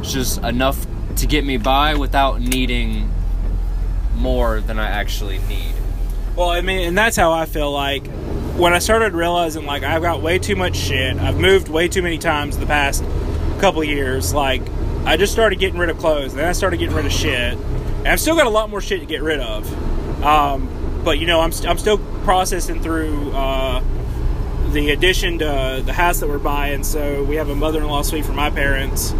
It's 0.00 0.12
just 0.12 0.42
enough 0.42 0.86
to 1.16 1.26
get 1.26 1.44
me 1.44 1.58
by 1.58 1.94
without 1.94 2.40
needing 2.40 3.12
more 4.16 4.60
than 4.60 4.78
I 4.78 4.88
actually 4.88 5.38
need. 5.48 5.74
Well, 6.34 6.48
I 6.48 6.62
mean, 6.62 6.88
and 6.88 6.98
that's 6.98 7.16
how 7.16 7.32
I 7.32 7.44
feel 7.44 7.70
like 7.70 8.04
when 8.56 8.74
I 8.74 8.78
started 8.78 9.14
realizing 9.14 9.64
like 9.64 9.82
I've 9.82 10.02
got 10.02 10.22
way 10.22 10.38
too 10.38 10.56
much 10.56 10.76
shit. 10.76 11.16
I've 11.16 11.38
moved 11.38 11.68
way 11.68 11.88
too 11.88 12.02
many 12.02 12.18
times 12.18 12.58
the 12.58 12.66
past 12.66 13.02
couple 13.60 13.82
years. 13.84 14.34
Like 14.34 14.62
I 15.04 15.16
just 15.16 15.32
started 15.32 15.58
getting 15.58 15.78
rid 15.78 15.90
of 15.90 15.98
clothes, 15.98 16.34
then 16.34 16.48
I 16.48 16.52
started 16.52 16.78
getting 16.78 16.94
rid 16.94 17.06
of 17.06 17.12
shit, 17.12 17.54
and 17.54 18.08
I've 18.08 18.20
still 18.20 18.36
got 18.36 18.46
a 18.46 18.50
lot 18.50 18.70
more 18.70 18.80
shit 18.80 19.00
to 19.00 19.06
get 19.06 19.22
rid 19.22 19.40
of. 19.40 20.22
Um, 20.22 21.00
but 21.04 21.18
you 21.18 21.26
know, 21.26 21.40
I'm 21.40 21.52
st- 21.52 21.68
I'm 21.68 21.78
still 21.78 21.98
processing 22.24 22.80
through 22.82 23.32
uh, 23.32 23.82
the 24.70 24.90
addition 24.90 25.38
to 25.38 25.82
the 25.84 25.92
house 25.92 26.20
that 26.20 26.28
we're 26.28 26.38
buying. 26.38 26.84
So 26.84 27.24
we 27.24 27.36
have 27.36 27.48
a 27.48 27.56
mother-in-law 27.56 28.02
suite 28.02 28.24
for 28.24 28.32
my 28.32 28.50
parents. 28.50 29.12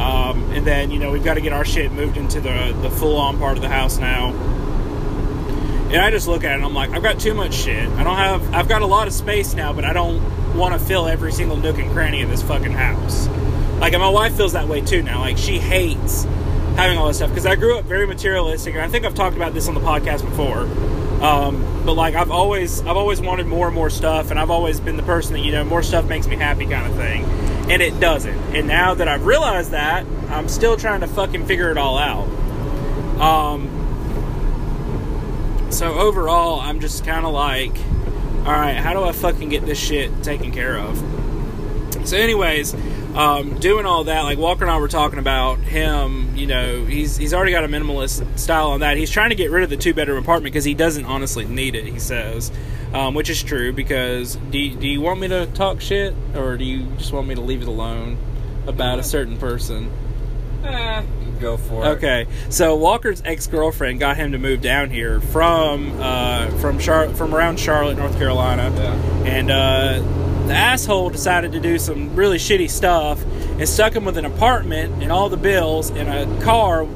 Um, 0.00 0.50
and 0.52 0.66
then 0.66 0.90
you 0.90 0.98
know 0.98 1.12
we've 1.12 1.22
got 1.22 1.34
to 1.34 1.42
get 1.42 1.52
our 1.52 1.64
shit 1.64 1.92
moved 1.92 2.16
into 2.16 2.40
the 2.40 2.76
the 2.80 2.90
full 2.90 3.16
on 3.16 3.38
part 3.38 3.56
of 3.56 3.62
the 3.62 3.68
house 3.68 3.98
now. 3.98 4.30
And 5.90 5.98
I 6.00 6.10
just 6.12 6.28
look 6.28 6.44
at 6.44 6.52
it 6.52 6.54
and 6.54 6.64
I'm 6.64 6.72
like, 6.72 6.90
I've 6.90 7.02
got 7.02 7.18
too 7.18 7.34
much 7.34 7.52
shit. 7.52 7.88
I 7.88 8.04
don't 8.04 8.16
have, 8.16 8.54
I've 8.54 8.68
got 8.68 8.82
a 8.82 8.86
lot 8.86 9.08
of 9.08 9.12
space 9.12 9.54
now, 9.54 9.72
but 9.72 9.84
I 9.84 9.92
don't 9.92 10.54
want 10.54 10.72
to 10.72 10.78
fill 10.78 11.08
every 11.08 11.32
single 11.32 11.56
nook 11.56 11.78
and 11.78 11.90
cranny 11.90 12.22
of 12.22 12.30
this 12.30 12.42
fucking 12.42 12.70
house. 12.70 13.26
Like, 13.80 13.92
and 13.92 14.00
my 14.00 14.08
wife 14.08 14.36
feels 14.36 14.52
that 14.52 14.68
way 14.68 14.82
too 14.82 15.02
now. 15.02 15.18
Like, 15.18 15.36
she 15.36 15.58
hates 15.58 16.24
having 16.76 16.96
all 16.96 17.08
this 17.08 17.16
stuff 17.16 17.30
because 17.30 17.44
I 17.44 17.56
grew 17.56 17.76
up 17.76 17.86
very 17.86 18.06
materialistic, 18.06 18.74
and 18.74 18.82
I 18.82 18.88
think 18.88 19.04
I've 19.04 19.14
talked 19.14 19.34
about 19.34 19.52
this 19.52 19.66
on 19.66 19.74
the 19.74 19.80
podcast 19.80 20.22
before. 20.22 20.60
Um, 21.24 21.82
but 21.84 21.94
like, 21.94 22.14
I've 22.14 22.30
always, 22.30 22.80
I've 22.82 22.96
always 22.96 23.20
wanted 23.20 23.46
more 23.46 23.66
and 23.66 23.74
more 23.74 23.90
stuff, 23.90 24.30
and 24.30 24.38
I've 24.38 24.50
always 24.50 24.78
been 24.78 24.96
the 24.96 25.02
person 25.02 25.32
that 25.32 25.40
you 25.40 25.50
know, 25.50 25.64
more 25.64 25.82
stuff 25.82 26.08
makes 26.08 26.26
me 26.28 26.36
happy, 26.36 26.66
kind 26.66 26.86
of 26.86 26.96
thing. 26.96 27.24
And 27.70 27.82
it 27.82 27.98
doesn't. 27.98 28.38
And 28.54 28.68
now 28.68 28.94
that 28.94 29.08
I've 29.08 29.26
realized 29.26 29.72
that, 29.72 30.06
I'm 30.28 30.48
still 30.48 30.76
trying 30.76 31.00
to 31.00 31.08
fucking 31.08 31.46
figure 31.46 31.70
it 31.70 31.78
all 31.78 31.98
out. 31.98 32.28
Um, 33.20 33.79
so 35.70 35.94
overall, 35.94 36.60
I'm 36.60 36.80
just 36.80 37.04
kind 37.04 37.24
of 37.24 37.32
like, 37.32 37.76
all 38.44 38.52
right, 38.52 38.76
how 38.76 38.92
do 38.92 39.02
I 39.02 39.12
fucking 39.12 39.48
get 39.48 39.66
this 39.66 39.78
shit 39.78 40.22
taken 40.22 40.52
care 40.52 40.76
of? 40.76 40.98
So, 42.04 42.16
anyways, 42.16 42.74
um, 43.14 43.58
doing 43.58 43.86
all 43.86 44.04
that, 44.04 44.22
like 44.22 44.38
Walker 44.38 44.64
and 44.64 44.70
I 44.70 44.78
were 44.78 44.88
talking 44.88 45.18
about 45.18 45.58
him. 45.58 46.36
You 46.36 46.46
know, 46.46 46.84
he's 46.84 47.16
he's 47.16 47.34
already 47.34 47.52
got 47.52 47.64
a 47.64 47.68
minimalist 47.68 48.38
style 48.38 48.70
on 48.70 48.80
that. 48.80 48.96
He's 48.96 49.10
trying 49.10 49.30
to 49.30 49.36
get 49.36 49.50
rid 49.50 49.64
of 49.64 49.70
the 49.70 49.76
two 49.76 49.94
bedroom 49.94 50.18
apartment 50.18 50.52
because 50.52 50.64
he 50.64 50.74
doesn't 50.74 51.04
honestly 51.04 51.44
need 51.44 51.74
it. 51.74 51.84
He 51.84 51.98
says, 51.98 52.50
um, 52.94 53.14
which 53.14 53.28
is 53.28 53.42
true. 53.42 53.72
Because 53.72 54.36
do 54.36 54.74
do 54.74 54.88
you 54.88 55.00
want 55.00 55.20
me 55.20 55.28
to 55.28 55.46
talk 55.46 55.80
shit 55.80 56.14
or 56.34 56.56
do 56.56 56.64
you 56.64 56.86
just 56.96 57.12
want 57.12 57.28
me 57.28 57.34
to 57.34 57.40
leave 57.40 57.62
it 57.62 57.68
alone 57.68 58.16
about 58.66 58.98
a 58.98 59.02
certain 59.02 59.36
person? 59.36 59.90
Eh, 60.64 61.02
go 61.40 61.56
for 61.56 61.84
it. 61.84 61.88
Okay, 61.96 62.26
so 62.48 62.76
Walker's 62.76 63.22
ex 63.24 63.46
girlfriend 63.46 63.98
got 64.00 64.16
him 64.16 64.32
to 64.32 64.38
move 64.38 64.60
down 64.60 64.90
here 64.90 65.20
from 65.20 65.98
uh, 66.00 66.48
from 66.58 66.78
Char- 66.78 67.08
from 67.10 67.34
around 67.34 67.58
Charlotte, 67.58 67.96
North 67.98 68.16
Carolina, 68.18 68.70
Yeah. 68.74 69.24
and 69.30 69.50
uh, 69.50 70.46
the 70.46 70.54
asshole 70.54 71.10
decided 71.10 71.52
to 71.52 71.60
do 71.60 71.78
some 71.78 72.14
really 72.16 72.38
shitty 72.38 72.68
stuff 72.70 73.22
and 73.24 73.68
stuck 73.68 73.94
him 73.94 74.04
with 74.04 74.16
an 74.16 74.24
apartment 74.24 75.02
and 75.02 75.10
all 75.12 75.28
the 75.28 75.36
bills 75.36 75.90
and 75.90 76.08
a 76.08 76.42
car 76.44 76.86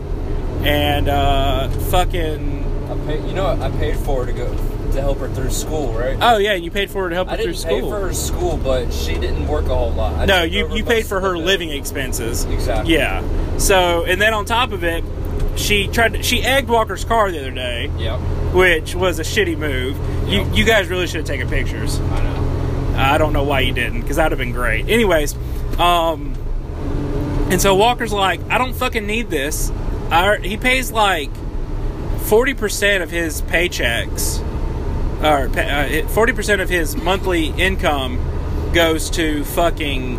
and 0.62 1.08
uh, 1.08 1.68
fucking. 1.90 2.62
I 2.90 3.06
pay, 3.06 3.26
you 3.28 3.34
know 3.34 3.44
what? 3.44 3.60
I 3.60 3.70
paid 3.78 3.96
for 3.98 4.26
to 4.26 4.32
go 4.32 4.54
to 4.94 5.00
help 5.00 5.18
her 5.18 5.28
through 5.28 5.50
school, 5.50 5.92
right? 5.92 6.16
Oh 6.20 6.38
yeah, 6.38 6.54
you 6.54 6.70
paid 6.70 6.90
for 6.90 7.04
her 7.04 7.08
to 7.10 7.14
help 7.14 7.28
I 7.28 7.36
her 7.36 7.42
through 7.42 7.54
school. 7.54 7.70
I 7.70 7.74
didn't 7.80 7.84
pay 7.84 7.90
for 7.90 8.06
her 8.06 8.12
school, 8.14 8.56
but 8.56 8.92
she 8.92 9.14
didn't 9.14 9.46
work 9.46 9.66
a 9.66 9.74
whole 9.74 9.92
lot. 9.92 10.14
I 10.14 10.24
no, 10.24 10.42
you 10.42 10.74
you 10.74 10.84
paid 10.84 11.06
for 11.06 11.20
her 11.20 11.36
living 11.36 11.70
expenses. 11.70 12.44
Exactly. 12.44 12.94
Yeah. 12.94 13.22
So 13.58 14.04
and 14.04 14.20
then 14.20 14.32
on 14.34 14.44
top 14.46 14.72
of 14.72 14.82
it, 14.84 15.04
she 15.56 15.86
tried 15.88 16.14
to, 16.14 16.22
she 16.22 16.42
egged 16.42 16.68
Walker's 16.68 17.04
car 17.04 17.30
the 17.30 17.38
other 17.38 17.50
day. 17.50 17.90
Yep. 17.98 18.18
which 18.54 18.94
was 18.94 19.18
a 19.18 19.22
shitty 19.22 19.56
move. 19.58 19.96
You 20.28 20.44
you 20.52 20.64
guys 20.64 20.88
really 20.88 21.06
should 21.06 21.18
have 21.18 21.26
taken 21.26 21.48
pictures. 21.48 21.98
I 22.00 22.22
know. 22.22 22.94
I 22.96 23.18
don't 23.18 23.32
know 23.32 23.42
why 23.44 23.60
you 23.60 23.72
didn't, 23.72 24.02
because 24.02 24.16
that'd 24.16 24.30
have 24.30 24.38
been 24.38 24.52
great. 24.52 24.88
Anyways, 24.88 25.34
um, 25.78 26.34
and 27.50 27.60
so 27.60 27.74
Walker's 27.74 28.12
like, 28.12 28.40
I 28.48 28.56
don't 28.58 28.72
fucking 28.72 29.04
need 29.06 29.30
this. 29.30 29.70
I, 30.10 30.38
he 30.38 30.56
pays 30.56 30.92
like 30.92 31.30
forty 32.22 32.54
percent 32.54 33.02
of 33.02 33.10
his 33.10 33.42
paychecks, 33.42 34.38
or 35.24 35.48
uh, 35.58 36.06
forty 36.08 36.32
percent 36.32 36.60
of 36.60 36.68
his 36.68 36.94
monthly 36.96 37.46
income 37.46 38.20
goes 38.74 39.08
to 39.10 39.44
fucking 39.44 40.18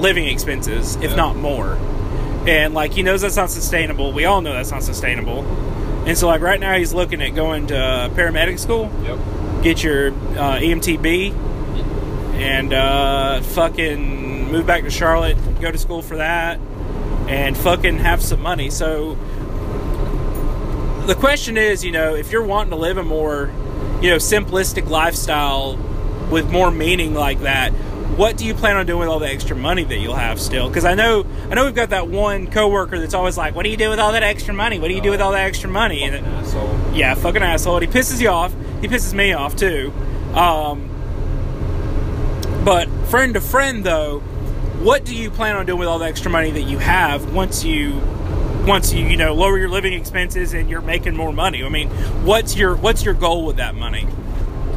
living 0.00 0.26
expenses, 0.26 0.96
if 0.96 1.10
Yeah. 1.10 1.16
not 1.16 1.36
more. 1.36 1.78
And 2.46 2.74
like 2.74 2.92
he 2.92 3.02
knows 3.02 3.20
that's 3.20 3.36
not 3.36 3.50
sustainable. 3.50 4.12
We 4.12 4.24
all 4.24 4.40
know 4.40 4.52
that's 4.52 4.70
not 4.70 4.82
sustainable. 4.82 5.44
And 6.06 6.16
so 6.16 6.26
like 6.26 6.40
right 6.40 6.58
now 6.58 6.74
he's 6.76 6.92
looking 6.94 7.20
at 7.22 7.34
going 7.34 7.66
to 7.68 8.10
paramedic 8.14 8.58
school 8.58 8.90
Yep. 9.04 9.18
get 9.62 9.82
your 9.84 10.08
uh, 10.08 10.58
EMTB 10.58 11.34
and 12.40 12.72
uh, 12.72 13.42
fucking 13.42 14.50
move 14.50 14.66
back 14.66 14.84
to 14.84 14.90
Charlotte, 14.90 15.36
go 15.60 15.70
to 15.70 15.76
school 15.76 16.00
for 16.00 16.16
that, 16.16 16.58
and 17.28 17.54
fucking 17.56 17.98
have 17.98 18.22
some 18.22 18.40
money. 18.40 18.70
So 18.70 19.16
the 21.06 21.14
question 21.14 21.56
is, 21.58 21.84
you 21.84 21.92
know, 21.92 22.14
if 22.14 22.30
you're 22.32 22.44
wanting 22.44 22.70
to 22.70 22.76
live 22.76 22.96
a 22.96 23.02
more, 23.02 23.50
you 24.00 24.10
know, 24.10 24.16
simplistic 24.16 24.88
lifestyle 24.88 25.76
with 26.30 26.50
more 26.50 26.70
meaning 26.70 27.14
like 27.14 27.40
that, 27.40 27.72
what 28.16 28.36
do 28.36 28.44
you 28.44 28.54
plan 28.54 28.76
on 28.76 28.86
doing 28.86 29.00
with 29.00 29.08
all 29.08 29.18
the 29.18 29.28
extra 29.28 29.56
money 29.56 29.84
that 29.84 29.98
you'll 29.98 30.14
have 30.14 30.40
still? 30.40 30.68
Because 30.68 30.84
I 30.84 30.94
know, 30.94 31.24
I 31.50 31.54
know 31.54 31.64
we've 31.64 31.74
got 31.74 31.90
that 31.90 32.08
one 32.08 32.48
coworker 32.48 32.98
that's 32.98 33.14
always 33.14 33.36
like, 33.38 33.54
"What 33.54 33.62
do 33.64 33.70
you 33.70 33.76
do 33.76 33.88
with 33.88 33.98
all 33.98 34.12
that 34.12 34.22
extra 34.22 34.52
money? 34.52 34.78
What 34.78 34.88
do 34.88 34.94
you 34.94 35.00
do 35.00 35.10
with 35.10 35.20
all 35.20 35.32
that 35.32 35.44
extra 35.46 35.70
money?" 35.70 36.02
And 36.04 36.16
it, 36.16 36.24
Asshole. 36.24 36.78
yeah, 36.92 37.14
fucking 37.14 37.42
asshole. 37.42 37.78
And 37.78 37.86
he 37.86 37.98
pisses 37.98 38.20
you 38.20 38.28
off. 38.28 38.52
He 38.80 38.88
pisses 38.88 39.14
me 39.14 39.32
off 39.32 39.56
too. 39.56 39.92
Um, 40.34 40.88
but 42.64 42.88
friend 43.08 43.34
to 43.34 43.40
friend 43.40 43.84
though, 43.84 44.20
what 44.80 45.04
do 45.04 45.14
you 45.14 45.30
plan 45.30 45.56
on 45.56 45.66
doing 45.66 45.78
with 45.78 45.88
all 45.88 45.98
the 45.98 46.06
extra 46.06 46.30
money 46.30 46.50
that 46.50 46.62
you 46.62 46.78
have 46.78 47.32
once 47.34 47.64
you 47.64 48.00
once 48.66 48.92
you 48.92 49.06
you 49.06 49.16
know 49.16 49.34
lower 49.34 49.58
your 49.58 49.68
living 49.68 49.92
expenses 49.92 50.54
and 50.54 50.68
you're 50.68 50.80
making 50.80 51.16
more 51.16 51.32
money? 51.32 51.64
I 51.64 51.68
mean, 51.68 51.88
what's 52.24 52.56
your 52.56 52.76
what's 52.76 53.04
your 53.04 53.14
goal 53.14 53.44
with 53.44 53.56
that 53.56 53.74
money? 53.74 54.06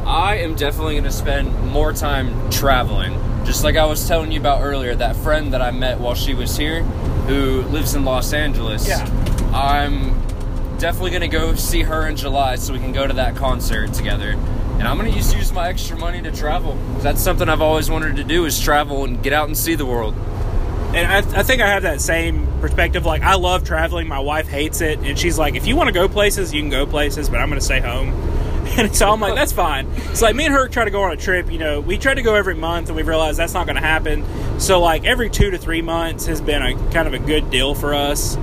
I 0.04 0.36
am 0.36 0.54
definitely 0.54 0.94
going 0.94 1.04
to 1.04 1.12
spend 1.12 1.52
more 1.70 1.92
time 1.92 2.50
traveling. 2.50 3.14
Just 3.44 3.64
like 3.64 3.76
I 3.76 3.86
was 3.86 4.06
telling 4.06 4.32
you 4.32 4.40
about 4.40 4.62
earlier, 4.62 4.94
that 4.94 5.16
friend 5.16 5.52
that 5.52 5.62
I 5.62 5.70
met 5.70 5.98
while 5.98 6.14
she 6.14 6.34
was 6.34 6.56
here, 6.56 6.82
who 6.82 7.62
lives 7.62 7.94
in 7.94 8.04
Los 8.04 8.32
Angeles. 8.32 8.86
Yeah. 8.86 9.02
I'm 9.54 10.12
definitely 10.78 11.10
going 11.10 11.22
to 11.22 11.28
go 11.28 11.54
see 11.54 11.82
her 11.82 12.06
in 12.06 12.16
July 12.16 12.56
so 12.56 12.72
we 12.72 12.78
can 12.80 12.92
go 12.92 13.06
to 13.06 13.14
that 13.14 13.36
concert 13.36 13.94
together. 13.94 14.30
And 14.32 14.82
I'm 14.82 14.98
going 14.98 15.10
to 15.10 15.16
use, 15.16 15.32
use 15.34 15.52
my 15.52 15.68
extra 15.68 15.96
money 15.96 16.20
to 16.22 16.32
travel. 16.32 16.76
That's 16.98 17.22
something 17.22 17.48
I've 17.48 17.62
always 17.62 17.90
wanted 17.90 18.16
to 18.16 18.24
do 18.24 18.44
is 18.44 18.60
travel 18.60 19.04
and 19.04 19.22
get 19.22 19.32
out 19.32 19.46
and 19.46 19.56
see 19.56 19.74
the 19.74 19.86
world. 19.86 20.14
And 20.94 21.06
I, 21.10 21.40
I 21.40 21.42
think 21.42 21.60
I 21.60 21.66
have 21.66 21.82
that 21.82 22.00
same 22.00 22.46
perspective. 22.60 23.04
Like, 23.04 23.22
I 23.22 23.34
love 23.34 23.64
traveling. 23.64 24.06
My 24.06 24.20
wife 24.20 24.46
hates 24.46 24.80
it. 24.80 25.00
And 25.00 25.18
she's 25.18 25.38
like, 25.38 25.56
if 25.56 25.66
you 25.66 25.74
want 25.74 25.88
to 25.88 25.92
go 25.92 26.08
places, 26.08 26.54
you 26.54 26.60
can 26.60 26.70
go 26.70 26.86
places, 26.86 27.28
but 27.28 27.40
I'm 27.40 27.48
going 27.48 27.58
to 27.58 27.64
stay 27.64 27.80
home. 27.80 28.12
And 28.76 28.96
so 28.96 29.08
I'm 29.10 29.20
like, 29.20 29.36
that's 29.36 29.52
fine. 29.52 29.86
It's 30.10 30.22
like 30.22 30.34
me 30.34 30.46
and 30.46 30.54
her 30.54 30.66
try 30.68 30.84
to 30.84 30.90
go 30.90 31.02
on 31.02 31.12
a 31.12 31.16
trip. 31.16 31.52
You 31.52 31.58
know, 31.58 31.80
we 31.80 31.96
try 31.96 32.14
to 32.14 32.22
go 32.22 32.34
every 32.34 32.56
month, 32.56 32.88
and 32.88 32.96
we 32.96 33.02
realized 33.02 33.38
that's 33.38 33.52
not 33.52 33.66
going 33.66 33.76
to 33.76 33.82
happen. 33.82 34.24
So, 34.58 34.80
like, 34.80 35.04
every 35.04 35.30
two 35.30 35.50
to 35.52 35.58
three 35.58 35.82
months 35.82 36.26
has 36.26 36.40
been 36.40 36.62
a 36.62 36.74
kind 36.90 37.06
of 37.06 37.14
a 37.14 37.18
good 37.20 37.50
deal 37.50 37.74
for 37.76 37.94
us. 37.94 38.36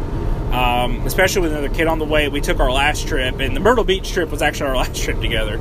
Um, 0.54 1.06
especially 1.06 1.42
with 1.42 1.52
another 1.52 1.70
kid 1.70 1.88
on 1.88 2.00
the 2.00 2.06
way. 2.06 2.30
We 2.30 2.40
took 2.40 2.60
our 2.60 2.72
last 2.72 3.08
trip, 3.08 3.40
and 3.40 3.56
the 3.56 3.60
Myrtle 3.60 3.84
Beach 3.84 4.12
trip 4.14 4.30
was 4.30 4.42
actually 4.42 4.70
our 4.70 4.76
last 4.84 5.04
trip 5.04 5.20
together 5.20 5.58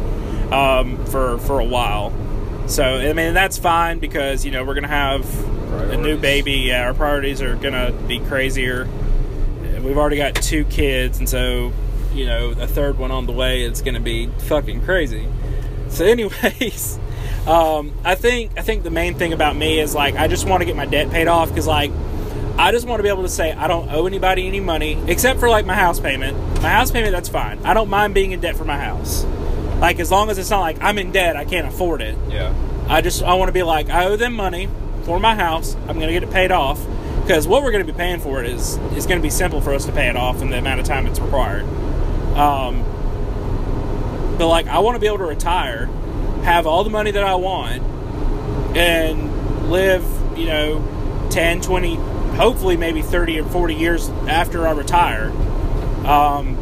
um, 0.52 1.04
for 1.06 1.38
for 1.38 1.58
a 1.58 1.64
while. 1.64 2.12
So 2.68 2.84
I 2.84 3.12
mean 3.12 3.34
that's 3.34 3.58
fine 3.58 3.98
because 3.98 4.44
you 4.44 4.52
know 4.52 4.64
we're 4.64 4.74
gonna 4.74 4.88
have 4.88 5.24
a 5.72 5.96
new 5.96 6.16
baby. 6.16 6.52
Yeah, 6.52 6.86
our 6.86 6.94
priorities 6.94 7.42
are 7.42 7.56
gonna 7.56 7.92
be 8.06 8.18
crazier. 8.20 8.88
We've 9.82 9.96
already 9.96 10.16
got 10.16 10.34
two 10.34 10.64
kids, 10.64 11.18
and 11.18 11.28
so 11.28 11.72
you 12.12 12.26
know 12.26 12.50
a 12.50 12.66
third 12.66 12.98
one 12.98 13.10
on 13.10 13.26
the 13.26 13.32
way. 13.32 13.62
It's 13.62 13.82
gonna 13.82 14.00
be 14.00 14.26
fucking 14.26 14.84
crazy. 14.84 15.26
So, 15.88 16.04
anyways, 16.06 16.98
um, 17.46 17.92
I 18.04 18.14
think 18.14 18.52
I 18.58 18.62
think 18.62 18.82
the 18.82 18.90
main 18.90 19.14
thing 19.14 19.32
about 19.32 19.56
me 19.56 19.80
is 19.80 19.94
like 19.94 20.16
I 20.16 20.28
just 20.28 20.46
want 20.46 20.60
to 20.60 20.64
get 20.64 20.76
my 20.76 20.86
debt 20.86 21.10
paid 21.10 21.28
off 21.28 21.48
because 21.48 21.66
like 21.66 21.90
I 22.58 22.72
just 22.72 22.86
want 22.86 22.98
to 22.98 23.02
be 23.02 23.08
able 23.08 23.22
to 23.22 23.28
say 23.28 23.52
I 23.52 23.68
don't 23.68 23.90
owe 23.90 24.06
anybody 24.06 24.46
any 24.46 24.60
money 24.60 25.02
except 25.06 25.40
for 25.40 25.48
like 25.48 25.66
my 25.66 25.74
house 25.74 25.98
payment. 25.98 26.36
My 26.62 26.70
house 26.70 26.90
payment 26.90 27.12
that's 27.12 27.28
fine. 27.28 27.58
I 27.64 27.74
don't 27.74 27.88
mind 27.88 28.14
being 28.14 28.32
in 28.32 28.40
debt 28.40 28.56
for 28.56 28.64
my 28.64 28.78
house. 28.78 29.24
Like 29.80 29.98
as 29.98 30.10
long 30.10 30.28
as 30.28 30.36
it's 30.38 30.50
not 30.50 30.60
like 30.60 30.82
I'm 30.82 30.98
in 30.98 31.10
debt, 31.12 31.36
I 31.36 31.44
can't 31.44 31.66
afford 31.66 32.02
it. 32.02 32.16
Yeah. 32.28 32.54
I 32.88 33.00
just 33.00 33.22
I 33.22 33.34
want 33.34 33.48
to 33.48 33.52
be 33.52 33.62
like 33.62 33.88
I 33.88 34.06
owe 34.06 34.16
them 34.16 34.34
money 34.34 34.68
for 35.10 35.18
my 35.18 35.34
house. 35.34 35.74
I'm 35.88 35.98
gonna 35.98 36.12
get 36.12 36.22
it 36.22 36.30
paid 36.30 36.52
off, 36.52 36.78
because 37.22 37.48
what 37.48 37.64
we're 37.64 37.72
going 37.72 37.84
to 37.84 37.92
be 37.92 37.96
paying 37.96 38.20
for 38.20 38.42
it 38.44 38.48
is 38.48 38.76
is 38.96 39.06
going 39.06 39.18
to 39.18 39.22
be 39.22 39.30
simple 39.30 39.60
for 39.60 39.74
us 39.74 39.86
to 39.86 39.92
pay 39.92 40.08
it 40.08 40.14
off 40.16 40.40
in 40.40 40.50
the 40.50 40.58
amount 40.58 40.78
of 40.78 40.86
time 40.86 41.04
it's 41.06 41.18
required. 41.18 41.64
Um, 42.36 42.84
but 44.38 44.46
like, 44.46 44.68
I 44.68 44.78
want 44.78 44.94
to 44.94 45.00
be 45.00 45.08
able 45.08 45.18
to 45.18 45.24
retire, 45.24 45.86
have 46.44 46.64
all 46.64 46.84
the 46.84 46.90
money 46.90 47.10
that 47.10 47.24
I 47.24 47.34
want, 47.34 47.82
and 48.76 49.68
live, 49.68 50.04
you 50.38 50.46
know, 50.46 51.28
10, 51.32 51.60
20, 51.60 51.96
hopefully 52.36 52.76
maybe 52.76 53.02
30 53.02 53.40
or 53.40 53.44
40 53.48 53.74
years 53.74 54.08
after 54.28 54.64
I 54.66 54.70
retire. 54.72 55.30
Um, 56.06 56.56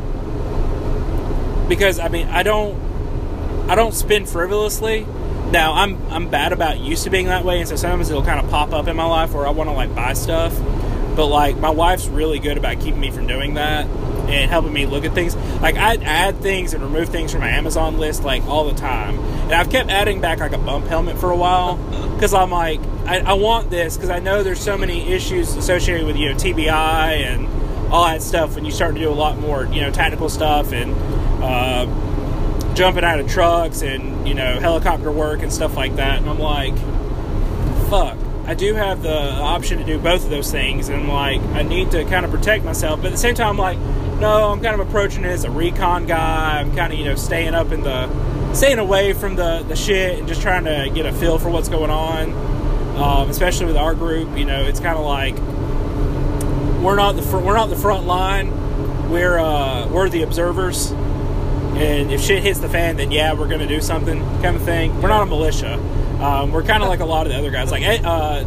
because 1.68 1.99
I 1.99 2.09
mean, 2.09 2.28
I 2.28 2.42
don't 2.42 2.78
I 3.68 3.74
don't 3.74 3.92
spend 3.92 4.26
frivolously. 4.26 5.07
Now 5.51 5.72
I'm 5.72 6.01
I'm 6.12 6.28
bad 6.28 6.53
about 6.53 6.78
used 6.78 7.05
to 7.05 7.11
being 7.11 7.26
that 7.26 7.44
way, 7.44 7.61
and 7.61 7.68
so 7.68 7.76
sometimes 7.76 8.11
it'll 8.11 8.22
kind 8.24 8.38
of 8.38 8.51
pop 8.51 8.72
up 8.72 8.86
in 8.86 8.96
my 8.96 9.07
life 9.07 9.32
where 9.32 9.46
I 9.46 9.51
want 9.51 9.70
to 9.70 9.74
like 9.74 9.94
buy 9.94 10.12
stuff. 10.12 10.55
But 11.16 11.26
like 11.26 11.57
my 11.57 11.70
wife's 11.70 12.07
really 12.07 12.38
good 12.38 12.59
about 12.59 12.80
keeping 12.80 13.01
me 13.01 13.11
from 13.11 13.26
doing 13.26 13.55
that 13.55 13.86
and 13.86 14.51
helping 14.51 14.74
me 14.74 14.84
look 14.84 15.07
at 15.07 15.14
things. 15.14 15.34
Like 15.62 15.76
I 15.76 15.94
add 15.96 16.40
things 16.40 16.74
and 16.74 16.82
remove 16.82 17.09
things 17.09 17.32
from 17.32 17.40
my 17.40 17.49
Amazon 17.49 17.99
list 17.99 18.24
like 18.24 18.42
all 18.44 18.66
the 18.66 18.74
time, 18.74 19.18
and 19.18 19.55
I've 19.55 19.70
kept 19.70 19.88
adding 19.88 20.20
back 20.20 20.40
like 20.40 20.53
a 20.53 20.59
bump 20.59 20.86
helmet 20.86 21.18
for 21.18 21.30
a 21.30 21.36
while 21.36 21.76
because 22.14 22.34
I'm 22.34 22.51
like 22.51 22.80
I, 23.07 23.20
I 23.20 23.32
want 23.32 23.70
this 23.70 23.96
because 23.96 24.11
I 24.11 24.18
know 24.18 24.42
there's 24.42 24.61
so 24.61 24.76
many 24.76 25.11
issues 25.12 25.57
associated 25.57 26.07
with 26.07 26.16
you 26.16 26.28
know 26.28 26.34
TBI 26.34 27.22
and 27.22 27.49
all 27.90 28.05
that 28.05 28.20
stuff 28.20 28.55
when 28.55 28.66
you 28.66 28.70
start 28.70 28.94
to 28.96 29.01
do 29.01 29.09
a 29.09 29.14
lot 29.14 29.38
more 29.38 29.64
you 29.64 29.80
know 29.80 29.90
tactical 29.90 30.28
stuff 30.28 30.72
and. 30.72 30.94
Uh, 31.42 31.86
jumping 32.79 33.03
out 33.03 33.18
of 33.18 33.29
trucks 33.29 33.83
and 33.83 34.29
you 34.29 34.35
know 34.35 34.61
helicopter 34.61 35.11
work 35.11 35.43
and 35.43 35.53
stuff 35.53 35.76
like 35.76 35.97
that. 35.97 36.18
And 36.18 36.31
i'm 36.31 36.39
like 36.39 36.76
fuck 37.91 38.16
i 38.47 38.55
do 38.55 38.72
have 38.74 39.03
the 39.03 39.18
option 39.18 39.79
to 39.79 39.85
do 39.85 39.99
both 39.99 40.22
of 40.22 40.31
those 40.31 40.53
things. 40.53 40.89
And 40.89 41.03
i'm 41.03 41.09
like 41.09 41.41
i 41.57 41.62
need 41.62 41.91
to 41.91 42.05
kind 42.05 42.24
of 42.24 42.31
protect 42.31 42.64
myself. 42.64 43.01
But 43.01 43.07
at 43.07 43.12
the 43.12 43.18
same 43.18 43.35
time 43.35 43.49
i'm 43.49 43.59
like 43.59 43.79
no 44.20 44.53
i'm 44.53 44.62
kind 44.62 44.81
of 44.81 44.87
approaching 44.89 45.24
it 45.24 45.29
as 45.29 45.43
a 45.43 45.51
recon 45.51 46.07
guy. 46.07 46.61
I'm 46.61 46.72
kind 46.76 46.93
of 46.93 47.01
you 47.01 47.07
know 47.07 47.16
staying 47.16 47.53
up 47.53 47.72
in 47.72 47.83
the 47.83 48.55
staying 48.55 48.79
away 48.79 49.12
from 49.12 49.35
the 49.35 49.64
the 49.66 49.74
shit 49.74 50.20
and 50.20 50.29
just 50.29 50.41
trying 50.41 50.64
to 50.66 50.89
get 50.95 51.05
a 51.05 51.12
feel 51.12 51.41
for 51.41 51.51
what's 51.51 51.68
going 51.68 51.91
on. 51.91 52.33
Um, 52.97 53.29
especially 53.29 53.66
with 53.66 53.76
our 53.76 53.97
group 53.97 54.39
you 54.39 54.45
know 54.45 54.62
it's 54.62 54.79
kind 54.79 54.97
of 54.97 55.05
like 55.05 55.35
we're 56.81 56.95
not 56.95 57.16
the 57.16 57.22
fr- 57.22 57.39
we're 57.39 57.57
not 57.57 57.70
the 57.70 57.76
front 57.76 58.07
line. 58.07 59.11
We're 59.11 59.39
uh, 59.39 59.89
we're 59.89 60.09
the 60.09 60.22
observers 60.22 60.93
and 61.79 62.11
if 62.11 62.20
shit 62.20 62.43
hits 62.43 62.59
the 62.59 62.68
fan, 62.68 62.97
then 62.97 63.11
yeah, 63.12 63.33
we're 63.33 63.49
to 63.49 63.66
do 63.66 63.81
something, 63.81 64.20
kind 64.43 64.57
of 64.57 64.62
thing. 64.62 65.01
We're 65.01 65.09
not 65.09 65.22
a 65.22 65.26
militia. 65.26 65.74
Um, 66.20 66.51
we're 66.51 66.64
kind 66.64 66.83
of 66.83 66.89
like 66.89 67.01
a 67.01 67.05
lot 67.05 67.26
of 67.26 67.33
the 67.33 67.39
other 67.39 67.51
guys. 67.51 67.70
Like 67.70 67.85
uh, 68.05 68.43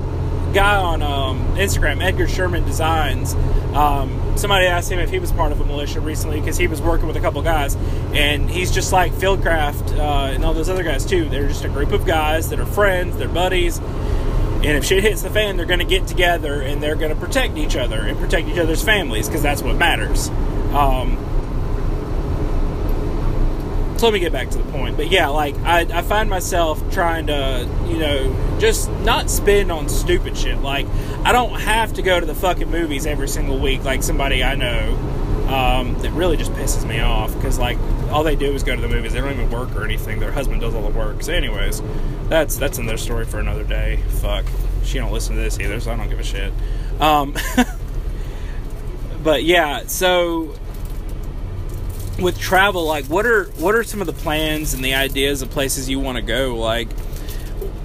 guy 0.52 0.76
on 0.76 1.02
um, 1.02 1.56
Instagram, 1.56 2.04
Edgar 2.04 2.28
Sherman 2.28 2.66
Designs. 2.66 3.34
Um, 3.74 4.38
somebody 4.38 4.66
asked 4.66 4.92
him 4.92 5.00
if 5.00 5.10
he 5.10 5.20
was 5.20 5.32
part 5.32 5.54
of 5.54 5.62
a 5.62 5.66
militia 5.66 6.02
recently 6.02 6.40
because 6.40 6.58
he 6.58 6.68
was 6.68 6.82
working 6.82 7.08
with 7.08 7.16
a 7.16 7.22
couple 7.22 7.42
guys, 7.42 7.76
and 8.14 8.50
he's 8.50 8.72
just 8.72 8.92
like 8.92 9.14
Fieldcraft 9.14 9.98
uh, 9.98 10.34
and 10.34 10.44
all 10.44 10.54
those 10.54 10.70
other 10.70 10.84
guys 10.84 11.06
too. 11.06 11.30
They're 11.30 11.48
just 11.48 11.64
a 11.64 11.70
group 11.70 11.94
of 11.94 12.06
guys 12.06 12.50
that 12.50 12.60
are 12.60 12.66
friends, 12.66 13.18
they're 13.18 13.30
buddies. 13.30 13.80
And 13.80 14.78
if 14.78 14.86
shit 14.86 15.04
hits 15.04 15.24
the 15.24 15.32
fan, 15.32 15.58
they're 15.58 15.66
going 15.66 15.80
to 15.80 15.86
get 15.86 16.06
together 16.06 16.62
and 16.62 16.84
they're 16.84 16.96
going 16.96 17.10
to 17.10 17.20
protect 17.20 17.58
each 17.58 17.76
other 17.76 18.00
and 18.00 18.20
protect 18.20 18.48
each 18.48 18.60
other's 18.60 18.84
families 18.84 19.28
because 19.28 19.42
that's 19.42 19.64
what 19.64 19.76
matters. 19.76 20.30
Um, 20.72 21.18
so 24.02 24.08
let 24.08 24.14
me 24.14 24.20
get 24.20 24.32
back 24.32 24.50
to 24.50 24.58
the 24.58 24.72
point. 24.72 24.98
But 24.98 25.12
yeah, 25.12 25.28
like 25.28 25.56
I, 25.58 25.82
I 25.82 26.02
find 26.02 26.28
myself 26.28 26.82
trying 26.92 27.28
to, 27.28 27.70
you 27.88 28.00
know, 28.00 28.58
just 28.60 28.90
not 29.02 29.30
spend 29.30 29.72
on 29.72 29.90
stupid 29.90 30.36
shit. 30.36 30.58
Like 30.58 30.88
I 31.24 31.32
don't 31.32 31.52
have 31.62 31.94
to 31.94 32.02
go 32.02 32.20
to 32.20 32.26
the 32.26 32.34
fucking 32.34 32.72
movies 32.72 33.06
every 33.06 33.28
single 33.28 33.60
week 33.60 33.84
like 33.84 34.02
somebody 34.02 34.44
I 34.44 34.56
know. 34.56 34.98
Um, 35.48 35.96
that 36.00 36.12
really 36.14 36.38
just 36.38 36.52
pisses 36.54 36.88
me 36.88 37.00
off 37.02 37.36
because 37.36 37.60
like 37.60 37.78
all 38.10 38.24
they 38.24 38.36
do 38.36 38.52
is 38.54 38.64
go 38.64 38.76
to 38.76 38.82
the 38.82 38.88
movies. 38.88 39.14
They 39.14 39.20
don't 39.20 39.34
even 39.34 39.52
work 39.52 39.76
or 39.76 39.84
anything. 39.84 40.20
Their 40.20 40.32
husband 40.32 40.62
does 40.62 40.74
all 40.74 40.90
the 40.90 40.98
work. 40.98 41.22
So, 41.22 41.34
anyways, 41.34 41.84
that's 42.28 42.58
that's 42.58 42.80
another 42.80 42.98
story 42.98 43.26
for 43.26 43.40
another 43.40 43.64
day. 43.64 43.98
Fuck, 44.22 44.46
she 44.84 44.98
don't 44.98 45.12
listen 45.12 45.36
to 45.36 45.42
this 45.42 45.60
either, 45.60 45.80
so 45.80 45.92
I 45.92 45.98
don't 45.98 46.10
give 46.10 46.20
a 46.20 46.24
shit. 46.24 46.54
Um, 47.00 47.36
but 49.24 49.44
yeah, 49.44 49.86
so 49.86 50.56
with 52.22 52.40
travel, 52.40 52.86
like 52.86 53.06
what 53.06 53.26
are 53.26 53.46
what 53.58 53.76
are 53.76 53.84
some 53.84 54.02
of 54.02 54.08
the 54.08 54.14
plans 54.14 54.74
and 54.74 54.84
the 54.84 54.94
ideas 54.94 55.42
of 55.42 55.50
places 55.50 55.90
you 55.90 56.00
want 56.00 56.18
to 56.18 56.22
go? 56.22 56.56
Like, 56.56 56.90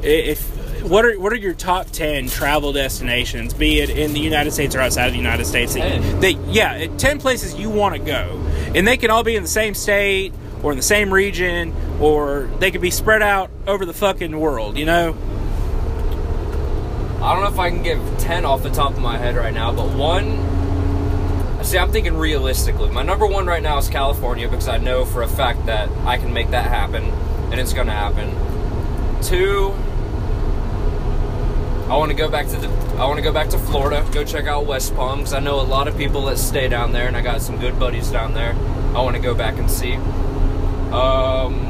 if 0.03 0.43
what 0.83 1.05
are 1.05 1.19
what 1.19 1.33
are 1.33 1.37
your 1.37 1.55
top 1.55 1.87
ten 1.91 2.29
travel 2.29 2.73
destinations, 2.73 3.55
be 3.55 3.81
it 3.81 3.91
in 3.91 4.13
the 4.13 4.21
United 4.21 4.53
States 4.53 4.75
or 4.75 4.81
outside 4.81 5.07
of 5.07 5.13
the 5.13 5.19
United 5.19 5.47
States? 5.47 5.75
That, 5.75 5.81
Ten. 5.81 6.21
that 6.21 6.33
yeah, 6.49 6.87
ten 6.97 7.19
places 7.19 7.55
you 7.55 7.71
want 7.71 7.95
to 7.95 8.01
go, 8.01 8.41
and 8.75 8.87
they 8.87 8.97
can 8.97 9.11
all 9.11 9.25
be 9.25 9.37
in 9.37 9.43
the 9.43 9.49
same 9.49 9.75
state 9.75 10.33
or 10.63 10.73
in 10.73 10.77
the 10.77 10.83
same 10.83 11.13
region, 11.13 11.75
or 12.01 12.51
they 12.59 12.71
could 12.71 12.81
be 12.81 12.91
spread 12.91 13.23
out 13.23 13.51
over 13.67 13.85
the 13.85 13.95
fucking 13.95 14.39
world. 14.39 14.77
You 14.77 14.87
know? 14.87 15.17
I 17.21 17.35
don't 17.35 17.43
know 17.43 17.51
if 17.51 17.59
I 17.59 17.71
can 17.71 17.83
give 17.83 18.01
10 18.19 18.45
off 18.45 18.63
the 18.63 18.71
top 18.71 18.93
of 18.93 19.01
my 19.01 19.19
head 19.19 19.37
right 19.37 19.53
now, 19.53 19.73
but 19.73 19.97
one. 19.97 20.56
See, 21.67 21.79
I'm 21.79 21.91
thinking 21.91 22.17
realistically. 22.17 22.91
My 22.91 23.03
number 23.03 23.27
one 23.27 23.45
right 23.45 23.61
now 23.61 23.77
is 23.79 23.89
California 23.89 24.49
because 24.49 24.69
I 24.69 24.79
know 24.79 25.05
for 25.05 25.23
a 25.23 25.27
fact 25.27 25.67
that 25.67 25.89
I 26.07 26.17
can 26.17 26.33
make 26.33 26.51
that 26.51 26.69
happen 26.69 27.03
and 27.51 27.59
it's 27.59 27.73
going 27.73 27.89
to 27.89 27.93
happen. 27.93 28.31
Two. 29.21 29.73
I 31.91 31.97
want 31.97 32.13
to 32.13 32.17
go 32.17 32.31
back 32.31 32.47
to 32.51 32.57
the. 32.57 32.69
I 32.99 33.07
want 33.07 33.17
to 33.17 33.23
go 33.23 33.33
back 33.33 33.49
to 33.49 33.59
Florida. 33.59 34.09
Go 34.13 34.23
check 34.23 34.45
out 34.45 34.65
West 34.65 34.95
Palm 34.95 35.19
because 35.19 35.33
I 35.33 35.41
know 35.41 35.61
a 35.61 35.67
lot 35.67 35.89
of 35.89 35.97
people 35.97 36.27
that 36.27 36.39
stay 36.39 36.69
down 36.69 36.93
there, 36.93 37.09
and 37.09 37.17
I 37.17 37.21
got 37.21 37.43
some 37.43 37.59
good 37.59 37.81
buddies 37.81 38.13
down 38.13 38.33
there. 38.33 38.53
I 38.95 39.03
want 39.03 39.17
to 39.17 39.23
go 39.23 39.35
back 39.35 39.59
and 39.59 39.69
see. 39.69 39.95
Um, 40.95 41.65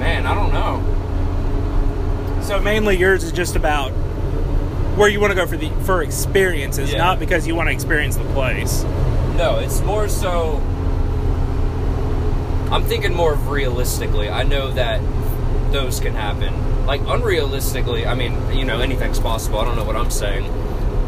man, 0.00 0.24
I 0.24 0.34
don't 0.34 0.54
know. 0.54 2.40
So 2.42 2.58
mainly 2.60 2.96
yours 2.96 3.24
is 3.24 3.32
just 3.32 3.56
about 3.56 3.92
where 4.98 5.08
you 5.08 5.20
want 5.20 5.30
to 5.30 5.34
go 5.36 5.46
for 5.46 5.56
the 5.56 5.70
for 5.84 6.02
experiences, 6.02 6.90
Yeah. 6.92 6.98
not 6.98 7.18
because 7.18 7.46
you 7.46 7.54
want 7.54 7.68
to 7.68 7.72
experience 7.72 8.16
the 8.16 8.24
place. 8.34 8.82
No, 9.36 9.58
it's 9.58 9.80
more 9.82 10.08
so. 10.08 10.56
I'm 12.70 12.82
thinking 12.84 13.14
more 13.14 13.32
of 13.32 13.48
realistically. 13.48 14.28
I 14.28 14.42
know 14.42 14.70
that 14.72 15.00
those 15.72 16.00
can 16.00 16.14
happen. 16.14 16.86
Like 16.86 17.00
unrealistically, 17.02 18.06
I 18.06 18.14
mean, 18.14 18.34
you 18.52 18.64
know, 18.64 18.80
anything's 18.80 19.18
possible. 19.20 19.58
I 19.60 19.64
don't 19.64 19.76
know 19.76 19.84
what 19.84 19.96
I'm 19.96 20.10
saying, 20.10 20.44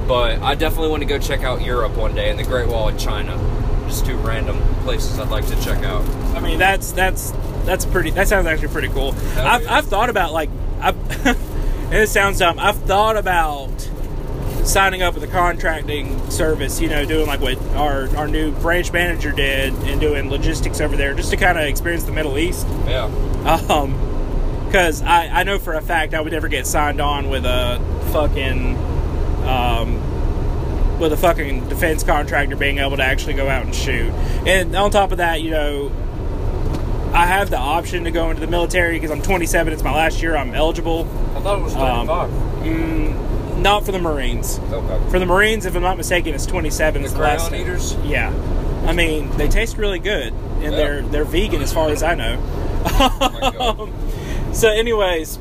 but 0.07 0.41
I 0.43 0.55
definitely 0.55 0.89
want 0.91 1.03
to 1.03 1.09
go 1.09 1.19
check 1.19 1.43
out 1.43 1.63
Europe 1.63 1.97
one 1.97 2.15
day 2.15 2.31
and 2.31 2.39
the 2.39 2.45
Great 2.45 2.69
Wall 2.69 2.89
of 2.89 2.99
China. 2.99 3.37
Just 3.89 4.07
two 4.07 4.17
random 4.19 4.59
places 4.85 5.19
I'd 5.19 5.29
like 5.31 5.47
to 5.49 5.61
check 5.63 5.83
out. 5.83 6.03
I 6.37 6.41
mean, 6.41 6.59
that's 6.59 6.93
that's 6.93 7.33
that's 7.65 7.85
pretty. 7.85 8.11
That 8.11 8.29
sounds 8.29 8.47
actually 8.47 8.69
pretty 8.69 8.89
cool. 8.89 9.15
I've. 9.37 9.67
I've 9.69 9.87
thought 9.87 10.09
about 10.11 10.33
like, 10.33 10.49
I've, 10.81 10.97
it 11.93 12.09
sounds 12.09 12.39
dumb. 12.39 12.59
I've 12.59 12.77
thought 12.83 13.17
about 13.17 13.89
signing 14.65 15.03
up 15.03 15.15
with 15.15 15.25
a 15.25 15.29
contracting 15.29 16.31
service. 16.31 16.81
You 16.81 16.89
know, 16.89 17.05
doing 17.05 17.27
like 17.27 17.41
what 17.41 17.59
our 17.75 18.15
our 18.17 18.29
new 18.29 18.53
branch 18.53 18.93
manager 18.93 19.33
did 19.33 19.73
and 19.73 20.01
doing 20.01 20.31
logistics 20.31 20.81
over 20.81 20.97
there, 20.97 21.15
just 21.15 21.31
to 21.31 21.37
kind 21.37 21.59
of 21.59 21.65
experience 21.65 22.05
the 22.05 22.13
Middle 22.13 22.39
East. 22.39 22.67
Yeah. 22.87 23.05
Um, 23.69 24.07
because 24.67 25.03
I, 25.03 25.41
I 25.41 25.43
know 25.43 25.59
for 25.59 25.75
a 25.75 25.81
fact 25.81 26.15
I 26.15 26.21
would 26.21 26.33
never 26.33 26.47
get 26.47 26.65
signed 26.65 27.01
on 27.01 27.29
with 27.29 27.45
a 27.45 27.81
fucking 28.13 28.77
um, 29.45 30.99
with 31.01 31.13
a 31.13 31.17
fucking 31.17 31.69
defense 31.69 32.05
contractor 32.05 32.55
being 32.55 32.79
able 32.79 32.97
to 32.97 33.03
actually 33.03 33.35
go 33.35 33.49
out 33.49 33.65
and 33.65 33.75
shoot. 33.75 34.13
And 34.47 34.77
on 34.77 34.93
top 34.93 35.11
of 35.11 35.19
that, 35.19 35.43
you 35.43 35.51
know, 35.51 35.91
I 37.13 37.27
have 37.27 37.51
the 37.51 37.59
option 37.59 38.05
to 38.05 38.13
go 38.13 38.31
into 38.31 38.41
the 38.41 38.47
military 38.47 38.93
because 38.93 39.11
I'm 39.11 39.23
27. 39.23 39.73
It's 39.73 39.83
my 39.83 39.93
last 39.93 40.23
year. 40.23 40.37
I'm 40.37 40.55
eligible. 40.55 41.09
I 41.41 41.43
thought 41.43 41.59
it 41.59 41.63
was 41.63 41.75
Um, 41.75 42.07
25. 42.07 42.31
Mm, 42.65 43.59
not 43.63 43.85
for 43.87 43.93
the 43.93 43.99
Marines. 43.99 44.61
okay. 44.73 44.99
For 45.11 45.19
the 45.19 45.27
Marines, 45.27 45.65
if 45.67 45.75
I'm 45.75 45.83
not 45.83 45.97
mistaken, 45.97 46.35
it's 46.35 46.47
27. 46.47 47.03
The 47.03 47.07
is 47.07 47.15
the 47.15 47.21
last 47.21 47.53
eaters? 47.53 47.97
Yeah. 48.05 48.33
I 48.87 48.93
mean, 48.93 49.31
they 49.37 49.49
taste 49.49 49.77
really 49.79 49.99
good, 49.99 50.33
and 50.63 50.65
Yeah. 50.65 50.71
they're 50.71 51.03
they're 51.03 51.25
vegan 51.25 51.61
as 51.63 51.73
far 51.73 51.89
as 51.91 52.03
I 52.03 52.15
know. 52.15 52.39
God. 52.99 53.89
so, 54.53 54.69
anyways, 54.71 55.39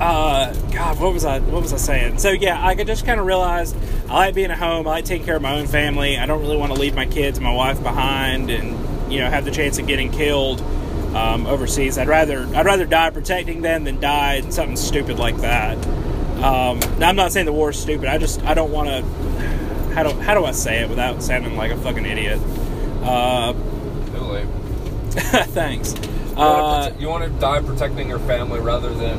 uh, 0.00 0.52
God, 0.72 1.00
what 1.00 1.12
was 1.12 1.24
I 1.24 1.38
what 1.40 1.62
was 1.62 1.72
I 1.72 1.76
saying? 1.78 2.18
So 2.18 2.30
yeah, 2.30 2.64
I 2.64 2.74
could 2.74 2.86
just 2.86 3.06
kind 3.06 3.18
of 3.20 3.26
realized 3.26 3.74
I 4.08 4.14
like 4.14 4.34
being 4.34 4.50
at 4.50 4.58
home. 4.58 4.86
I 4.86 4.90
like 4.92 5.04
taking 5.06 5.24
care 5.26 5.36
of 5.36 5.42
my 5.42 5.58
own 5.58 5.66
family. 5.66 6.18
I 6.18 6.26
don't 6.26 6.40
really 6.40 6.56
want 6.56 6.74
to 6.74 6.78
leave 6.80 6.94
my 6.94 7.06
kids 7.06 7.38
and 7.38 7.44
my 7.46 7.52
wife 7.54 7.82
behind, 7.82 8.50
and 8.50 9.12
you 9.12 9.20
know 9.20 9.30
have 9.30 9.44
the 9.44 9.50
chance 9.50 9.78
of 9.78 9.86
getting 9.86 10.10
killed 10.10 10.62
um, 11.14 11.46
overseas. 11.46 11.98
I'd 11.98 12.08
rather 12.08 12.46
I'd 12.54 12.66
rather 12.66 12.84
die 12.86 13.10
protecting 13.10 13.62
them 13.62 13.84
than 13.84 14.00
die 14.00 14.34
in 14.34 14.50
something 14.52 14.76
stupid 14.76 15.18
like 15.18 15.36
that. 15.38 15.76
Um, 16.42 16.80
now, 16.98 17.08
I'm 17.08 17.16
not 17.16 17.32
saying 17.32 17.46
the 17.46 17.52
war 17.52 17.70
is 17.70 17.78
stupid. 17.78 18.06
I 18.08 18.18
just 18.18 18.42
I 18.44 18.54
don't 18.54 18.70
want 18.72 18.88
to. 18.88 19.02
How 19.94 20.02
do 20.02 20.10
how 20.20 20.34
do 20.34 20.44
I 20.44 20.52
say 20.52 20.80
it 20.82 20.88
without 20.90 21.22
sounding 21.22 21.56
like 21.56 21.70
a 21.72 21.76
fucking 21.78 22.04
idiot? 22.04 22.38
Uh, 23.02 23.52
thanks. 25.54 25.94
You 25.94 26.42
Uh, 26.42 26.42
wanna 26.42 26.90
prote- 26.90 27.00
you 27.00 27.08
want 27.08 27.24
to 27.24 27.40
die 27.40 27.60
protecting 27.62 28.08
your 28.08 28.18
family 28.20 28.60
rather 28.60 28.92
than 28.92 29.18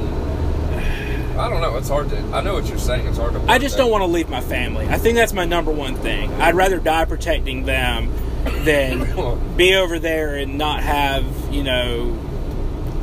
I 1.40 1.50
don't 1.50 1.62
know. 1.62 1.78
It's 1.78 1.90
hard 1.90 2.10
to. 2.10 2.18
I 2.34 2.42
know 2.42 2.54
what 2.56 2.68
you're 2.68 2.78
saying. 2.80 3.06
It's 3.08 3.18
hard 3.18 3.34
to. 3.34 3.42
I 3.52 3.58
just 3.60 3.78
don't 3.78 3.92
want 3.92 4.02
to 4.02 4.08
leave 4.08 4.28
my 4.30 4.42
family. 4.42 4.88
I 4.88 4.98
think 4.98 5.16
that's 5.16 5.34
my 5.34 5.46
number 5.46 5.72
one 5.72 5.96
thing. 5.96 6.32
I'd 6.42 6.56
rather 6.56 6.80
die 6.80 7.06
protecting 7.06 7.64
them 7.66 8.12
than 8.64 9.56
be 9.58 9.76
over 9.76 10.00
there 10.00 10.36
and 10.36 10.58
not 10.58 10.82
have, 10.82 11.26
you 11.52 11.64
know, 11.64 12.18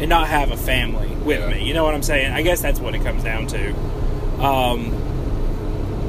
and 0.01 0.09
not 0.09 0.28
have 0.28 0.51
a 0.51 0.57
family 0.57 1.09
with 1.09 1.41
Yeah. 1.41 1.51
me. 1.51 1.64
You 1.66 1.74
know 1.74 1.85
what 1.85 1.95
I'm 1.95 2.03
saying? 2.03 2.32
I 2.32 2.43
guess 2.43 2.61
that's 2.61 2.80
what 2.80 2.95
it 2.95 3.03
comes 3.03 3.22
down 3.22 3.47
to. 3.49 3.74
Um, 4.41 5.01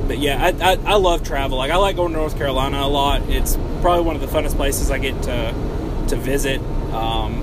but 0.07 0.17
yeah, 0.19 0.43
I, 0.43 0.71
I, 0.73 0.77
I 0.85 0.95
love 0.95 1.23
travel. 1.23 1.57
Like 1.57 1.71
I 1.71 1.77
like 1.77 1.95
going 1.95 2.11
to 2.13 2.17
North 2.17 2.37
Carolina 2.37 2.79
a 2.81 2.87
lot. 2.87 3.21
It's 3.29 3.55
probably 3.81 4.03
one 4.03 4.15
of 4.15 4.21
the 4.21 4.27
funnest 4.27 4.55
places 4.55 4.91
I 4.91 4.97
get 4.99 5.21
to 5.23 5.53
to 6.09 6.15
visit. 6.15 6.59
Um, 6.93 7.41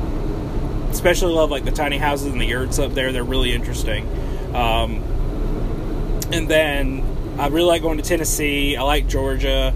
especially 0.90 1.32
love 1.32 1.50
like 1.50 1.64
the 1.64 1.70
tiny 1.72 1.98
houses 1.98 2.26
and 2.28 2.40
the 2.40 2.44
yurts 2.46 2.78
up 2.78 2.92
there. 2.94 3.12
They're 3.12 3.24
really 3.24 3.52
interesting. 3.52 4.06
Um, 4.54 4.96
and 6.32 6.48
then 6.48 7.36
I 7.38 7.48
really 7.48 7.66
like 7.66 7.82
going 7.82 7.96
to 7.98 8.04
Tennessee. 8.04 8.76
I 8.76 8.82
like 8.82 9.08
Georgia. 9.08 9.74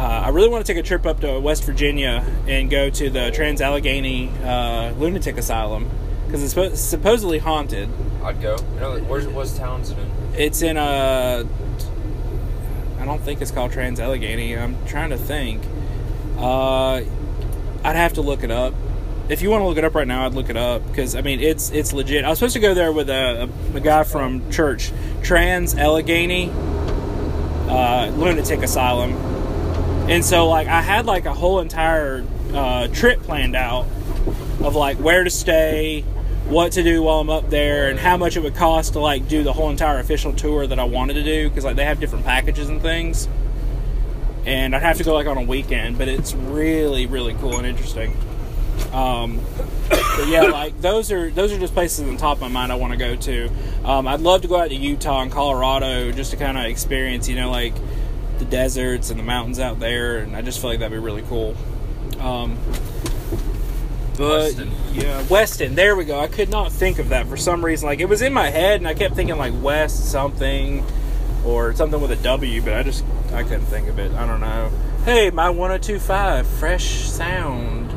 Uh, 0.00 0.22
I 0.24 0.30
really 0.30 0.48
want 0.48 0.64
to 0.64 0.72
take 0.72 0.82
a 0.82 0.86
trip 0.86 1.04
up 1.04 1.20
to 1.20 1.38
West 1.38 1.62
Virginia 1.64 2.24
and 2.48 2.70
go 2.70 2.88
to 2.88 3.10
the 3.10 3.30
Trans 3.32 3.60
Allegheny 3.60 4.30
uh, 4.42 4.92
Lunatic 4.92 5.36
Asylum 5.36 5.90
because 6.24 6.42
it's 6.42 6.54
suppo- 6.54 6.74
supposedly 6.74 7.36
haunted. 7.36 7.90
I'd 8.24 8.40
go. 8.40 8.56
You 8.74 8.80
know, 8.80 8.98
where's 9.00 9.28
what's 9.28 9.58
Townsend 9.58 10.00
in? 10.00 10.40
It's 10.40 10.62
in 10.62 10.78
a. 10.78 11.46
I 12.98 13.04
don't 13.04 13.20
think 13.20 13.42
it's 13.42 13.50
called 13.50 13.72
Trans 13.72 14.00
Allegheny. 14.00 14.56
I'm 14.56 14.74
trying 14.86 15.10
to 15.10 15.18
think. 15.18 15.62
Uh, 16.38 17.02
I'd 17.84 17.96
have 17.96 18.14
to 18.14 18.22
look 18.22 18.42
it 18.42 18.50
up. 18.50 18.72
If 19.28 19.42
you 19.42 19.50
want 19.50 19.60
to 19.60 19.66
look 19.66 19.76
it 19.76 19.84
up 19.84 19.94
right 19.94 20.08
now, 20.08 20.24
I'd 20.24 20.32
look 20.32 20.48
it 20.48 20.56
up 20.56 20.86
because 20.86 21.14
I 21.14 21.20
mean 21.20 21.40
it's 21.40 21.70
it's 21.72 21.92
legit. 21.92 22.24
I 22.24 22.30
was 22.30 22.38
supposed 22.38 22.54
to 22.54 22.60
go 22.60 22.72
there 22.72 22.90
with 22.90 23.10
a, 23.10 23.50
a, 23.74 23.76
a 23.76 23.80
guy 23.80 24.04
from 24.04 24.50
church, 24.50 24.92
Trans 25.22 25.74
Allegheny 25.74 26.50
uh, 27.70 28.10
Lunatic 28.16 28.62
Asylum, 28.62 29.12
and 30.08 30.24
so 30.24 30.48
like 30.48 30.68
I 30.68 30.82
had 30.82 31.06
like 31.06 31.26
a 31.26 31.34
whole 31.34 31.60
entire 31.60 32.24
uh, 32.52 32.88
trip 32.88 33.22
planned 33.22 33.56
out 33.56 33.86
of 34.62 34.74
like 34.74 34.98
where 34.98 35.24
to 35.24 35.30
stay, 35.30 36.02
what 36.48 36.72
to 36.72 36.82
do 36.82 37.02
while 37.02 37.20
I'm 37.20 37.30
up 37.30 37.50
there, 37.50 37.88
and 37.88 37.98
how 37.98 38.16
much 38.16 38.36
it 38.36 38.40
would 38.40 38.54
cost 38.54 38.94
to 38.94 39.00
like 39.00 39.28
do 39.28 39.42
the 39.42 39.52
whole 39.52 39.70
entire 39.70 39.98
official 39.98 40.32
tour 40.32 40.66
that 40.66 40.78
I 40.78 40.84
wanted 40.84 41.14
to 41.14 41.22
do 41.22 41.48
because 41.48 41.64
like 41.64 41.76
they 41.76 41.84
have 41.84 42.00
different 42.00 42.24
packages 42.24 42.68
and 42.68 42.80
things. 42.82 43.28
And 44.46 44.74
I'd 44.74 44.82
have 44.82 44.96
to 44.96 45.04
go 45.04 45.14
like 45.14 45.26
on 45.26 45.36
a 45.36 45.42
weekend, 45.42 45.98
but 45.98 46.08
it's 46.08 46.34
really 46.34 47.06
really 47.06 47.34
cool 47.34 47.56
and 47.56 47.66
interesting. 47.66 48.16
Um, 48.92 49.40
but 49.88 50.28
yeah, 50.28 50.42
like 50.42 50.80
those 50.80 51.12
are 51.12 51.30
those 51.30 51.52
are 51.52 51.58
just 51.58 51.74
places 51.74 52.08
on 52.08 52.16
top 52.16 52.38
of 52.38 52.42
my 52.42 52.48
mind 52.48 52.72
I 52.72 52.76
want 52.76 52.92
to 52.92 52.96
go 52.96 53.16
to. 53.16 53.50
Um, 53.84 54.08
I'd 54.08 54.20
love 54.20 54.42
to 54.42 54.48
go 54.48 54.56
out 54.58 54.68
to 54.68 54.74
Utah 54.74 55.22
and 55.22 55.30
Colorado 55.30 56.10
just 56.12 56.32
to 56.32 56.36
kind 56.36 56.58
of 56.58 56.64
experience, 56.64 57.28
you 57.28 57.36
know, 57.36 57.50
like 57.50 57.74
the 58.40 58.44
deserts 58.46 59.10
and 59.10 59.20
the 59.20 59.24
mountains 59.24 59.60
out 59.60 59.78
there, 59.78 60.18
and 60.18 60.34
I 60.34 60.42
just 60.42 60.60
feel 60.60 60.70
like 60.70 60.80
that'd 60.80 60.90
be 60.90 60.98
really 60.98 61.22
cool. 61.22 61.54
Um, 62.18 62.58
but 64.18 64.42
Weston. 64.42 64.72
yeah, 64.92 65.24
Weston. 65.28 65.74
There 65.76 65.94
we 65.94 66.04
go. 66.04 66.18
I 66.18 66.26
could 66.26 66.50
not 66.50 66.72
think 66.72 66.98
of 66.98 67.10
that 67.10 67.28
for 67.28 67.36
some 67.36 67.64
reason. 67.64 67.86
Like 67.86 68.00
it 68.00 68.06
was 68.06 68.22
in 68.22 68.32
my 68.32 68.50
head, 68.50 68.80
and 68.80 68.88
I 68.88 68.94
kept 68.94 69.14
thinking 69.14 69.36
like 69.36 69.54
West 69.62 70.10
something 70.10 70.84
or 71.44 71.72
something 71.74 72.00
with 72.00 72.10
a 72.10 72.16
W, 72.16 72.60
but 72.62 72.74
I 72.74 72.82
just 72.82 73.04
I 73.32 73.44
couldn't 73.44 73.66
think 73.66 73.88
of 73.88 73.98
it. 73.98 74.12
I 74.12 74.26
don't 74.26 74.40
know. 74.40 74.70
Hey, 75.04 75.30
my 75.30 75.48
1025 75.48 76.46
fresh 76.46 77.08
sound. 77.08 77.90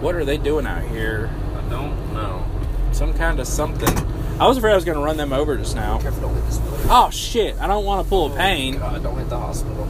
What 0.00 0.14
are 0.14 0.24
they 0.24 0.38
doing 0.38 0.66
out 0.66 0.84
here? 0.84 1.30
I 1.56 1.68
don't 1.68 2.14
know. 2.14 2.46
Some 2.92 3.12
kind 3.12 3.40
of 3.40 3.46
something. 3.46 3.94
I 4.40 4.46
was 4.46 4.56
afraid 4.56 4.72
I 4.72 4.76
was 4.76 4.84
going 4.84 4.98
to 4.98 5.04
run 5.04 5.16
them 5.16 5.32
over 5.32 5.56
just 5.56 5.74
now. 5.74 5.98
Careful, 6.00 6.22
don't 6.22 6.34
hit 6.34 6.44
this. 6.46 6.60
Oh 6.90 7.10
shit! 7.10 7.58
I 7.60 7.66
don't 7.66 7.84
want 7.84 8.04
to 8.04 8.08
pull 8.08 8.32
a 8.32 8.36
pain. 8.36 8.78
God, 8.78 9.02
don't 9.02 9.18
hit 9.18 9.28
the 9.28 9.38
hospital. 9.38 9.88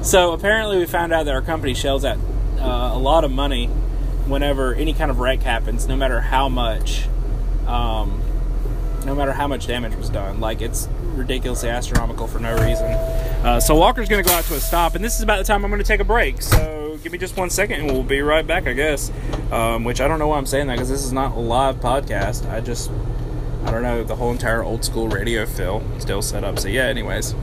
So 0.05 0.33
apparently, 0.33 0.77
we 0.77 0.85
found 0.85 1.13
out 1.13 1.25
that 1.25 1.33
our 1.33 1.41
company 1.41 1.73
shells 1.73 2.05
out 2.05 2.19
uh, 2.59 2.91
a 2.93 2.99
lot 2.99 3.23
of 3.23 3.31
money 3.31 3.65
whenever 4.27 4.71
any 4.75 4.93
kind 4.93 5.09
of 5.09 5.17
wreck 5.17 5.41
happens, 5.41 5.87
no 5.87 5.95
matter 5.95 6.21
how 6.21 6.47
much, 6.47 7.07
um, 7.65 8.21
no 9.03 9.15
matter 9.15 9.33
how 9.33 9.47
much 9.47 9.65
damage 9.65 9.95
was 9.95 10.11
done. 10.11 10.39
Like 10.39 10.61
it's 10.61 10.87
ridiculously 11.15 11.69
astronomical 11.69 12.27
for 12.27 12.37
no 12.37 12.53
reason. 12.53 12.85
Uh, 12.85 13.59
so 13.59 13.73
Walker's 13.73 14.07
going 14.07 14.23
to 14.23 14.29
go 14.29 14.35
out 14.35 14.43
to 14.43 14.53
a 14.53 14.59
stop, 14.59 14.93
and 14.93 15.03
this 15.03 15.15
is 15.15 15.23
about 15.23 15.39
the 15.39 15.43
time 15.43 15.65
I'm 15.65 15.71
going 15.71 15.81
to 15.81 15.87
take 15.87 16.01
a 16.01 16.03
break. 16.05 16.39
So 16.43 16.84
give 17.05 17.11
me 17.11 17.19
just 17.19 17.37
one 17.37 17.51
second, 17.51 17.81
and 17.81 17.91
we'll 17.91 18.01
be 18.01 18.19
right 18.21 18.47
back. 18.47 18.65
I 18.65 18.73
guess. 18.73 19.11
Um, 19.51 19.83
which 19.83 20.01
I 20.01 20.07
don't 20.07 20.17
know 20.17 20.27
why 20.27 20.37
I'm 20.37 20.47
saying 20.47 20.65
that 20.67 20.73
because 20.73 20.89
this 20.89 21.05
is 21.05 21.13
not 21.13 21.33
a 21.33 21.39
live 21.39 21.75
podcast. 21.75 22.51
I 22.51 22.61
just 22.61 22.89
I 23.63 23.69
don't 23.71 23.83
know 23.83 24.03
the 24.03 24.15
whole 24.15 24.31
entire 24.31 24.63
old 24.63 24.83
school 24.83 25.07
radio 25.07 25.45
feel 25.45 25.83
still 25.99 26.23
set 26.23 26.43
up. 26.43 26.57
So 26.57 26.67
yeah. 26.67 26.85
Anyways. 26.85 27.35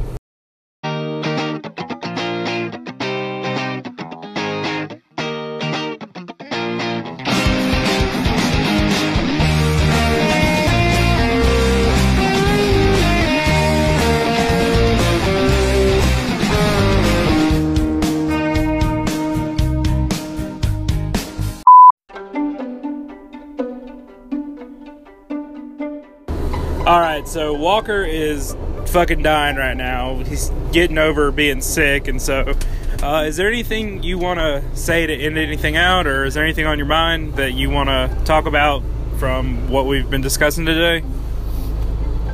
All 26.85 26.99
right, 26.99 27.29
so 27.29 27.55
Walker 27.55 28.03
is 28.03 28.57
fucking 28.87 29.23
dying 29.23 29.55
right 29.55 29.77
now. 29.77 30.17
He's 30.25 30.51
getting 30.73 30.99
over 30.99 31.31
being 31.31 31.61
sick, 31.61 32.09
and 32.09 32.21
so, 32.21 32.55
uh, 33.01 33.23
is 33.25 33.37
there 33.37 33.47
anything 33.47 34.03
you 34.03 34.19
want 34.19 34.41
to 34.41 34.65
say 34.77 35.07
to 35.07 35.15
end 35.15 35.39
anything 35.39 35.77
out, 35.77 36.09
or 36.09 36.25
is 36.25 36.35
there 36.35 36.43
anything 36.43 36.67
on 36.67 36.79
your 36.79 36.89
mind 36.89 37.35
that 37.35 37.53
you 37.53 37.71
want 37.71 37.89
to 37.89 38.25
talk 38.25 38.47
about 38.47 38.83
from 39.19 39.71
what 39.71 39.87
we've 39.87 40.11
been 40.11 40.23
discussing 40.23 40.67
today? 40.67 41.07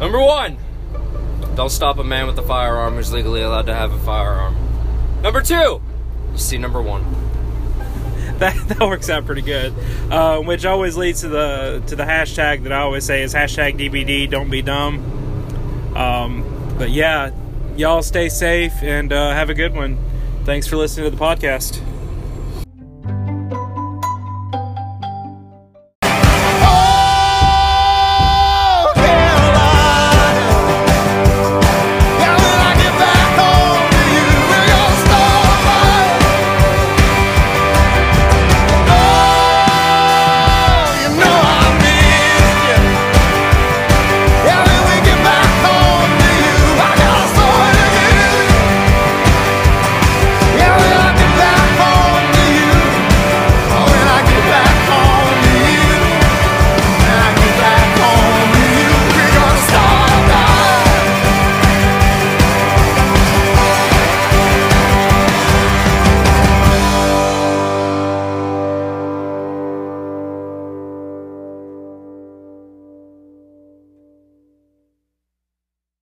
Number 0.01 0.19
one, 0.19 0.57
don't 1.55 1.69
stop 1.69 1.99
a 1.99 2.05
man 2.05 2.27
with 2.27 2.39
a 2.39 2.43
firearm 2.43 2.95
who's 2.95 3.13
legally 3.13 3.43
allowed 3.43 3.67
to 3.67 3.75
have 3.75 3.93
a 3.93 3.99
firearm. 3.99 4.57
Number 5.21 5.43
two, 5.43 5.83
see 6.37 6.57
number 6.57 6.81
one. 6.81 7.05
That 8.49 8.55
that 8.69 8.81
works 8.81 9.11
out 9.11 9.27
pretty 9.27 9.43
good, 9.43 9.75
uh, 10.13 10.39
which 10.41 10.65
always 10.65 10.97
leads 10.97 11.23
to 11.23 11.29
the 11.29 11.83
to 11.89 11.97
the 11.97 12.05
hashtag 12.05 12.63
that 12.63 12.73
I 12.73 12.79
always 12.83 13.05
say 13.05 13.23
is 13.23 13.35
hashtag 13.35 13.77
DBD. 13.77 14.31
Don't 14.31 14.49
be 14.49 14.63
dumb. 14.63 15.95
Um, 15.97 16.77
but 16.79 16.91
yeah, 16.91 17.33
y'all 17.77 18.01
stay 18.03 18.29
safe 18.29 18.75
and 18.81 19.13
uh, 19.13 19.33
have 19.33 19.51
a 19.51 19.55
good 19.55 19.75
one. 19.75 19.99
Thanks 20.45 20.69
for 20.69 20.77
listening 20.77 21.11
to 21.11 21.17
the 21.17 21.21
podcast. 21.21 21.83